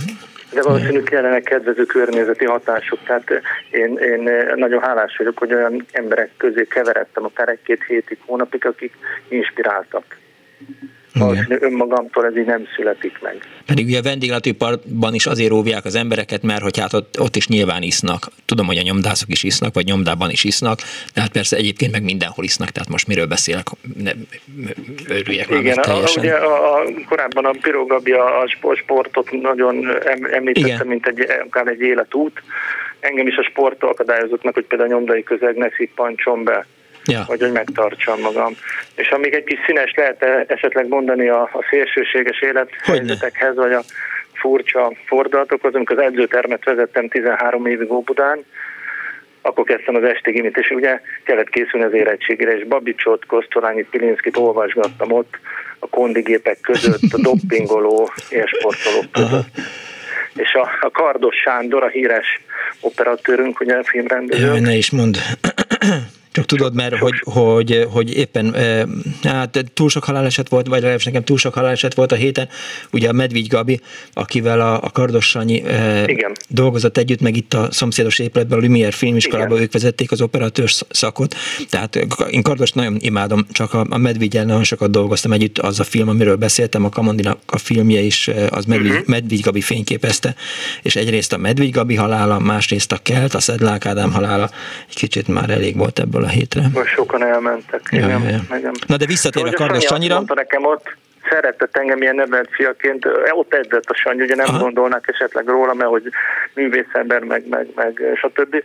[0.54, 3.00] De valószínűleg kellene kedvező környezeti hatások.
[3.04, 8.66] Tehát én, én nagyon hálás vagyok, hogy olyan emberek közé keveredtem akár egy-két hétig, hónapig,
[8.66, 8.94] akik
[9.28, 10.18] inspiráltak.
[11.14, 13.38] Valószínűleg önmagamtól ez így nem születik meg.
[13.66, 17.48] Pedig ugye a vendéglátóiparban is azért óvják az embereket, mert hogy hát ott, ott is
[17.48, 18.28] nyilván isznak.
[18.46, 20.80] Tudom, hogy a nyomdászok is isznak, vagy nyomdában is isznak,
[21.14, 23.66] de hát persze egyébként meg mindenhol isznak, tehát most miről beszélek,
[24.04, 24.12] ne,
[25.08, 26.24] örüljek már Igen, teljesen.
[26.24, 28.46] A, ugye a, a, korábban a Pirogabi a
[28.76, 29.88] sportot nagyon
[30.32, 32.42] említette, mint egy, akár egy életút,
[33.00, 36.66] engem is a sporttól akadályozott meg, hogy például a nyomdai közeg ne szippancson be,
[37.06, 37.24] ja.
[37.28, 38.54] vagy hogy megtartsam magam.
[38.96, 43.84] És amíg egy kis színes lehet esetleg mondani a, a szélsőséges élethelyzetekhez, vagy a
[44.34, 48.46] furcsa fordulatokhoz, amikor az edzőtermet vezettem 13 évig Óbudán,
[49.42, 54.38] akkor kezdtem az esti gimit, és ugye kellett készülni az érettségére, és Babicsot, Kosztolányi, Pilinszkit
[54.38, 55.40] olvasgattam ott
[55.80, 59.48] a kondigépek között, a doppingoló élsportolók között.
[60.36, 62.42] És a, a Kardos Sándor, a híres
[62.80, 64.46] operatőrünk, ugye a filmrendező.
[64.46, 65.18] Jaj, ne is mond.
[66.34, 68.56] Csak tudod, mert hogy, hogy, hogy éppen
[69.24, 72.50] hát túl sok haláleset volt, vagy legalábbis nekem túl sok haláleset volt a héten.
[72.92, 73.82] Ugye a Medvigy Gabi,
[74.14, 75.56] akivel a, a Kardos Sanyi
[76.06, 76.32] Igen.
[76.50, 81.36] dolgozott együtt, meg itt a szomszédos épületben, a Lumière filmiskolában ők vezették az operatőr szakot.
[81.70, 81.96] Tehát
[82.30, 86.10] én Kardos nagyon imádom, csak a, a Medvigyel nagyon sokat dolgoztam együtt, az a film,
[86.10, 89.08] amiről beszéltem, a Kamandinak a filmje is, az Medvigy, uh-huh.
[89.08, 90.36] Medvigy Gabi fényképezte,
[90.82, 94.50] és egyrészt a Medvigy Gabi halála, másrészt a Kelt, a Szedlák Ádám halála,
[94.90, 96.62] egy kicsit már elég volt ebből erről a hétre.
[96.74, 97.82] Most sokan elmentek.
[97.92, 98.72] Ja, igen, ja, ja.
[98.88, 100.16] Na de visszatér a Kardos Sanyira.
[100.16, 100.96] Mondta nekem ott,
[101.30, 104.60] szeretett engem ilyen nevelt fiaként, ott edzett a Sanyi, ugye nem Aha.
[104.60, 106.10] gondolnák esetleg róla, mert hogy
[106.54, 108.64] művészember, meg, meg, meg stb.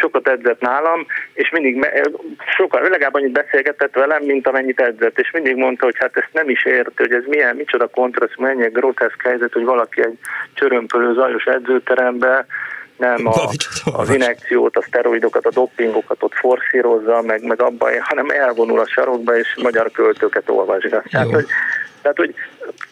[0.00, 1.86] Sokat edzett nálam, és mindig
[2.56, 6.48] sokan, legalább annyit beszélgetett velem, mint amennyit edzett, és mindig mondta, hogy hát ezt nem
[6.48, 10.18] is ért, hogy ez milyen, micsoda kontraszt, mennyi groteszk helyzet, hogy valaki egy
[10.54, 12.46] csörömpölő zajos edzőterembe
[13.02, 13.50] nem a,
[13.84, 19.38] az inekciót, a szteroidokat, a dopingokat ott forszírozza, meg, meg abban, hanem elvonul a sarokba,
[19.38, 21.04] és magyar költőket olvasgat.
[21.10, 21.46] Tehát, hogy,
[22.02, 22.34] tehát, hogy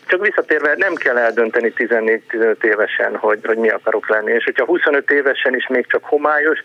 [0.07, 4.33] csak visszatérve nem kell eldönteni 14-15 évesen, hogy, hogy mi akarok lenni.
[4.33, 6.59] És hogyha 25 évesen is még csak homályos,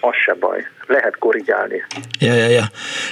[0.00, 0.66] az se baj.
[0.86, 1.84] Lehet korrigálni.
[2.18, 2.64] Ja, ja, ja.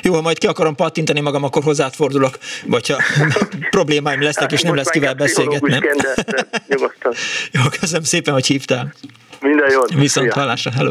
[0.03, 2.97] Jó, ha majd ki akarom pattintani magam, akkor hozzád fordulok, vagy ha
[3.71, 5.81] problémáim lesznek, és nem lesz kivel beszélgetnem.
[7.53, 8.93] Jó, köszönöm szépen, hogy hívtál.
[9.47, 9.95] Minden jót.
[9.95, 10.91] Viszont hallásra, hello.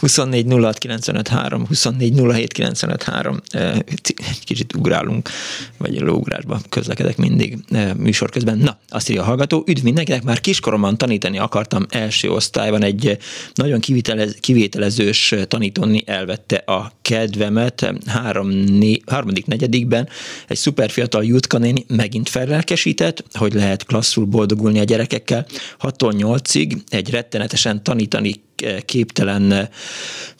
[0.00, 3.40] 24 06 95 3, 24 07 95 3.
[3.50, 5.28] Egy kicsit ugrálunk,
[5.76, 7.58] vagy lóugrásba közlekedek mindig
[7.96, 8.58] műsor közben.
[8.58, 13.18] Na, azt írja a hallgató, üdv mindenkinek, már kiskoromban tanítani akartam első osztályban, egy
[13.54, 17.92] nagyon kivételez, kivételezős tanítóni elvette a kedvemet.
[18.06, 20.08] Három, né, harmadik negyedikben
[20.48, 25.46] egy szuper fiatal Jutka néni megint felelkesített, hogy lehet klasszul boldogulni a gyerekekkel.
[25.80, 28.42] 6-tól 8-ig egy rettenetes teljesen tanítani
[28.84, 29.68] képtelen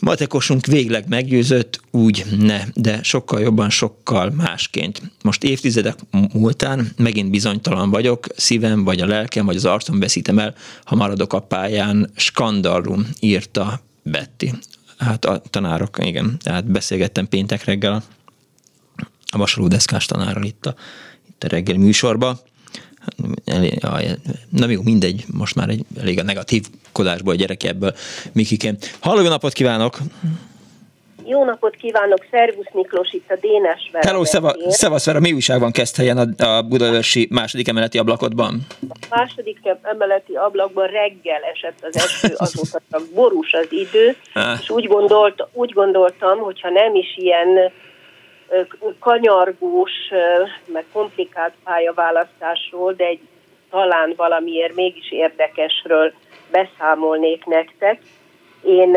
[0.00, 5.02] matekosunk végleg meggyőzött, úgy ne, de sokkal jobban, sokkal másként.
[5.22, 5.98] Most évtizedek
[6.32, 10.54] múltán megint bizonytalan vagyok, szívem, vagy a lelkem, vagy az arcom veszítem el,
[10.84, 14.50] ha maradok a pályán, skandalum, írta Betty.
[14.98, 18.02] Hát a tanárok, igen, tehát beszélgettem péntek reggel
[19.26, 20.74] a vasalódeszkás tanárral itt a,
[21.28, 22.38] itt a reggeli műsorban,
[24.48, 27.94] nem jó, mindegy, most már egy, elég a negatív kodásból a gyerek ebből.
[28.32, 28.76] Mikikén.
[29.00, 29.98] Halló, jó napot kívánok!
[31.26, 34.08] Jó napot kívánok, Szervusz Miklós, itt a Dénes Vera.
[34.08, 38.60] Hello, szeva, szevasz Vera, mi újságban kezd helyen a, a Budaörsi második emeleti ablakodban?
[38.88, 42.80] A második emeleti ablakban reggel esett az eső, azóta
[43.14, 44.16] borús az idő,
[44.60, 47.72] és úgy, gondolt, úgy gondoltam, hogyha nem is ilyen
[49.00, 49.92] kanyargós,
[50.64, 53.20] meg komplikált pályaválasztásról, de egy
[53.70, 56.12] talán valamiért mégis érdekesről
[56.50, 58.00] beszámolnék nektek.
[58.62, 58.96] Én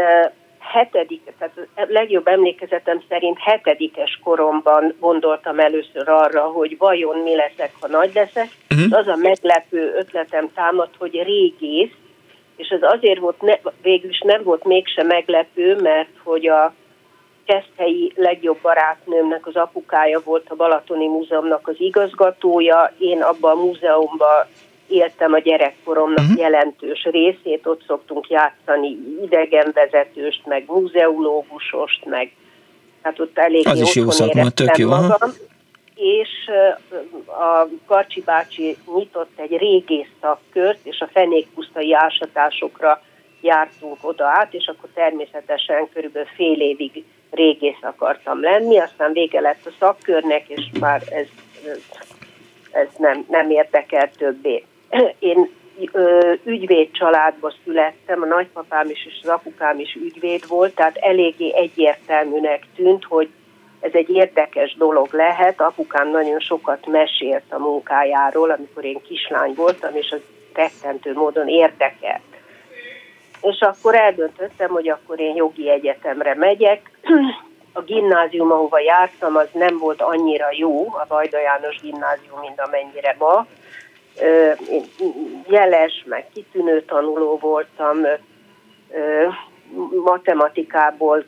[0.60, 7.72] hetedik, tehát a legjobb emlékezetem szerint hetedikes koromban gondoltam először arra, hogy vajon mi leszek,
[7.80, 8.48] ha nagy leszek.
[8.70, 8.98] Uh-huh.
[8.98, 11.92] Az a meglepő ötletem támad, hogy régész,
[12.56, 16.74] és ez azért volt, ne, végül is nem volt mégse meglepő, mert hogy a
[17.48, 22.94] Keszthelyi legjobb barátnőmnek az apukája volt a Balatoni Múzeumnak az igazgatója.
[22.98, 24.46] Én abban a múzeumban
[24.88, 26.40] éltem a gyerekkoromnak uh-huh.
[26.40, 32.32] jelentős részét, ott szoktunk játszani idegenvezetőst, meg múzeológusost, meg
[33.02, 34.90] hát ott elég Az is jó szakma, tök jó.
[34.90, 35.32] Magam.
[35.96, 36.30] És
[37.26, 43.02] a Karcsi bácsi nyitott egy régész szakkört, és a fenékpusztai ásatásokra
[43.42, 49.66] jártunk oda át, és akkor természetesen körülbelül fél évig régész akartam lenni, aztán vége lett
[49.66, 51.28] a szakkörnek, és már ez,
[52.72, 54.64] ez nem, nem érdekel többé.
[55.20, 55.50] Én
[55.92, 61.54] ö, ügyvéd családba születtem, a nagypapám is és az apukám is ügyvéd volt, tehát eléggé
[61.56, 63.30] egyértelműnek tűnt, hogy
[63.80, 65.62] ez egy érdekes dolog lehet.
[65.62, 70.22] Apukám nagyon sokat mesélt a munkájáról, amikor én kislány voltam, és az
[70.54, 72.22] rettentő módon érdekelt.
[73.42, 76.92] És akkor eldöntöttem, hogy akkor én jogi egyetemre megyek.
[77.74, 83.16] A gimnázium, ahova jártam, az nem volt annyira jó, a Vajda János gimnázium, mint amennyire
[83.20, 83.46] ma.
[85.48, 87.98] Jeles, meg kitűnő tanuló voltam,
[90.04, 91.26] matematikából,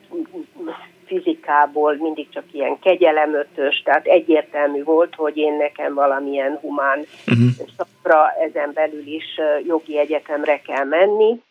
[1.05, 7.67] fizikából mindig csak ilyen kegyelemötös, tehát egyértelmű volt, hogy én nekem valamilyen humán uh-huh.
[7.77, 11.41] szakra ezen belül is jogi egyetemre kell menni,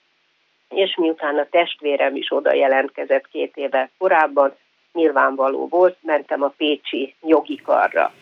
[0.68, 4.54] és miután a testvérem is oda jelentkezett két évvel korábban,
[4.92, 8.12] nyilvánvaló volt, mentem a Pécsi jogi karra.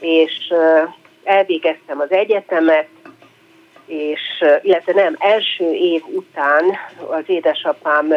[0.00, 0.52] És
[1.24, 2.88] elvégeztem az egyetemet,
[3.86, 6.64] és illetve nem, első év után
[7.10, 8.14] az édesapám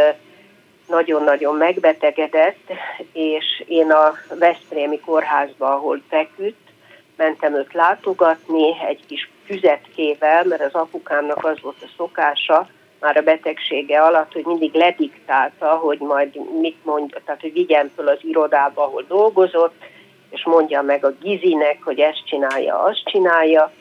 [0.88, 2.72] nagyon-nagyon megbetegedett,
[3.14, 6.70] és én a Veszprémi kórházba, ahol feküdt,
[7.16, 12.68] mentem őt látogatni egy kis füzetkével, mert az apukámnak az volt a szokása,
[13.00, 18.08] már a betegsége alatt, hogy mindig lediktálta, hogy majd mit mond, tehát hogy vigyen föl
[18.08, 19.74] az irodába, ahol dolgozott,
[20.30, 23.72] és mondja meg a Gizinek, hogy ezt csinálja, azt csinálja,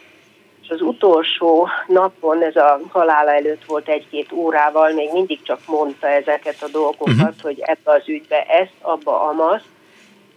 [0.62, 6.08] és az utolsó napon, ez a halála előtt volt egy-két órával, még mindig csak mondta
[6.08, 7.40] ezeket a dolgokat, uh-huh.
[7.42, 9.62] hogy ebbe az ügybe ezt, abba amaz,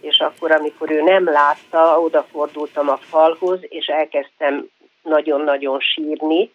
[0.00, 4.68] és akkor, amikor ő nem látta, odafordultam a falhoz, és elkezdtem
[5.02, 6.50] nagyon-nagyon sírni,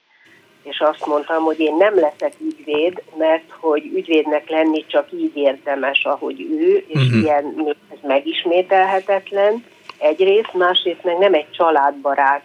[0.70, 6.06] és azt mondtam, hogy én nem leszek ügyvéd, mert hogy ügyvédnek lenni csak így érdemes,
[6.06, 7.22] ahogy ő, és uh-huh.
[7.22, 9.66] ilyen ez megismételhetetlen
[9.98, 12.44] egyrészt, másrészt meg nem egy családbarát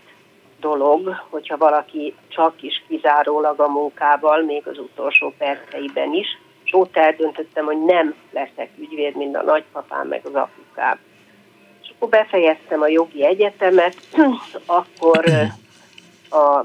[0.60, 6.26] dolog, hogyha valaki csak is kizárólag a munkával, még az utolsó perceiben is,
[6.64, 10.98] és ott eldöntöttem, hogy nem leszek ügyvéd, mint a nagypapám, meg az apukám.
[11.82, 13.96] És akkor befejeztem a jogi egyetemet,
[14.66, 15.24] akkor
[16.30, 16.64] a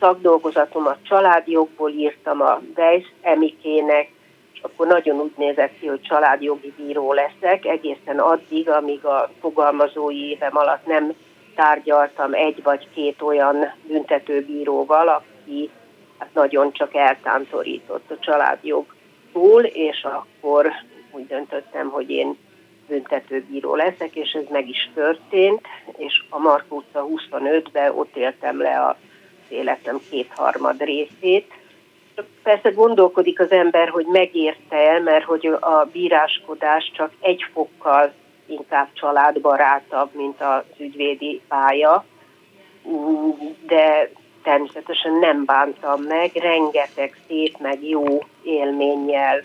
[0.00, 4.10] szakdolgozatomat családjogból írtam a Weiss Emikének,
[4.52, 10.30] és akkor nagyon úgy nézett ki, hogy családjogi bíró leszek, egészen addig, amíg a fogalmazói
[10.30, 11.12] évem alatt nem
[11.54, 15.70] tárgyaltam egy vagy két olyan büntetőbíróval, aki
[16.18, 20.72] hát nagyon csak eltántorított a családjogtól, és akkor
[21.10, 22.36] úgy döntöttem, hogy én
[22.88, 25.66] büntetőbíró leszek, és ez meg is történt,
[25.96, 28.96] és a Mark utca 25-ben ott éltem le a
[29.50, 31.52] életem kétharmad részét.
[32.42, 38.12] Persze gondolkodik az ember, hogy megérte el, mert hogy a bíráskodás csak egy fokkal
[38.46, 42.04] inkább családbarátabb, mint az ügyvédi pálya,
[43.66, 44.10] de
[44.42, 49.44] természetesen nem bántam meg, rengeteg szép, meg jó élménnyel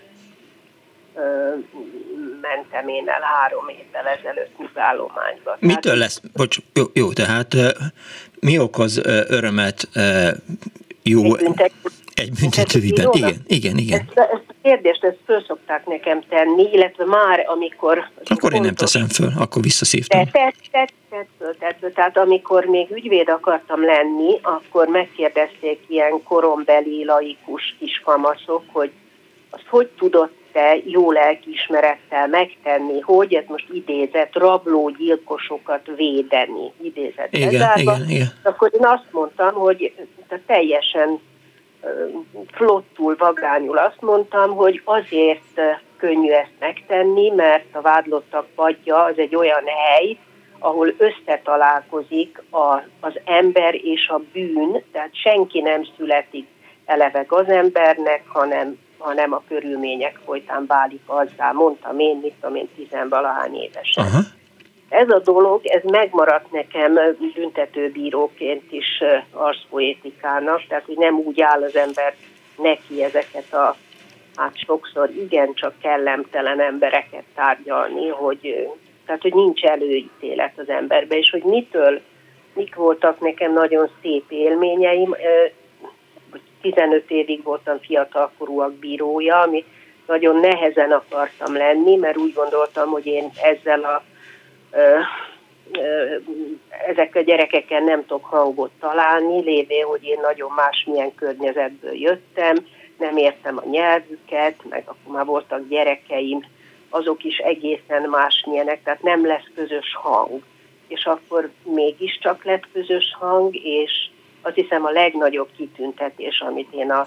[1.14, 1.54] ö,
[2.40, 5.56] mentem én el három évvel ezelőtt nyugállományba.
[5.58, 7.54] Mitől lesz, bocs, jó, jó tehát
[8.46, 9.88] mi okoz örömet
[11.02, 11.22] jó...
[12.14, 14.00] Egy büntetőügyben, igen, igen, igen.
[14.00, 18.10] Ezt, ezt a kérdést ezt föl szokták nekem tenni, illetve már amikor...
[18.24, 20.24] Akkor én nem teszem föl, akkor visszaszívtam.
[20.24, 21.92] Tett, tett, tett, föl, tett föl.
[21.92, 28.90] Tehát amikor még ügyvéd akartam lenni, akkor megkérdezték ilyen korombeli laikus kiskamaszok, hogy
[29.50, 37.50] azt hogy tudott te jó lelkiismerettel megtenni, hogy ez most idézett, rablógyilkosokat védeni, idézett igen,
[37.78, 38.26] igen, igen.
[38.42, 39.94] Akkor én azt mondtam, hogy
[40.46, 41.20] teljesen
[42.52, 43.78] flottul, vagányul.
[43.78, 45.60] Azt mondtam, hogy azért
[45.96, 50.16] könnyű ezt megtenni, mert a vádlottak padja az egy olyan hely,
[50.58, 56.46] ahol összetalálkozik a, az ember és a bűn, tehát senki nem születik
[56.84, 63.54] eleve gazembernek, hanem, hanem a körülmények folytán válik azzá, mondtam én, mit tudom én, tizenvalahány
[63.54, 64.04] évesen.
[64.04, 64.20] Aha
[64.88, 66.98] ez a dolog, ez megmaradt nekem
[67.34, 69.02] büntetőbíróként is
[69.32, 72.14] arszpoétikának, tehát hogy nem úgy áll az ember
[72.56, 73.76] neki ezeket a
[74.36, 78.68] hát sokszor igencsak kellemtelen embereket tárgyalni, hogy,
[79.06, 82.00] tehát, hogy nincs előítélet az emberbe, és hogy mitől,
[82.54, 85.14] mik voltak nekem nagyon szép élményeim,
[86.72, 89.64] 15 évig voltam fiatalkorúak bírója, ami
[90.06, 94.02] nagyon nehezen akartam lenni, mert úgy gondoltam, hogy én ezzel a
[96.86, 102.56] ezek a gyerekekkel nem tudok hangot találni, lévén, hogy én nagyon másmilyen környezetből jöttem,
[102.98, 106.44] nem értem a nyelvüket, meg akkor már voltak gyerekeim,
[106.90, 110.42] azok is egészen másmilyenek, tehát nem lesz közös hang.
[110.88, 114.08] És akkor mégiscsak lett közös hang, és
[114.46, 117.06] azt hiszem a legnagyobb kitüntetés, amit én a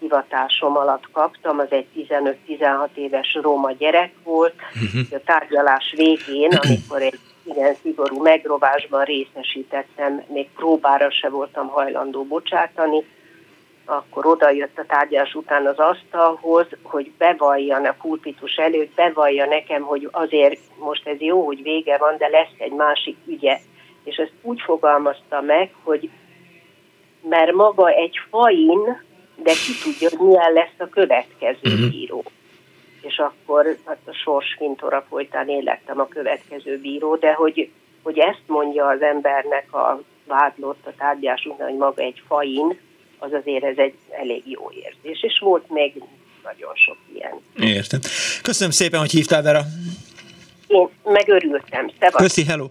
[0.00, 1.86] hivatásom alatt kaptam, az egy
[2.48, 4.54] 15-16 éves roma gyerek volt.
[4.54, 5.00] Uh-huh.
[5.10, 13.04] A tárgyalás végén, amikor egy igen szigorú megrovásban részesítettem, még próbára se voltam hajlandó bocsátani,
[13.84, 19.82] akkor oda jött a tárgyalás után az asztalhoz, hogy bevallja a pulpitus előtt, bevallja nekem,
[19.82, 23.58] hogy azért most ez jó, hogy vége van, de lesz egy másik ügye.
[24.04, 26.10] És ezt úgy fogalmazta meg, hogy
[27.28, 29.08] mert maga egy fain
[29.42, 31.90] de ki tudja, hogy milyen lesz a következő uh-huh.
[31.90, 32.24] bíró.
[33.00, 37.70] És akkor hát a sors fintora folytán én lettem a következő bíró, de hogy,
[38.02, 42.78] hogy ezt mondja az embernek a vádlott, a tárgyás után, hogy maga egy fain,
[43.18, 45.22] az azért ez egy elég jó érzés.
[45.22, 46.02] És volt még
[46.42, 47.32] nagyon sok ilyen.
[47.74, 48.00] Értem.
[48.42, 49.60] Köszönöm szépen, hogy hívtál, Vera.
[50.66, 51.90] Én megörültem.
[52.00, 52.22] Szevasz.
[52.22, 52.66] Köszi, hello.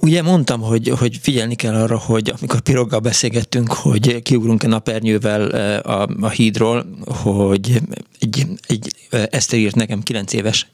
[0.00, 5.52] Ugye mondtam, hogy, hogy figyelni kell arra, hogy amikor piroggal beszélgettünk, hogy kiugrunk a napernyővel
[5.52, 7.80] eh, a, a hídról, hogy
[8.18, 8.90] egy, egy
[9.30, 10.66] Eszter írt nekem 9 éves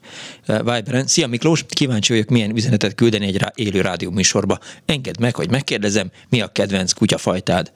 [0.45, 1.07] Viberen.
[1.07, 4.59] Szia Miklós, kíváncsi vagyok, milyen üzenetet küldeni egy rá, élő rádió műsorba.
[4.85, 7.71] Engedd meg, hogy megkérdezem, mi a kedvenc kutyafajtád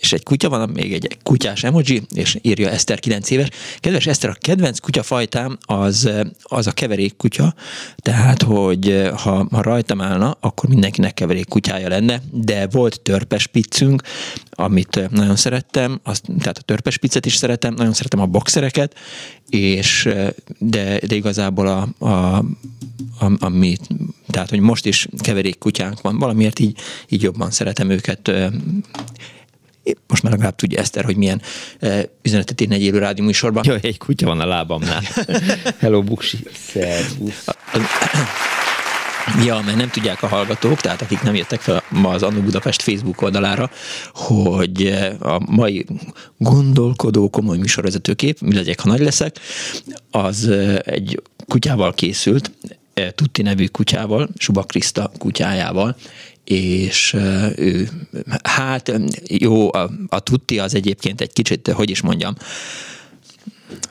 [0.00, 3.48] és egy kutya van, még egy kutyás emoji, és írja Eszter 9 éves.
[3.80, 6.10] Kedves Eszter, a kedvenc kutyafajtám az,
[6.42, 7.54] az a keverék kutya,
[7.96, 14.02] tehát, hogy ha, ha rajtam állna, akkor mindenkinek keverék kutyája lenne, de volt törpes piccünk,
[14.50, 18.87] amit nagyon szerettem, azt, tehát a törpes piccet is szeretem, nagyon szeretem a boxereket,
[19.48, 20.08] és
[20.58, 22.38] de, de igazából a, a,
[23.18, 23.76] a, ami,
[24.26, 26.78] tehát, hogy most is keverék kutyánk van, valamiért így,
[27.08, 28.30] így jobban szeretem őket
[30.06, 31.42] most már legalább tudja Eszter, hogy milyen
[32.22, 33.64] üzenetet írni egy élő rádió műsorban.
[33.66, 35.02] Jaj, egy kutya van a lábamnál.
[35.78, 36.38] Hello, Buksi.
[36.52, 37.44] Szervusz.
[39.44, 42.82] Ja, mert nem tudják a hallgatók, tehát akik nem jöttek fel ma az Annó Budapest
[42.82, 43.70] Facebook oldalára,
[44.12, 44.86] hogy
[45.20, 45.86] a mai
[46.36, 49.38] gondolkodó komoly műsorvezetőkép, mi legyek, ha nagy leszek,
[50.10, 50.50] az
[50.84, 52.50] egy kutyával készült,
[53.14, 55.96] Tutti nevű kutyával, Suba Krista kutyájával,
[56.44, 57.12] és
[57.56, 57.88] ő,
[58.42, 58.92] hát
[59.26, 62.36] jó, a, a tutti az egyébként egy kicsit, hogy is mondjam,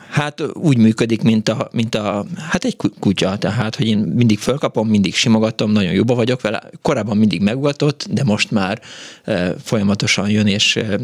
[0.10, 4.88] Hát úgy működik, mint a, mint a, hát egy kutya, tehát, hogy én mindig fölkapom,
[4.88, 6.64] mindig simogatom, nagyon jobba vagyok vele.
[6.82, 8.82] Korábban mindig megugatott, de most már
[9.24, 11.00] e, folyamatosan jön, és e,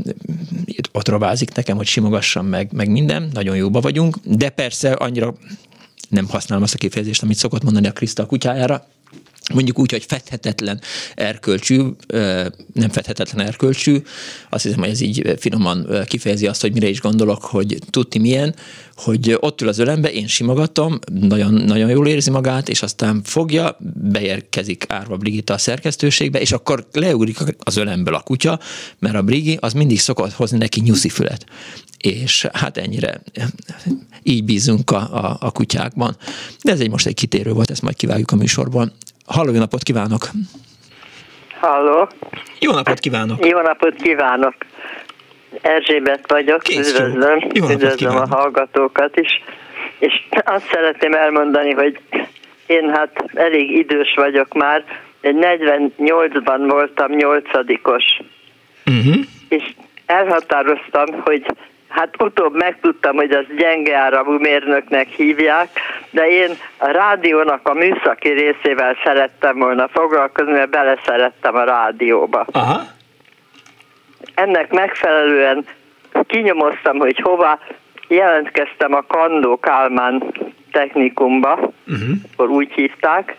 [0.91, 5.35] ott robázik nekem, hogy simogassam meg, meg minden, nagyon jóba vagyunk, de persze annyira
[6.09, 8.87] nem használom azt a kifejezést, amit szokott mondani a Kriszta kutyájára,
[9.53, 10.81] mondjuk úgy, hogy fedhetetlen
[11.15, 11.81] erkölcsű,
[12.73, 14.01] nem fedhetetlen erkölcsű,
[14.49, 18.55] azt hiszem, hogy ez így finoman kifejezi azt, hogy mire is gondolok, hogy tudti milyen,
[18.95, 23.77] hogy ott ül az ölembe, én simogatom, nagyon, nagyon jól érzi magát, és aztán fogja,
[23.93, 28.59] beérkezik Árva Brigitta a szerkesztőségbe, és akkor leugrik az ölemből a kutya,
[28.99, 31.45] mert a Brigi az mindig szokott hozni neki nyuszifület.
[31.97, 33.21] És hát ennyire
[34.23, 36.17] így bízunk a, a, a kutyákban.
[36.63, 38.93] De ez egy most egy kitérő volt, ezt majd kivágjuk a műsorból.
[39.33, 40.27] Halló, jó napot kívánok!
[41.59, 42.07] Halló!
[42.59, 43.45] Jó napot kívánok!
[43.45, 44.53] Jó napot kívánok!
[45.61, 49.43] Erzsébet vagyok, Kész üdvözlöm, jó üdvözlöm a hallgatókat is.
[49.99, 51.99] És azt szeretném elmondani, hogy
[52.65, 54.83] én hát elég idős vagyok már,
[55.21, 58.03] egy 48-ban voltam nyolcadikos.
[58.85, 59.15] Uh-huh.
[59.49, 59.73] És
[60.05, 61.45] elhatároztam, hogy
[61.93, 65.69] Hát utóbb megtudtam, hogy az gyenge áramú mérnöknek hívják,
[66.09, 72.45] de én a rádiónak a műszaki részével szerettem volna foglalkozni, mert beleszerettem a rádióba.
[72.51, 72.81] Aha.
[74.35, 75.65] Ennek megfelelően
[76.27, 77.59] kinyomoztam, hogy hova
[78.07, 80.23] jelentkeztem a Kandó Kálmán
[80.71, 82.09] technikumba, uh-huh.
[82.33, 83.35] akkor úgy hívták,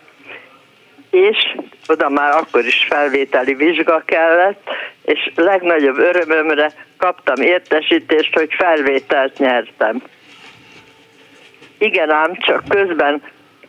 [1.14, 4.70] és oda már akkor is felvételi vizsga kellett,
[5.02, 10.02] és legnagyobb örömömre kaptam értesítést, hogy felvételt nyertem.
[11.78, 13.22] Igen ám, csak közben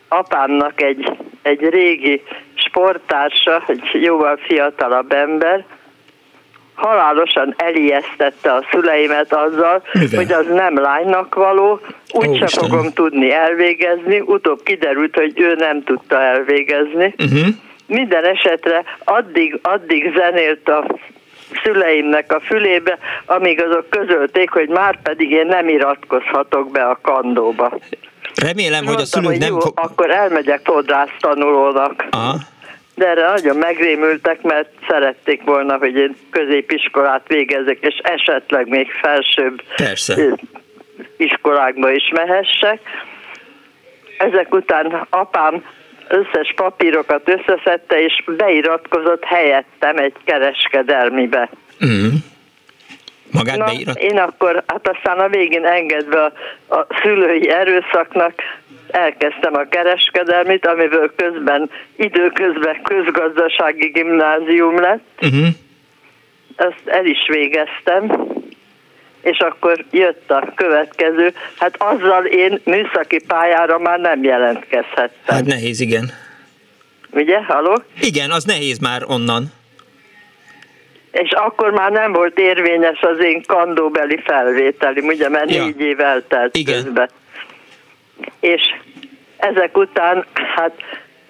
[0.08, 2.22] apámnak egy, egy régi
[2.54, 5.64] sporttársa, egy jóval fiatalabb ember,
[6.76, 10.18] halálosan elijesztette a szüleimet azzal, Mivel?
[10.18, 11.80] hogy az nem lánynak való,
[12.12, 17.14] úgyse fogom tudni elvégezni, utóbb kiderült, hogy ő nem tudta elvégezni.
[17.18, 17.46] Uh-huh.
[17.86, 20.86] Minden esetre addig, addig zenélt a
[21.62, 27.78] szüleimnek a fülébe, amíg azok közölték, hogy már pedig én nem iratkozhatok be a kandóba.
[28.34, 29.48] Remélem, Mondtam, hogy a szülők hogy nem...
[29.48, 32.04] Jó, akkor elmegyek fodrász tanulónak.
[32.10, 32.36] Aha.
[32.96, 39.62] De erre nagyon megrémültek, mert szerették volna, hogy én középiskolát végezek, és esetleg még felsőbb
[39.76, 40.14] Persze.
[41.16, 42.80] iskolákba is mehessek.
[44.18, 45.64] Ezek után apám
[46.08, 51.50] összes papírokat összeszedte, és beiratkozott helyettem egy kereskedelmibe.
[51.86, 52.08] Mm.
[53.32, 53.98] Magát Na, beirat?
[53.98, 56.32] Én akkor, hát aztán a végén engedve a,
[56.74, 58.34] a szülői erőszaknak
[58.96, 65.08] elkezdtem a kereskedelmit, amiből közben időközben közgazdasági gimnázium lett.
[65.22, 65.46] Uh-huh.
[66.56, 68.26] Ezt el is végeztem,
[69.20, 71.32] és akkor jött a következő.
[71.58, 75.36] Hát azzal én műszaki pályára már nem jelentkezhettem.
[75.36, 76.10] Hát nehéz, igen.
[77.10, 77.82] Ugye, haló?
[78.00, 79.52] Igen, az nehéz már onnan.
[81.10, 85.64] és akkor már nem volt érvényes az én kandóbeli felvételi, ugye, mert ja.
[85.64, 86.82] négy év eltelt Igen.
[86.82, 87.10] közben.
[88.40, 88.62] És
[89.36, 90.24] ezek után,
[90.56, 90.72] hát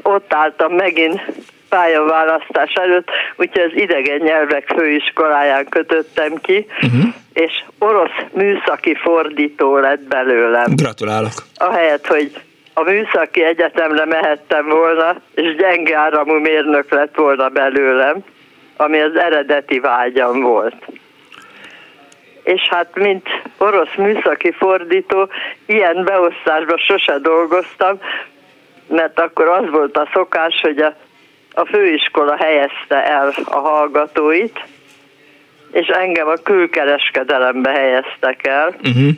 [0.03, 1.21] ott álltam megint
[1.69, 7.15] pályaválasztás előtt, úgyhogy az idegen nyelvek főiskoláján kötöttem ki, uh-huh.
[7.33, 10.67] és orosz műszaki fordító lett belőlem.
[10.75, 11.33] Gratulálok!
[11.55, 12.33] Ahelyett, hogy
[12.75, 18.25] a műszaki egyetemre mehettem volna, és gyenge áramú mérnök lett volna belőlem,
[18.77, 20.87] ami az eredeti vágyam volt.
[22.47, 23.29] És hát, mint
[23.59, 25.29] orosz műszaki fordító,
[25.67, 28.01] ilyen beosztásban sose dolgoztam,
[28.89, 30.95] mert akkor az volt a szokás, hogy a,
[31.53, 34.65] a főiskola helyezte el a hallgatóit,
[35.73, 39.11] és engem a külkereskedelembe helyeztek el, uh-huh.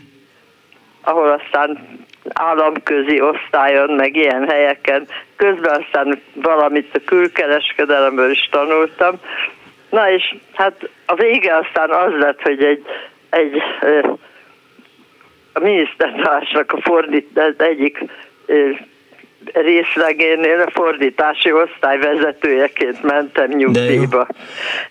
[1.01, 1.99] ahol aztán
[2.33, 5.09] államközi osztályon, meg ilyen helyeken.
[5.37, 9.15] Közben aztán valamit a külkereskedelemből is tanultam.
[9.91, 12.85] Na és hát a vége aztán az lett, hogy egy,
[13.31, 13.63] egy
[15.53, 18.05] a minisztertársnak a fordít, egyik
[19.53, 24.27] részlegénél a fordítási osztály vezetőjeként mentem nyugdíjba.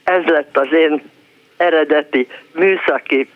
[0.04, 1.02] Ez lett az én
[1.58, 3.30] eredeti műszaki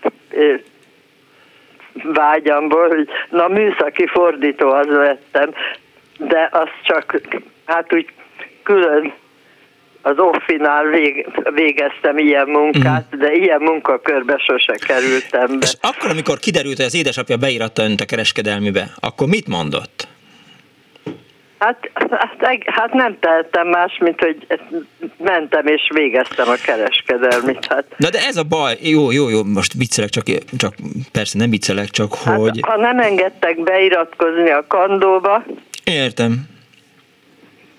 [2.03, 5.53] vágyamból, hogy na műszaki fordító az lettem,
[6.17, 7.21] de azt csak
[7.65, 8.07] hát úgy
[8.63, 9.13] külön
[10.01, 13.19] az offinál vég, végeztem ilyen munkát, mm.
[13.19, 15.65] de ilyen munkakörbe sose kerültem be.
[15.65, 20.07] És akkor, amikor kiderült, hogy az édesapja beíratta önt a kereskedelmibe, akkor mit mondott?
[21.59, 24.47] Hát, hát, hát nem tehettem más, mint hogy
[25.17, 27.65] mentem és végeztem a kereskedelmit.
[27.65, 27.85] Hát.
[27.97, 30.23] Na de ez a baj, jó, jó, jó, most viccelek, csak,
[30.57, 30.73] csak
[31.11, 32.59] persze nem viccelek, csak hát, hogy...
[32.61, 35.43] Ha nem engedtek beiratkozni a kandóba...
[35.83, 36.49] Értem.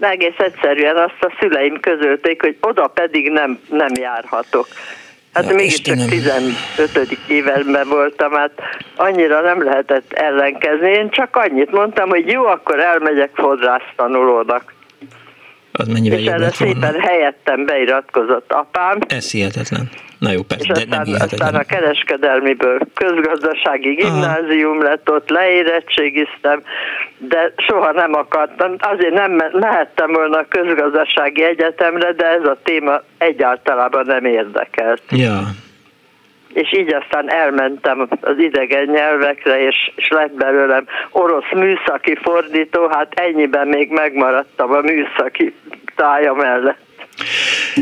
[0.03, 4.67] Egész egyszerűen azt a szüleim közölték, hogy oda pedig nem, nem járhatok.
[5.33, 7.19] Hát ja, mégiscsak 15.
[7.29, 8.51] évenben voltam, hát
[8.97, 10.91] annyira nem lehetett ellenkezni.
[10.91, 14.75] Én csak annyit mondtam, hogy jó, akkor elmegyek fodrász tanulónak.
[15.73, 18.99] Az mennyivel és erre szépen helyettem beiratkozott apám.
[19.09, 19.91] Ez hihetetlen.
[20.23, 24.89] Na jó, persze, és de aztán, nem aztán a kereskedelmiből közgazdasági gimnázium Aha.
[24.89, 26.63] lett, ott leérettségiztem,
[27.19, 33.03] de soha nem akartam, azért nem mehettem volna a közgazdasági egyetemre, de ez a téma
[33.19, 35.03] egyáltalában nem érdekelt.
[35.11, 35.41] Ja.
[36.53, 43.13] És így aztán elmentem az idegen nyelvekre, és, és lett belőlem orosz műszaki fordító, hát
[43.15, 45.55] ennyiben még megmaradtam a műszaki
[45.97, 46.91] tája mellett.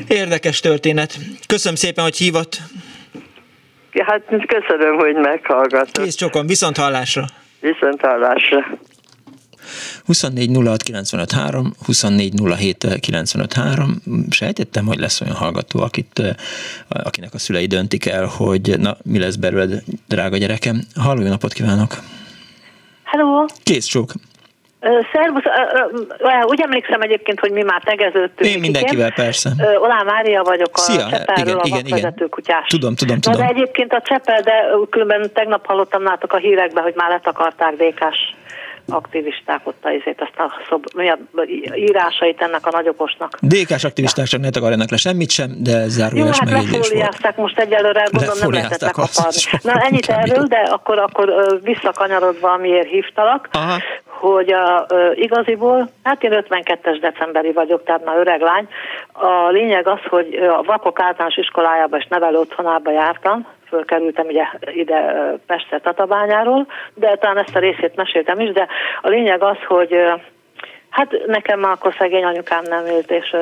[0.08, 1.18] Érdekes történet.
[1.46, 2.60] Köszönöm szépen, hogy hívott.
[4.06, 6.04] Hát köszönöm, hogy meghallgatott.
[6.04, 7.24] Kész csokon, viszont hallásra.
[7.60, 8.78] Viszont hallásra.
[10.04, 14.02] 24 06 95 3, 24 07 95 3.
[14.30, 16.36] Sejtettem, hogy lesz olyan hallgató, akit,
[16.88, 20.80] akinek a szülei döntik el, hogy na, mi lesz belőled, drága gyerekem.
[20.94, 21.98] Halló, napot kívánok!
[23.04, 23.44] Hello!
[23.62, 24.12] Kész csók!
[25.12, 25.42] Szervusz,
[26.46, 28.50] úgy emlékszem egyébként, hogy mi már tegeződtünk.
[28.50, 29.50] Én mindenkivel, persze.
[29.80, 32.14] Olá Mária vagyok a Szia, igen, a igen, igen.
[32.30, 32.66] kutyás.
[32.66, 33.40] Tudom, tudom, tudom.
[33.40, 37.74] Na, de egyébként a Csepel, de különben tegnap hallottam nátok a hírekben, hogy már letakarták
[37.76, 38.34] DK-s
[38.88, 41.18] aktivisták ott a, azért azt a szob, mi a
[41.74, 43.38] írásait ennek a nagyokosnak.
[43.40, 48.38] DK-s aktivisták ne takarjanak le semmit sem, de zárójeles Jó, hát lefóliázták most egyelőre, gondolom
[48.40, 49.40] nem lehetett lekaparni.
[49.62, 53.76] Na ennyit erről, de akkor, akkor visszakanyarodva, amiért hívtalak, Aha.
[54.04, 58.68] hogy a, igaziból, hát én 52-es decemberi vagyok, tehát már öreg lány.
[59.12, 64.44] A lényeg az, hogy a Vakok általános iskolájába és nevelő otthonába jártam, fölkerültem ugye
[64.74, 65.14] ide
[65.46, 68.66] Pestre Tatabányáról, de talán ezt a részét meséltem is, de
[69.02, 69.96] a lényeg az, hogy
[70.90, 73.36] hát nekem már akkor szegény anyukám nem élt, és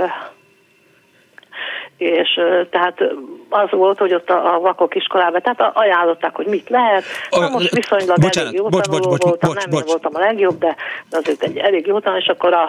[1.96, 2.40] és
[2.70, 3.00] tehát
[3.48, 7.04] az volt, hogy ott a, a vakok iskolában, tehát ajánlották, hogy mit lehet.
[7.30, 9.86] Na most viszonylag bocsánat, elég jó bocs, bocs, bocs, voltam, bocs, nem bocs.
[9.86, 10.76] voltam a legjobb, de
[11.10, 12.64] azért egy elég jó tanul, és akkor a,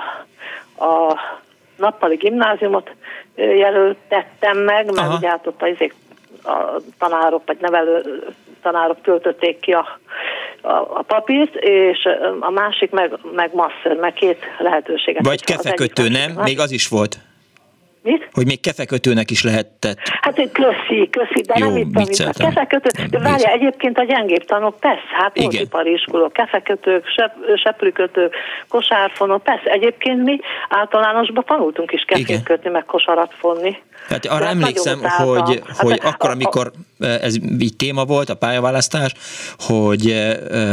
[0.86, 1.19] a
[1.77, 2.91] nappali gimnáziumot
[3.36, 5.18] jelöltettem meg, mert Aha.
[5.18, 5.76] ugye hát ott az
[6.44, 8.24] a tanárok vagy nevelő
[8.61, 9.99] tanárok töltötték ki a,
[10.61, 12.07] a, a papírt, és
[12.40, 15.26] a másik meg, meg masször, meg két lehetőséget.
[15.26, 16.32] Vagy kefekötő, nem?
[16.44, 17.18] Még az is volt.
[18.10, 18.30] Mit?
[18.31, 19.98] Hogy még kefekötőnek is lehetett.
[20.22, 24.80] Hát köszi, köszi, de Jó, nem itt a kefekötő, de várja, egyébként a gyengébb tanok,
[24.80, 27.34] persze, hát volt ipari iskoló, kefekötők, sep,
[27.64, 28.34] seprűkötők,
[28.68, 33.77] kosárfonok, persze, egyébként mi általánosban tanultunk is kefét kötni, meg kosarat fonni.
[34.10, 38.36] Hát arra hát emlékszem, hogy, hát hogy hát, akkor, amikor ez így téma volt, a
[38.36, 39.14] pályaválasztás,
[39.57, 40.15] hogy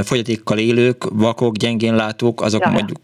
[0.05, 2.71] fogyatékkal élők, vakok, gyengén látók, azok ja.
[2.71, 2.99] mondjuk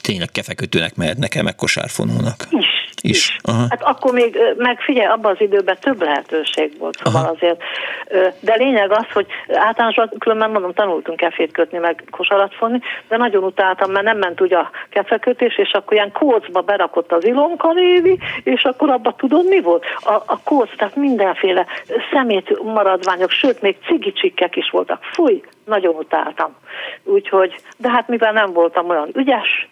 [0.00, 2.46] tényleg kefekötőnek mehetnek el, meg kosárfonónak.
[2.50, 3.38] Is is.
[3.42, 3.66] Aha.
[3.68, 7.30] Hát akkor még, meg figyelj, abban az időben több lehetőség volt, szóval Aha.
[7.30, 7.62] azért.
[8.40, 12.78] De lényeg az, hogy általánosan különben mondom, tanultunk kefét kötni, meg kosarat fonni,
[13.08, 17.24] de nagyon utáltam, mert nem ment ugye a kefekötés, és akkor ilyen kócba berakott az
[17.24, 19.84] Ilonka Lévi, és akkor abban tudod mi volt?
[20.00, 21.66] A, a kóc, tehát mindenféle
[22.12, 25.02] szemét maradványok, sőt, még cigicsikkek is voltak.
[25.12, 26.56] Fúj, nagyon utáltam.
[27.04, 29.68] Úgyhogy, de hát mivel nem voltam olyan ügyes,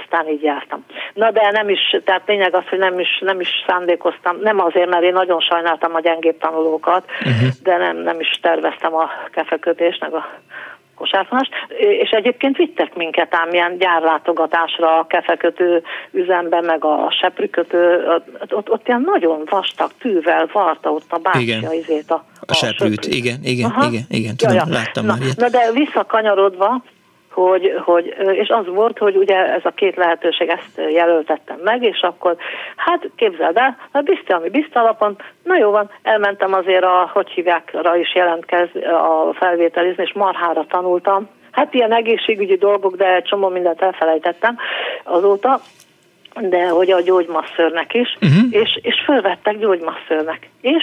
[0.00, 0.84] aztán így jártam.
[1.14, 4.90] Na de nem is, tehát lényeg az, hogy nem is, nem is szándékoztam, nem azért,
[4.90, 7.48] mert én nagyon sajnáltam a gyengébb tanulókat, uh-huh.
[7.62, 10.28] de nem, nem is terveztem a kefekötést, meg a
[10.94, 18.06] kosárfonást, és egyébként vittek minket ám ilyen gyárlátogatásra a kefekötő üzembe, meg a seprűkötő,
[18.50, 23.04] ott, ott ilyen nagyon vastag tűvel varta ott a bátyja izét a, a, a seprűt.
[23.04, 23.86] Igen, igen, Aha.
[23.90, 24.72] igen, igen, tudom, ja, ja.
[24.72, 25.36] láttam na, már ilyet.
[25.36, 26.82] Na de visszakanyarodva,
[27.32, 32.00] hogy, hogy, és az volt, hogy ugye ez a két lehetőség, ezt jelöltettem meg, és
[32.00, 32.36] akkor,
[32.76, 37.30] hát képzeld el, hát biztos, ami biztos alapon, na jó van, elmentem azért a, hogy
[37.30, 43.48] hívjákra is jelentkez, a felvételizni, és marhára tanultam, hát ilyen egészségügyi dolgok, de egy csomó
[43.48, 44.56] mindent elfelejtettem
[45.04, 45.60] azóta,
[46.40, 48.62] de hogy a gyógymasszörnek is, uh-huh.
[48.62, 50.48] és, és fölvettek gyógymasszörnek.
[50.60, 50.82] És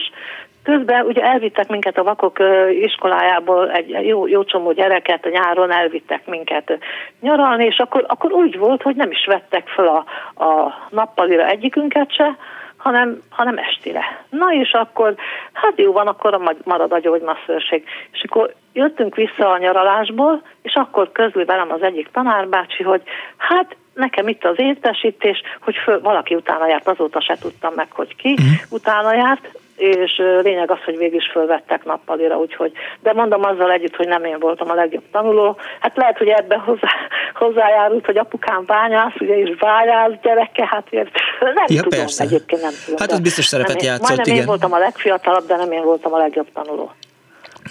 [0.64, 2.38] Közben ugye elvittek minket a vakok
[2.82, 6.78] iskolájából, egy jó, jó csomó gyereket a nyáron elvittek minket
[7.22, 10.06] nyaralni, és akkor, akkor úgy volt, hogy nem is vettek fel a,
[10.44, 12.38] a nappalira egyikünket se,
[12.80, 14.26] hanem, hanem estire.
[14.30, 15.16] Na és akkor,
[15.54, 17.84] hát jó van, akkor marad a gyógymasszőrség.
[18.12, 23.02] És akkor jöttünk vissza a nyaralásból, és akkor közli velem az egyik tanárbácsi, hogy
[23.38, 28.16] hát nekem itt az értesítés, hogy föl, valaki utána járt, azóta se tudtam meg, hogy
[28.16, 28.48] ki uh-huh.
[28.70, 33.96] utána járt, és lényeg az, hogy végig is fölvettek nappalira, úgyhogy, de mondom azzal együtt,
[33.96, 35.58] hogy nem én voltam a legjobb tanuló.
[35.80, 36.90] Hát lehet, hogy ebben hozzá,
[37.42, 42.24] hozzájárult, hogy apukám bányász, ugye is bányász gyereke, hát ért, nem ja, tudom, persze.
[42.24, 43.00] egyébként nem tudom.
[43.00, 44.40] Hát az biztos szerepet játszott, majdnem igen.
[44.40, 46.92] én voltam a legfiatalabb, de nem én voltam a legjobb tanuló.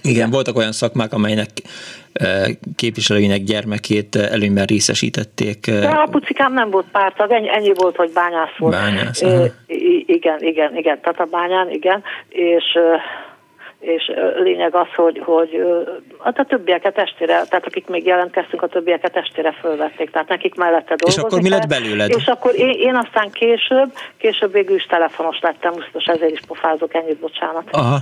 [0.03, 1.49] Igen, voltak olyan szakmák, amelynek
[2.77, 5.71] képviselőinek gyermekét előnyben részesítették.
[5.71, 8.75] De a pucikám nem volt pártag, ennyi, ennyi volt, hogy bányász volt.
[8.75, 9.23] Bányász,
[9.67, 12.65] I- igen, igen, igen, Tatabányán, igen, és
[13.81, 15.51] és lényeg az, hogy, hogy
[16.25, 20.95] hát a többieket estére, tehát akik még jelentkeztünk, a többieket estére fölvették, tehát nekik mellette
[20.95, 21.23] dolgozni.
[21.23, 22.11] És akkor mi lett belőled?
[22.17, 26.95] És akkor én, én aztán később, később végül is telefonos lettem, biztos ezért is pofázok
[26.95, 27.69] ennyit, bocsánat.
[27.71, 27.99] Aha,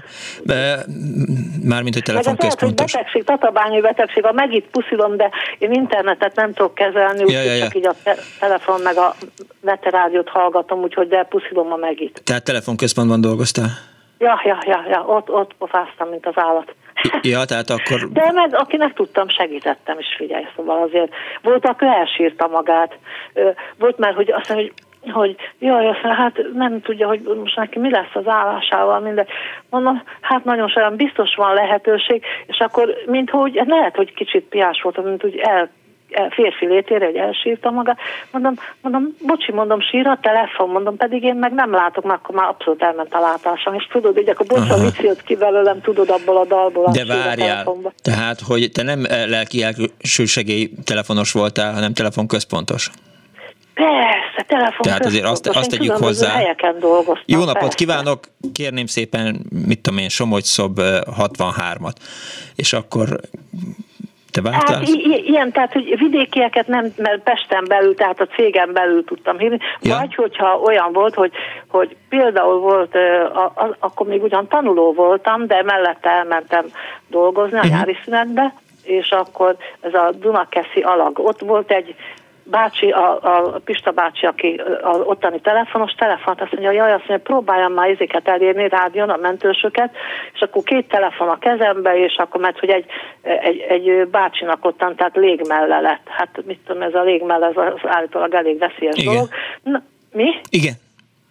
[1.63, 2.93] mármint, hogy telefonközpontos.
[2.93, 7.43] Hogy betegség, tatabányi betegség, a megit puszilom, de én internetet nem tudok kezelni, úgyhogy ja,
[7.43, 7.65] ja, ja.
[7.65, 9.15] csak így a te- telefon meg a
[9.61, 12.21] veterádiót hallgatom, úgyhogy de puszilom a megit.
[12.25, 13.95] Tehát telefonközpontban dolgoztál?
[14.19, 16.75] Ja, ja, ja, ja, ott, ott pofáztam, mint az állat.
[17.23, 18.09] Ja, tehát akkor...
[18.13, 22.99] De meg akinek tudtam, segítettem is, figyelj, szóval azért volt, aki elsírta magát.
[23.79, 27.57] Volt már, hogy azt mondja, hogy hogy jaj, azt mondja, hát nem tudja, hogy most
[27.57, 29.27] neki mi lesz az állásával, minden.
[29.71, 34.83] Mondom, hát nagyon saján biztos van lehetőség, és akkor, mint hogy lehet, hogy kicsit piás
[34.83, 35.71] voltam, mint úgy el
[36.31, 37.99] férfi létére, hogy elsírta magát.
[38.31, 42.35] Mondom, mondom, bocsi, mondom, sír a telefon, mondom, pedig én meg nem látok, mert akkor
[42.35, 43.75] már abszolút elment a látásom.
[43.75, 46.91] És tudod, hogy akkor bocsa, mit jött ki belőlem, tudod abból a dalból.
[46.93, 47.67] De várjál,
[48.03, 49.65] tehát, hogy te nem eh, lelki
[50.03, 52.91] segély telefonos voltál, hanem telefonközpontos.
[53.75, 56.29] Persze, telefon Tehát azért azt, azt tegyük hozzá.
[56.29, 57.77] Helyeken dolgoztam, Jó napot persze.
[57.77, 61.95] kívánok, kérném szépen, mit tudom én, Somogy Szob 63-at.
[62.55, 63.21] És akkor
[64.37, 64.77] te váltál?
[64.77, 69.39] Hát i- ilyen, tehát hogy vidékieket nem, mert Pesten belül, tehát a cégen belül tudtam
[69.39, 69.97] hívni, ja.
[69.97, 71.33] vagy hogyha olyan volt, hogy,
[71.69, 72.95] hogy például volt,
[73.35, 76.65] a, a, akkor még ugyan tanuló voltam, de mellette elmentem
[77.09, 77.77] dolgozni a uh-huh.
[77.77, 81.95] nyári szünetbe, és akkor ez a Dunakeszi alag, ott volt egy
[82.51, 87.27] bácsi, a, a Pista bácsi, aki az ottani telefonos, telefont, azt mondja, jaj, azt mondja,
[87.27, 89.95] próbáljam már ezeket elérni, rádión a mentősöket,
[90.35, 92.87] és akkor két telefon a kezembe, és akkor mert hogy egy,
[93.23, 96.07] egy, egy bácsinak ottan, tehát légmelle lett.
[96.07, 99.13] Hát mit tudom, ez a légmelle, ez az állítólag elég veszélyes Igen.
[99.13, 99.29] dolog.
[99.63, 99.83] Na,
[100.13, 100.31] mi?
[100.51, 100.75] Igen.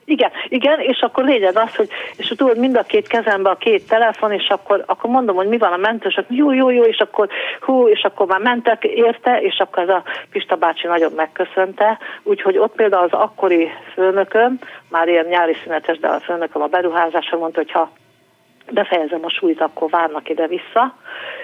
[0.06, 3.88] Igen, igen, és akkor lényeg az, hogy és tudod, mind a két kezembe a két
[3.88, 7.30] telefon, és akkor, akkor mondom, hogy mi van a mentősök, jó, jó, jó, és akkor
[7.61, 12.57] hú, és akkor már mentek érte, és akkor ez a Pista bácsi nagyon megköszönte, úgyhogy
[12.57, 14.60] ott például az akkori főnököm,
[14.90, 17.91] már ilyen nyári szünetes, de a főnököm a beruházásra mondta, hogy ha
[18.72, 20.96] befejezem a súlyt, akkor várnak ide-vissza.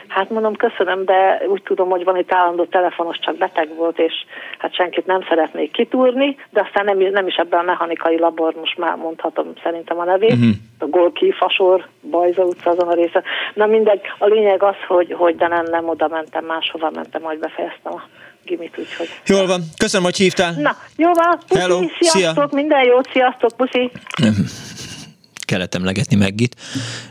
[0.08, 4.14] Hát mondom, köszönöm, de úgy tudom, hogy van itt állandó telefonos, csak beteg volt, és
[4.58, 8.78] hát senkit nem szeretnék kitúrni, de aztán nem, nem is ebben a mechanikai labor, most
[8.78, 10.50] már mondhatom szerintem a nevét, uh-huh.
[10.80, 13.24] a Golki, Fasor, Bajza utca azon a része.
[13.54, 17.40] Na mindegy, a lényeg az, hogy, hogy de nem, nem oda mentem, máshova mentem, majd
[17.40, 18.02] befejeztem a
[18.46, 19.10] gimit, úgyhogy.
[19.26, 20.54] Jól van, köszönöm, hogy hívtál.
[20.58, 21.82] Na, jó van, puszi, Hello.
[22.00, 22.62] sziasztok, Szia.
[22.62, 23.92] minden jót, sziasztok, puszi
[25.52, 26.56] kellett emlegetni Meggit.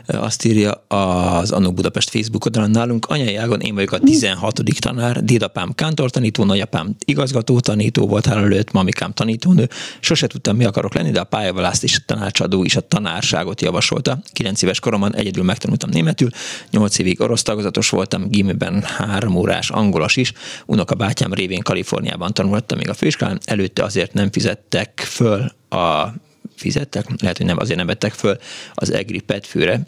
[0.07, 4.61] Azt írja az Annó Budapest Facebook oldalon nálunk, anyai ágon én vagyok a 16.
[4.79, 9.69] tanár, dédapám kántortanító, nagyapám igazgató tanító volt előtt, mamikám tanítónő.
[9.99, 14.19] Sose tudtam, mi akarok lenni, de a pályaválaszt is a tanácsadó is a tanárságot javasolta.
[14.33, 16.29] 9 éves koromban egyedül megtanultam németül,
[16.71, 20.33] 8 évig orosz tagozatos voltam, gimiben három órás angolas is.
[20.65, 26.13] Unoka bátyám révén Kaliforniában tanultam még a főiskolán, előtte azért nem fizettek föl a
[26.61, 28.37] fizettek, lehet, hogy nem azért nem vettek föl
[28.73, 29.81] az EGRI petfőre,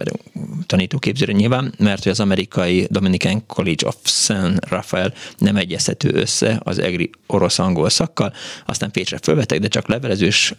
[0.66, 6.80] tanítóképzőre nyilván, mert hogy az amerikai Dominican College of San Rafael nem egyeztető össze az
[6.80, 8.34] EGRI orosz-angol szakkal,
[8.66, 10.54] aztán Pécsre fölvettek, de csak levelezős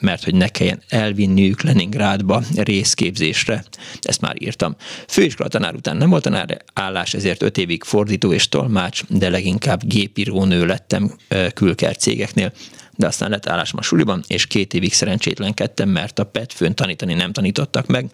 [0.00, 3.64] mert hogy ne kelljen elvinniük Leningrádba részképzésre.
[4.00, 4.76] Ezt már írtam.
[5.08, 9.80] Főiskola tanár után nem volt tanár állás, ezért öt évig fordító és tolmács, de leginkább
[9.84, 11.16] gépírónő lettem
[11.54, 12.52] külkert cégeknél
[12.98, 17.32] de aztán lett állásom a suliban, és két évig szerencsétlenkedtem, mert a petfőn tanítani nem
[17.32, 18.10] tanítottak meg,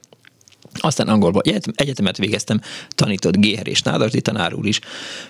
[0.80, 1.40] aztán angolba
[1.74, 4.80] egyetemet végeztem, tanított Géher és Nádasdi tanár úr is.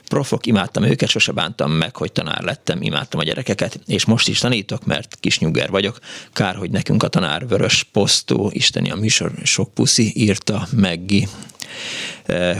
[0.09, 4.39] Profok, imádtam őket, sose bántam meg, hogy tanár lettem, imádtam a gyerekeket, és most is
[4.39, 5.99] tanítok, mert kis nyugger vagyok.
[6.33, 11.29] Kár, hogy nekünk a tanár vörös posztó, isteni a műsor, sok puszi, írta Meggi.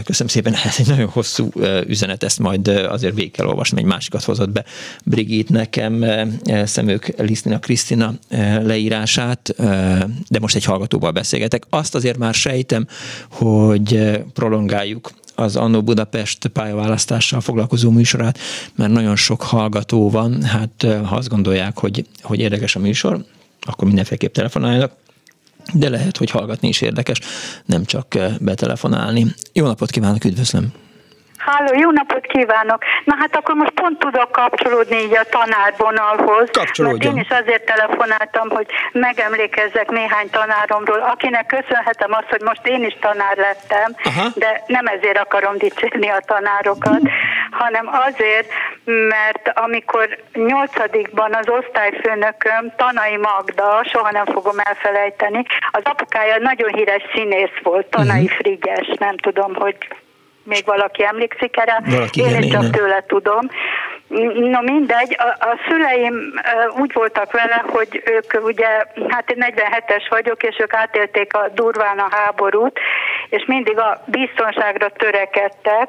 [0.05, 1.51] Köszönöm szépen, ez egy nagyon hosszú
[1.87, 4.65] üzenet, ezt majd azért végig kell olvasni, egy másikat hozott be
[5.05, 6.05] Brigit nekem,
[6.65, 8.15] Szemők Lisztina Krisztina
[8.63, 9.55] leírását,
[10.29, 11.65] de most egy hallgatóval beszélgetek.
[11.71, 12.35] Azt azért már
[12.75, 12.87] sejtem,
[13.31, 18.39] hogy prolongáljuk az Annó Budapest pályaválasztással foglalkozó műsorát,
[18.75, 23.25] mert nagyon sok hallgató van, hát ha azt gondolják, hogy, hogy érdekes a műsor,
[23.61, 24.93] akkor mindenféleképp telefonáljanak
[25.73, 27.21] de lehet, hogy hallgatni is érdekes,
[27.65, 29.27] nem csak eh, betelefonálni.
[29.53, 30.73] Jó napot kívánok, üdvözlöm!
[31.47, 32.83] Háló, jó napot kívánok!
[33.05, 36.51] Na hát akkor most pont tudok kapcsolódni így a tanárvonalhoz.
[37.01, 42.85] Mert én is azért telefonáltam, hogy megemlékezzek néhány tanáromról, akinek köszönhetem azt, hogy most én
[42.85, 44.29] is tanár lettem, Aha.
[44.35, 47.01] de nem ezért akarom dicsérni a tanárokat,
[47.51, 48.49] hanem azért,
[48.85, 57.03] mert amikor nyolcadikban az osztályfőnököm, Tanai Magda, soha nem fogom elfelejteni, az apukája nagyon híres
[57.15, 58.39] színész volt, Tanai uh-huh.
[58.39, 59.77] Frigyes, nem tudom, hogy
[60.45, 63.49] még valaki emlékszik erre, valaki én is csak tőle tudom.
[64.35, 66.33] No mindegy, a, a szüleim
[66.79, 68.67] úgy voltak vele, hogy ők ugye,
[69.09, 72.79] hát én 47-es vagyok, és ők átélték a durván a háborút,
[73.29, 75.89] és mindig a biztonságra törekedtek,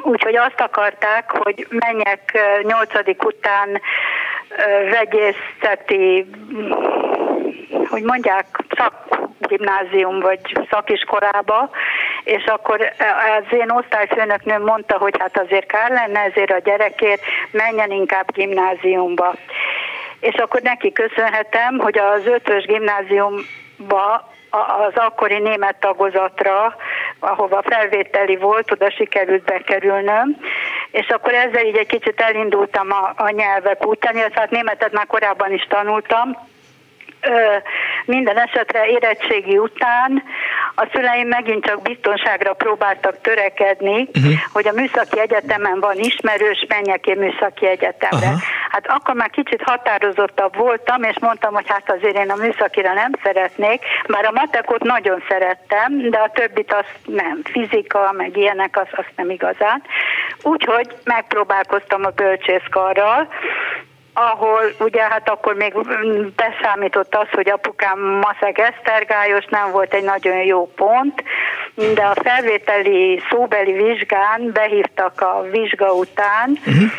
[0.00, 3.80] Úgyhogy azt akarták, hogy menjek nyolcadik után
[4.90, 6.26] vegyészeti,
[7.88, 8.46] hogy mondják,
[9.54, 10.40] szakgimnázium vagy
[10.70, 11.70] szakiskolába,
[12.24, 12.92] és akkor
[13.38, 19.34] az én osztályfőnöknőm mondta, hogy hát azért kár lenne ezért a gyerekért, menjen inkább gimnáziumba.
[20.20, 24.32] És akkor neki köszönhetem, hogy az ötös gimnáziumba
[24.88, 26.76] az akkori német tagozatra,
[27.18, 30.36] ahova felvételi volt, oda sikerült bekerülnöm,
[30.90, 35.06] és akkor ezzel így egy kicsit elindultam a, a nyelvek után, illetve hát németet már
[35.06, 36.36] korábban is tanultam,
[38.04, 40.22] minden esetre érettségi után
[40.74, 44.32] a szüleim megint csak biztonságra próbáltak törekedni, uh-huh.
[44.52, 48.26] hogy a műszaki egyetemen van ismerős, menjek én műszaki egyetemre.
[48.26, 48.40] Uh-huh.
[48.70, 53.10] Hát akkor már kicsit határozottabb voltam, és mondtam, hogy hát azért én a műszakira nem
[53.22, 57.40] szeretnék, már a matekot nagyon szerettem, de a többit azt nem.
[57.44, 59.82] Fizika, meg ilyenek, az azt nem igazán.
[60.42, 63.28] Úgyhogy megpróbálkoztam a bölcsészkarral,
[64.14, 65.74] ahol ugye hát akkor még
[66.36, 71.22] beszámított az, hogy apukám maszeg esztergályos, nem volt egy nagyon jó pont,
[71.94, 76.90] de a felvételi szóbeli vizsgán behívtak a vizsga után, uh-huh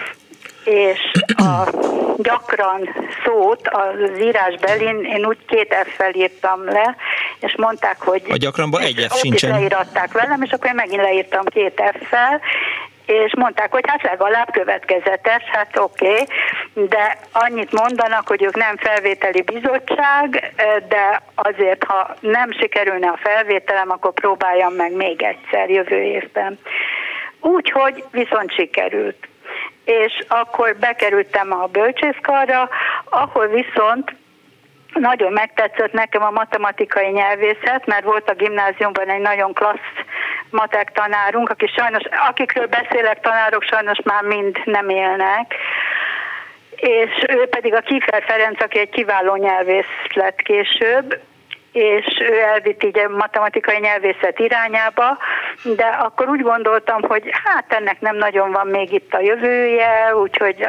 [0.65, 1.69] és a
[2.17, 2.89] gyakran
[3.23, 6.95] szót az írásbelin én úgy két F-fel írtam le,
[7.39, 8.21] és mondták, hogy...
[8.29, 9.49] A gyakranban egy F sincsen.
[9.49, 12.41] leíratták velem, és akkor én megint leírtam két F-fel,
[13.05, 16.25] és mondták, hogy hát legalább következetes, hát oké, okay,
[16.87, 20.53] de annyit mondanak, hogy ők nem felvételi bizottság,
[20.87, 26.59] de azért, ha nem sikerülne a felvételem, akkor próbáljam meg még egyszer jövő évben.
[27.39, 29.27] Úgyhogy viszont sikerült.
[29.83, 32.69] És akkor bekerültem a bölcsészkarra,
[33.09, 34.15] ahol viszont
[34.99, 39.97] nagyon megtetszett nekem a matematikai nyelvészet, mert volt a gimnáziumban egy nagyon klassz
[40.49, 45.55] matek tanárunk, aki sajnos, akikről beszélek tanárok sajnos már mind nem élnek,
[46.75, 51.19] és ő pedig a Kiefer Ferenc, aki egy kiváló nyelvész lett később,
[51.75, 55.17] és ő elvitt így a matematikai nyelvészet irányába,
[55.63, 60.67] de akkor úgy gondoltam, hogy hát ennek nem nagyon van még itt a jövője, úgyhogy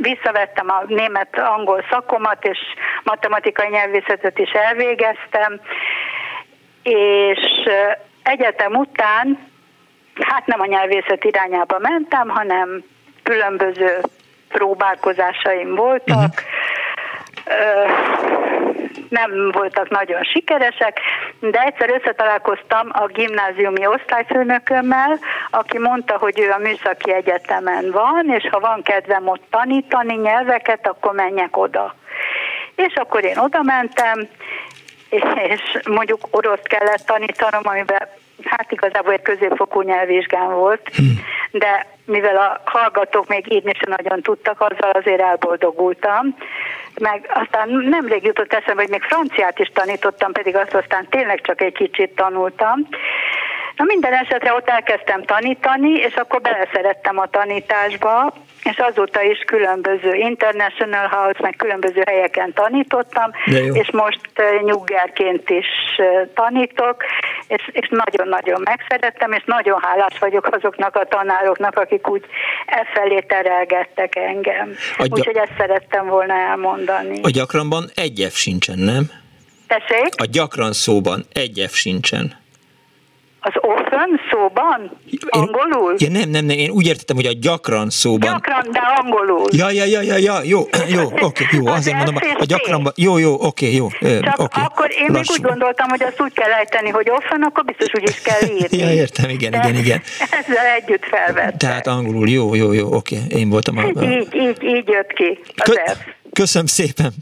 [0.00, 2.58] visszavettem a német-angol szakomat, és
[3.02, 5.60] matematikai nyelvészetet is elvégeztem,
[6.82, 7.68] és
[8.22, 9.38] egyetem után
[10.20, 12.84] hát nem a nyelvészet irányába mentem, hanem
[13.22, 14.00] különböző
[14.48, 16.32] próbálkozásaim voltak.
[17.46, 18.63] Uh-huh
[19.14, 21.00] nem voltak nagyon sikeresek,
[21.40, 25.18] de egyszer összetalálkoztam a gimnáziumi osztályfőnökömmel,
[25.50, 30.86] aki mondta, hogy ő a műszaki egyetemen van, és ha van kedvem ott tanítani nyelveket,
[30.88, 31.94] akkor menjek oda.
[32.74, 34.28] És akkor én oda mentem,
[35.50, 38.08] és mondjuk orosz kellett tanítanom, amiben
[38.44, 41.02] hát igazából egy középfokú nyelvvizsgám volt, hm.
[41.52, 46.36] de mivel a hallgatók még írni sem nagyon tudtak, azzal azért elboldogultam.
[47.00, 51.60] Meg aztán nemrég jutott eszembe, hogy még franciát is tanítottam, pedig azt aztán tényleg csak
[51.60, 52.88] egy kicsit tanultam.
[53.76, 58.34] Na minden esetre ott elkezdtem tanítani, és akkor beleszerettem a tanításba,
[58.64, 63.30] és azóta is különböző International House, meg különböző helyeken tanítottam,
[63.72, 64.20] és most
[64.64, 65.66] nyuggerként is
[66.34, 67.04] tanítok,
[67.46, 72.24] és, és nagyon-nagyon megszerettem, és nagyon hálás vagyok azoknak a tanároknak, akik úgy
[72.66, 74.74] e felé terelgettek engem.
[74.96, 77.20] A gy- Úgyhogy ezt szerettem volna elmondani.
[77.22, 79.10] A gyakranban egy F sincsen, nem?
[79.66, 80.08] Tessék?
[80.16, 82.42] A gyakran szóban egy F sincsen.
[83.46, 84.90] Az often szóban?
[85.28, 85.94] Angolul?
[85.98, 88.30] Ja, nem, nem, nem, én úgy értettem, hogy a gyakran szóban.
[88.30, 89.46] Gyakran, de angolul.
[89.52, 93.34] Ja, ja, ja, ja, ja jó, jó, oké, jó, azért mondom, a gyakran, jó, jó,
[93.40, 93.88] oké, jó.
[94.00, 95.12] Csak okay, akkor én lassan.
[95.12, 98.48] még úgy gondoltam, hogy azt úgy kell ejteni, hogy often, akkor biztos úgy is kell
[98.58, 98.78] írni.
[98.78, 100.02] ja, értem, igen, de igen, igen.
[100.40, 101.58] Ezzel együtt felvettem.
[101.58, 104.02] Tehát angolul, jó, jó, jó, oké, én voltam a...
[104.02, 107.12] Így, így, így jött ki az Kö- Köszönöm szépen.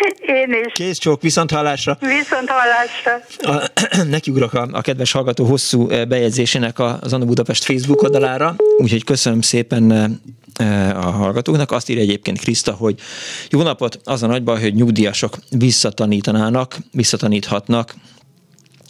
[0.40, 0.72] Én is.
[0.72, 1.98] Kész csók, viszont hallásra.
[2.00, 3.20] Viszont hallásra.
[3.38, 3.70] A,
[4.10, 9.40] nekiugrok a, a kedves hallgató hosszú eh, bejegyzésének az Anna Budapest Facebook oldalára, úgyhogy köszönöm
[9.40, 10.10] szépen eh,
[10.54, 11.70] eh, a hallgatóknak.
[11.70, 13.00] Azt írja egyébként Kriszta, hogy
[13.50, 17.94] jó napot, az a nagy baj, hogy nyugdíjasok visszatanítanának, visszataníthatnak,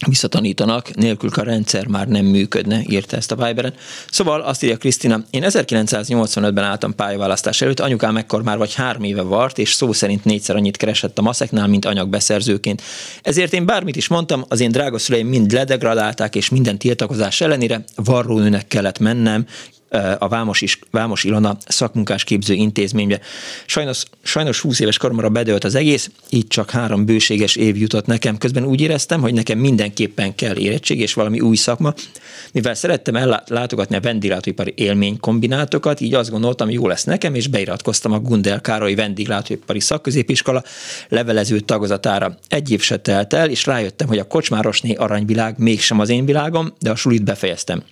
[0.06, 3.74] visszatanítanak, nélkül a rendszer már nem működne, írta ezt a Viberen.
[4.10, 9.22] Szóval azt írja Krisztina, én 1985-ben álltam pályaválasztás előtt, anyukám ekkor már vagy három éve
[9.22, 12.82] vart, és szó szerint négyszer annyit keresett a maszeknál, mint anyagbeszerzőként.
[13.22, 17.84] Ezért én bármit is mondtam, az én drága szüleim mind ledegradálták, és minden tiltakozás ellenére
[17.94, 19.46] varrónőnek kellett mennem,
[20.18, 23.20] a Vámos, is, Vámos Ilona szakmunkás képző intézménybe.
[23.66, 28.38] Sajnos, sajnos 20 éves koromra bedőlt az egész, így csak három bőséges év jutott nekem.
[28.38, 31.94] Közben úgy éreztem, hogy nekem mindenképpen kell érettség és valami új szakma.
[32.52, 38.20] Mivel szerettem ellátogatni a vendéglátóipari élménykombinátokat, így azt gondoltam, jó lesz nekem, és beiratkoztam a
[38.20, 40.62] Gundel Károly vendéglátóipari szakközépiskola
[41.08, 42.38] levelező tagozatára.
[42.48, 46.72] Egy év se telt el, és rájöttem, hogy a kocsmárosné aranyvilág mégsem az én világom,
[46.80, 47.82] de a sulit befejeztem.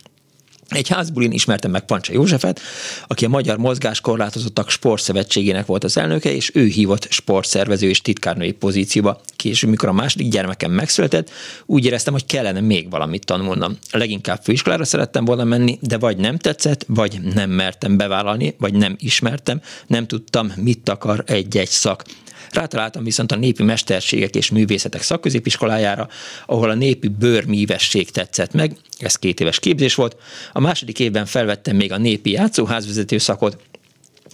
[0.70, 2.60] Egy házbulin ismertem meg Pancsa Józsefet,
[3.06, 8.52] aki a Magyar Mozgás Korlátozottak Sportszövetségének volt az elnöke, és ő hívott sportszervező és titkárnői
[8.52, 9.20] pozícióba.
[9.36, 11.30] Később, mikor a második gyermekem megszületett,
[11.66, 13.78] úgy éreztem, hogy kellene még valamit tanulnom.
[13.90, 18.96] Leginkább főiskolára szerettem volna menni, de vagy nem tetszett, vagy nem mertem bevállalni, vagy nem
[18.98, 22.04] ismertem, nem tudtam, mit akar egy-egy szak.
[22.50, 26.08] Rátaláltam viszont a népi mesterségek és művészetek szakközépiskolájára,
[26.46, 30.16] ahol a népi bőrmívesség tetszett meg, ez két éves képzés volt.
[30.52, 33.56] A második évben felvettem még a népi játszóházvezető szakot,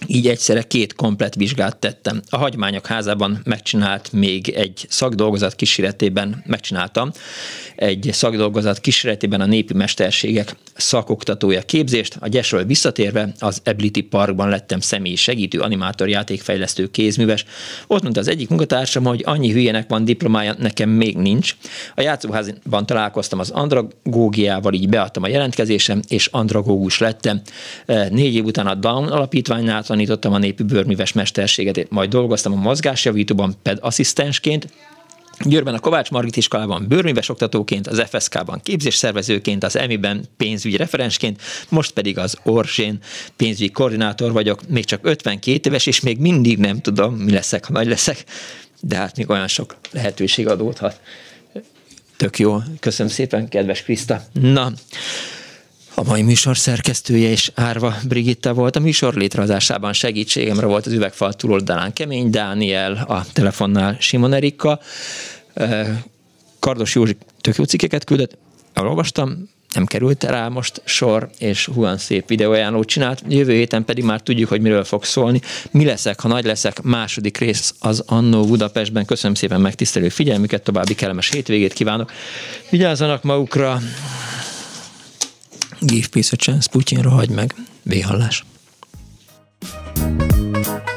[0.05, 2.21] így egyszerre két komplet vizsgát tettem.
[2.29, 7.11] A Hagymányok házában megcsinált még egy szakdolgozat kísérletében, megcsináltam
[7.75, 12.17] egy szakdolgozat kísérletében a népi mesterségek szakoktatója képzést.
[12.19, 17.45] A Gyesről visszatérve az Ability Parkban lettem személyi segítő, animátor, játékfejlesztő, kézműves.
[17.87, 21.55] Ott mondta az egyik munkatársam, hogy annyi hülyének van diplomája, nekem még nincs.
[21.95, 27.41] A játszóházban találkoztam az andragógiával, így beadtam a jelentkezésem, és andragógus lettem.
[28.09, 33.55] Négy év után a Down alapítványnál tanítottam a népi bőrműves mesterséget, majd dolgoztam a mozgásjavítóban
[33.61, 34.67] ped asszisztensként,
[35.39, 41.91] Győrben a Kovács Margit iskolában bőrműves oktatóként, az FSK-ban képzésszervezőként, az EMI-ben pénzügyi referensként, most
[41.91, 42.99] pedig az Orsén
[43.35, 47.73] pénzügyi koordinátor vagyok, még csak 52 éves, és még mindig nem tudom, mi leszek, ha
[47.73, 48.23] nagy leszek,
[48.81, 50.99] de hát még olyan sok lehetőség adódhat.
[52.17, 54.23] Tök jó, köszönöm szépen, kedves Kriszta.
[54.33, 54.71] Na,
[55.99, 58.75] a mai műsor szerkesztője és Árva Brigitta volt.
[58.75, 64.79] A műsor létrehozásában segítségemre volt az üvegfal túloldalán Kemény Dániel, a telefonnál Simon Erika.
[66.59, 68.37] Kardos Józsi tök jó cikkeket küldött,
[68.73, 73.23] elolvastam, nem került rá most sor, és Huan szép videóajánlót csinált.
[73.27, 75.41] Jövő héten pedig már tudjuk, hogy miről fog szólni.
[75.71, 79.05] Mi leszek, ha nagy leszek, második rész az Annó Budapestben.
[79.05, 82.11] Köszönöm szépen megtisztelő figyelmüket, további kellemes hétvégét kívánok.
[82.69, 83.79] Vigyázzanak magukra,
[85.79, 87.55] Give peace a chance, Putyinra hagy meg.
[87.83, 88.45] Véhallás.
[89.93, 90.87] bocsánat.
[90.87, 90.96] Jaj,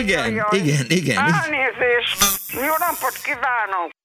[0.00, 1.16] igen, jaj, igen, igen.
[1.16, 2.18] Elnézést.
[2.52, 3.95] Jó napot kívánok.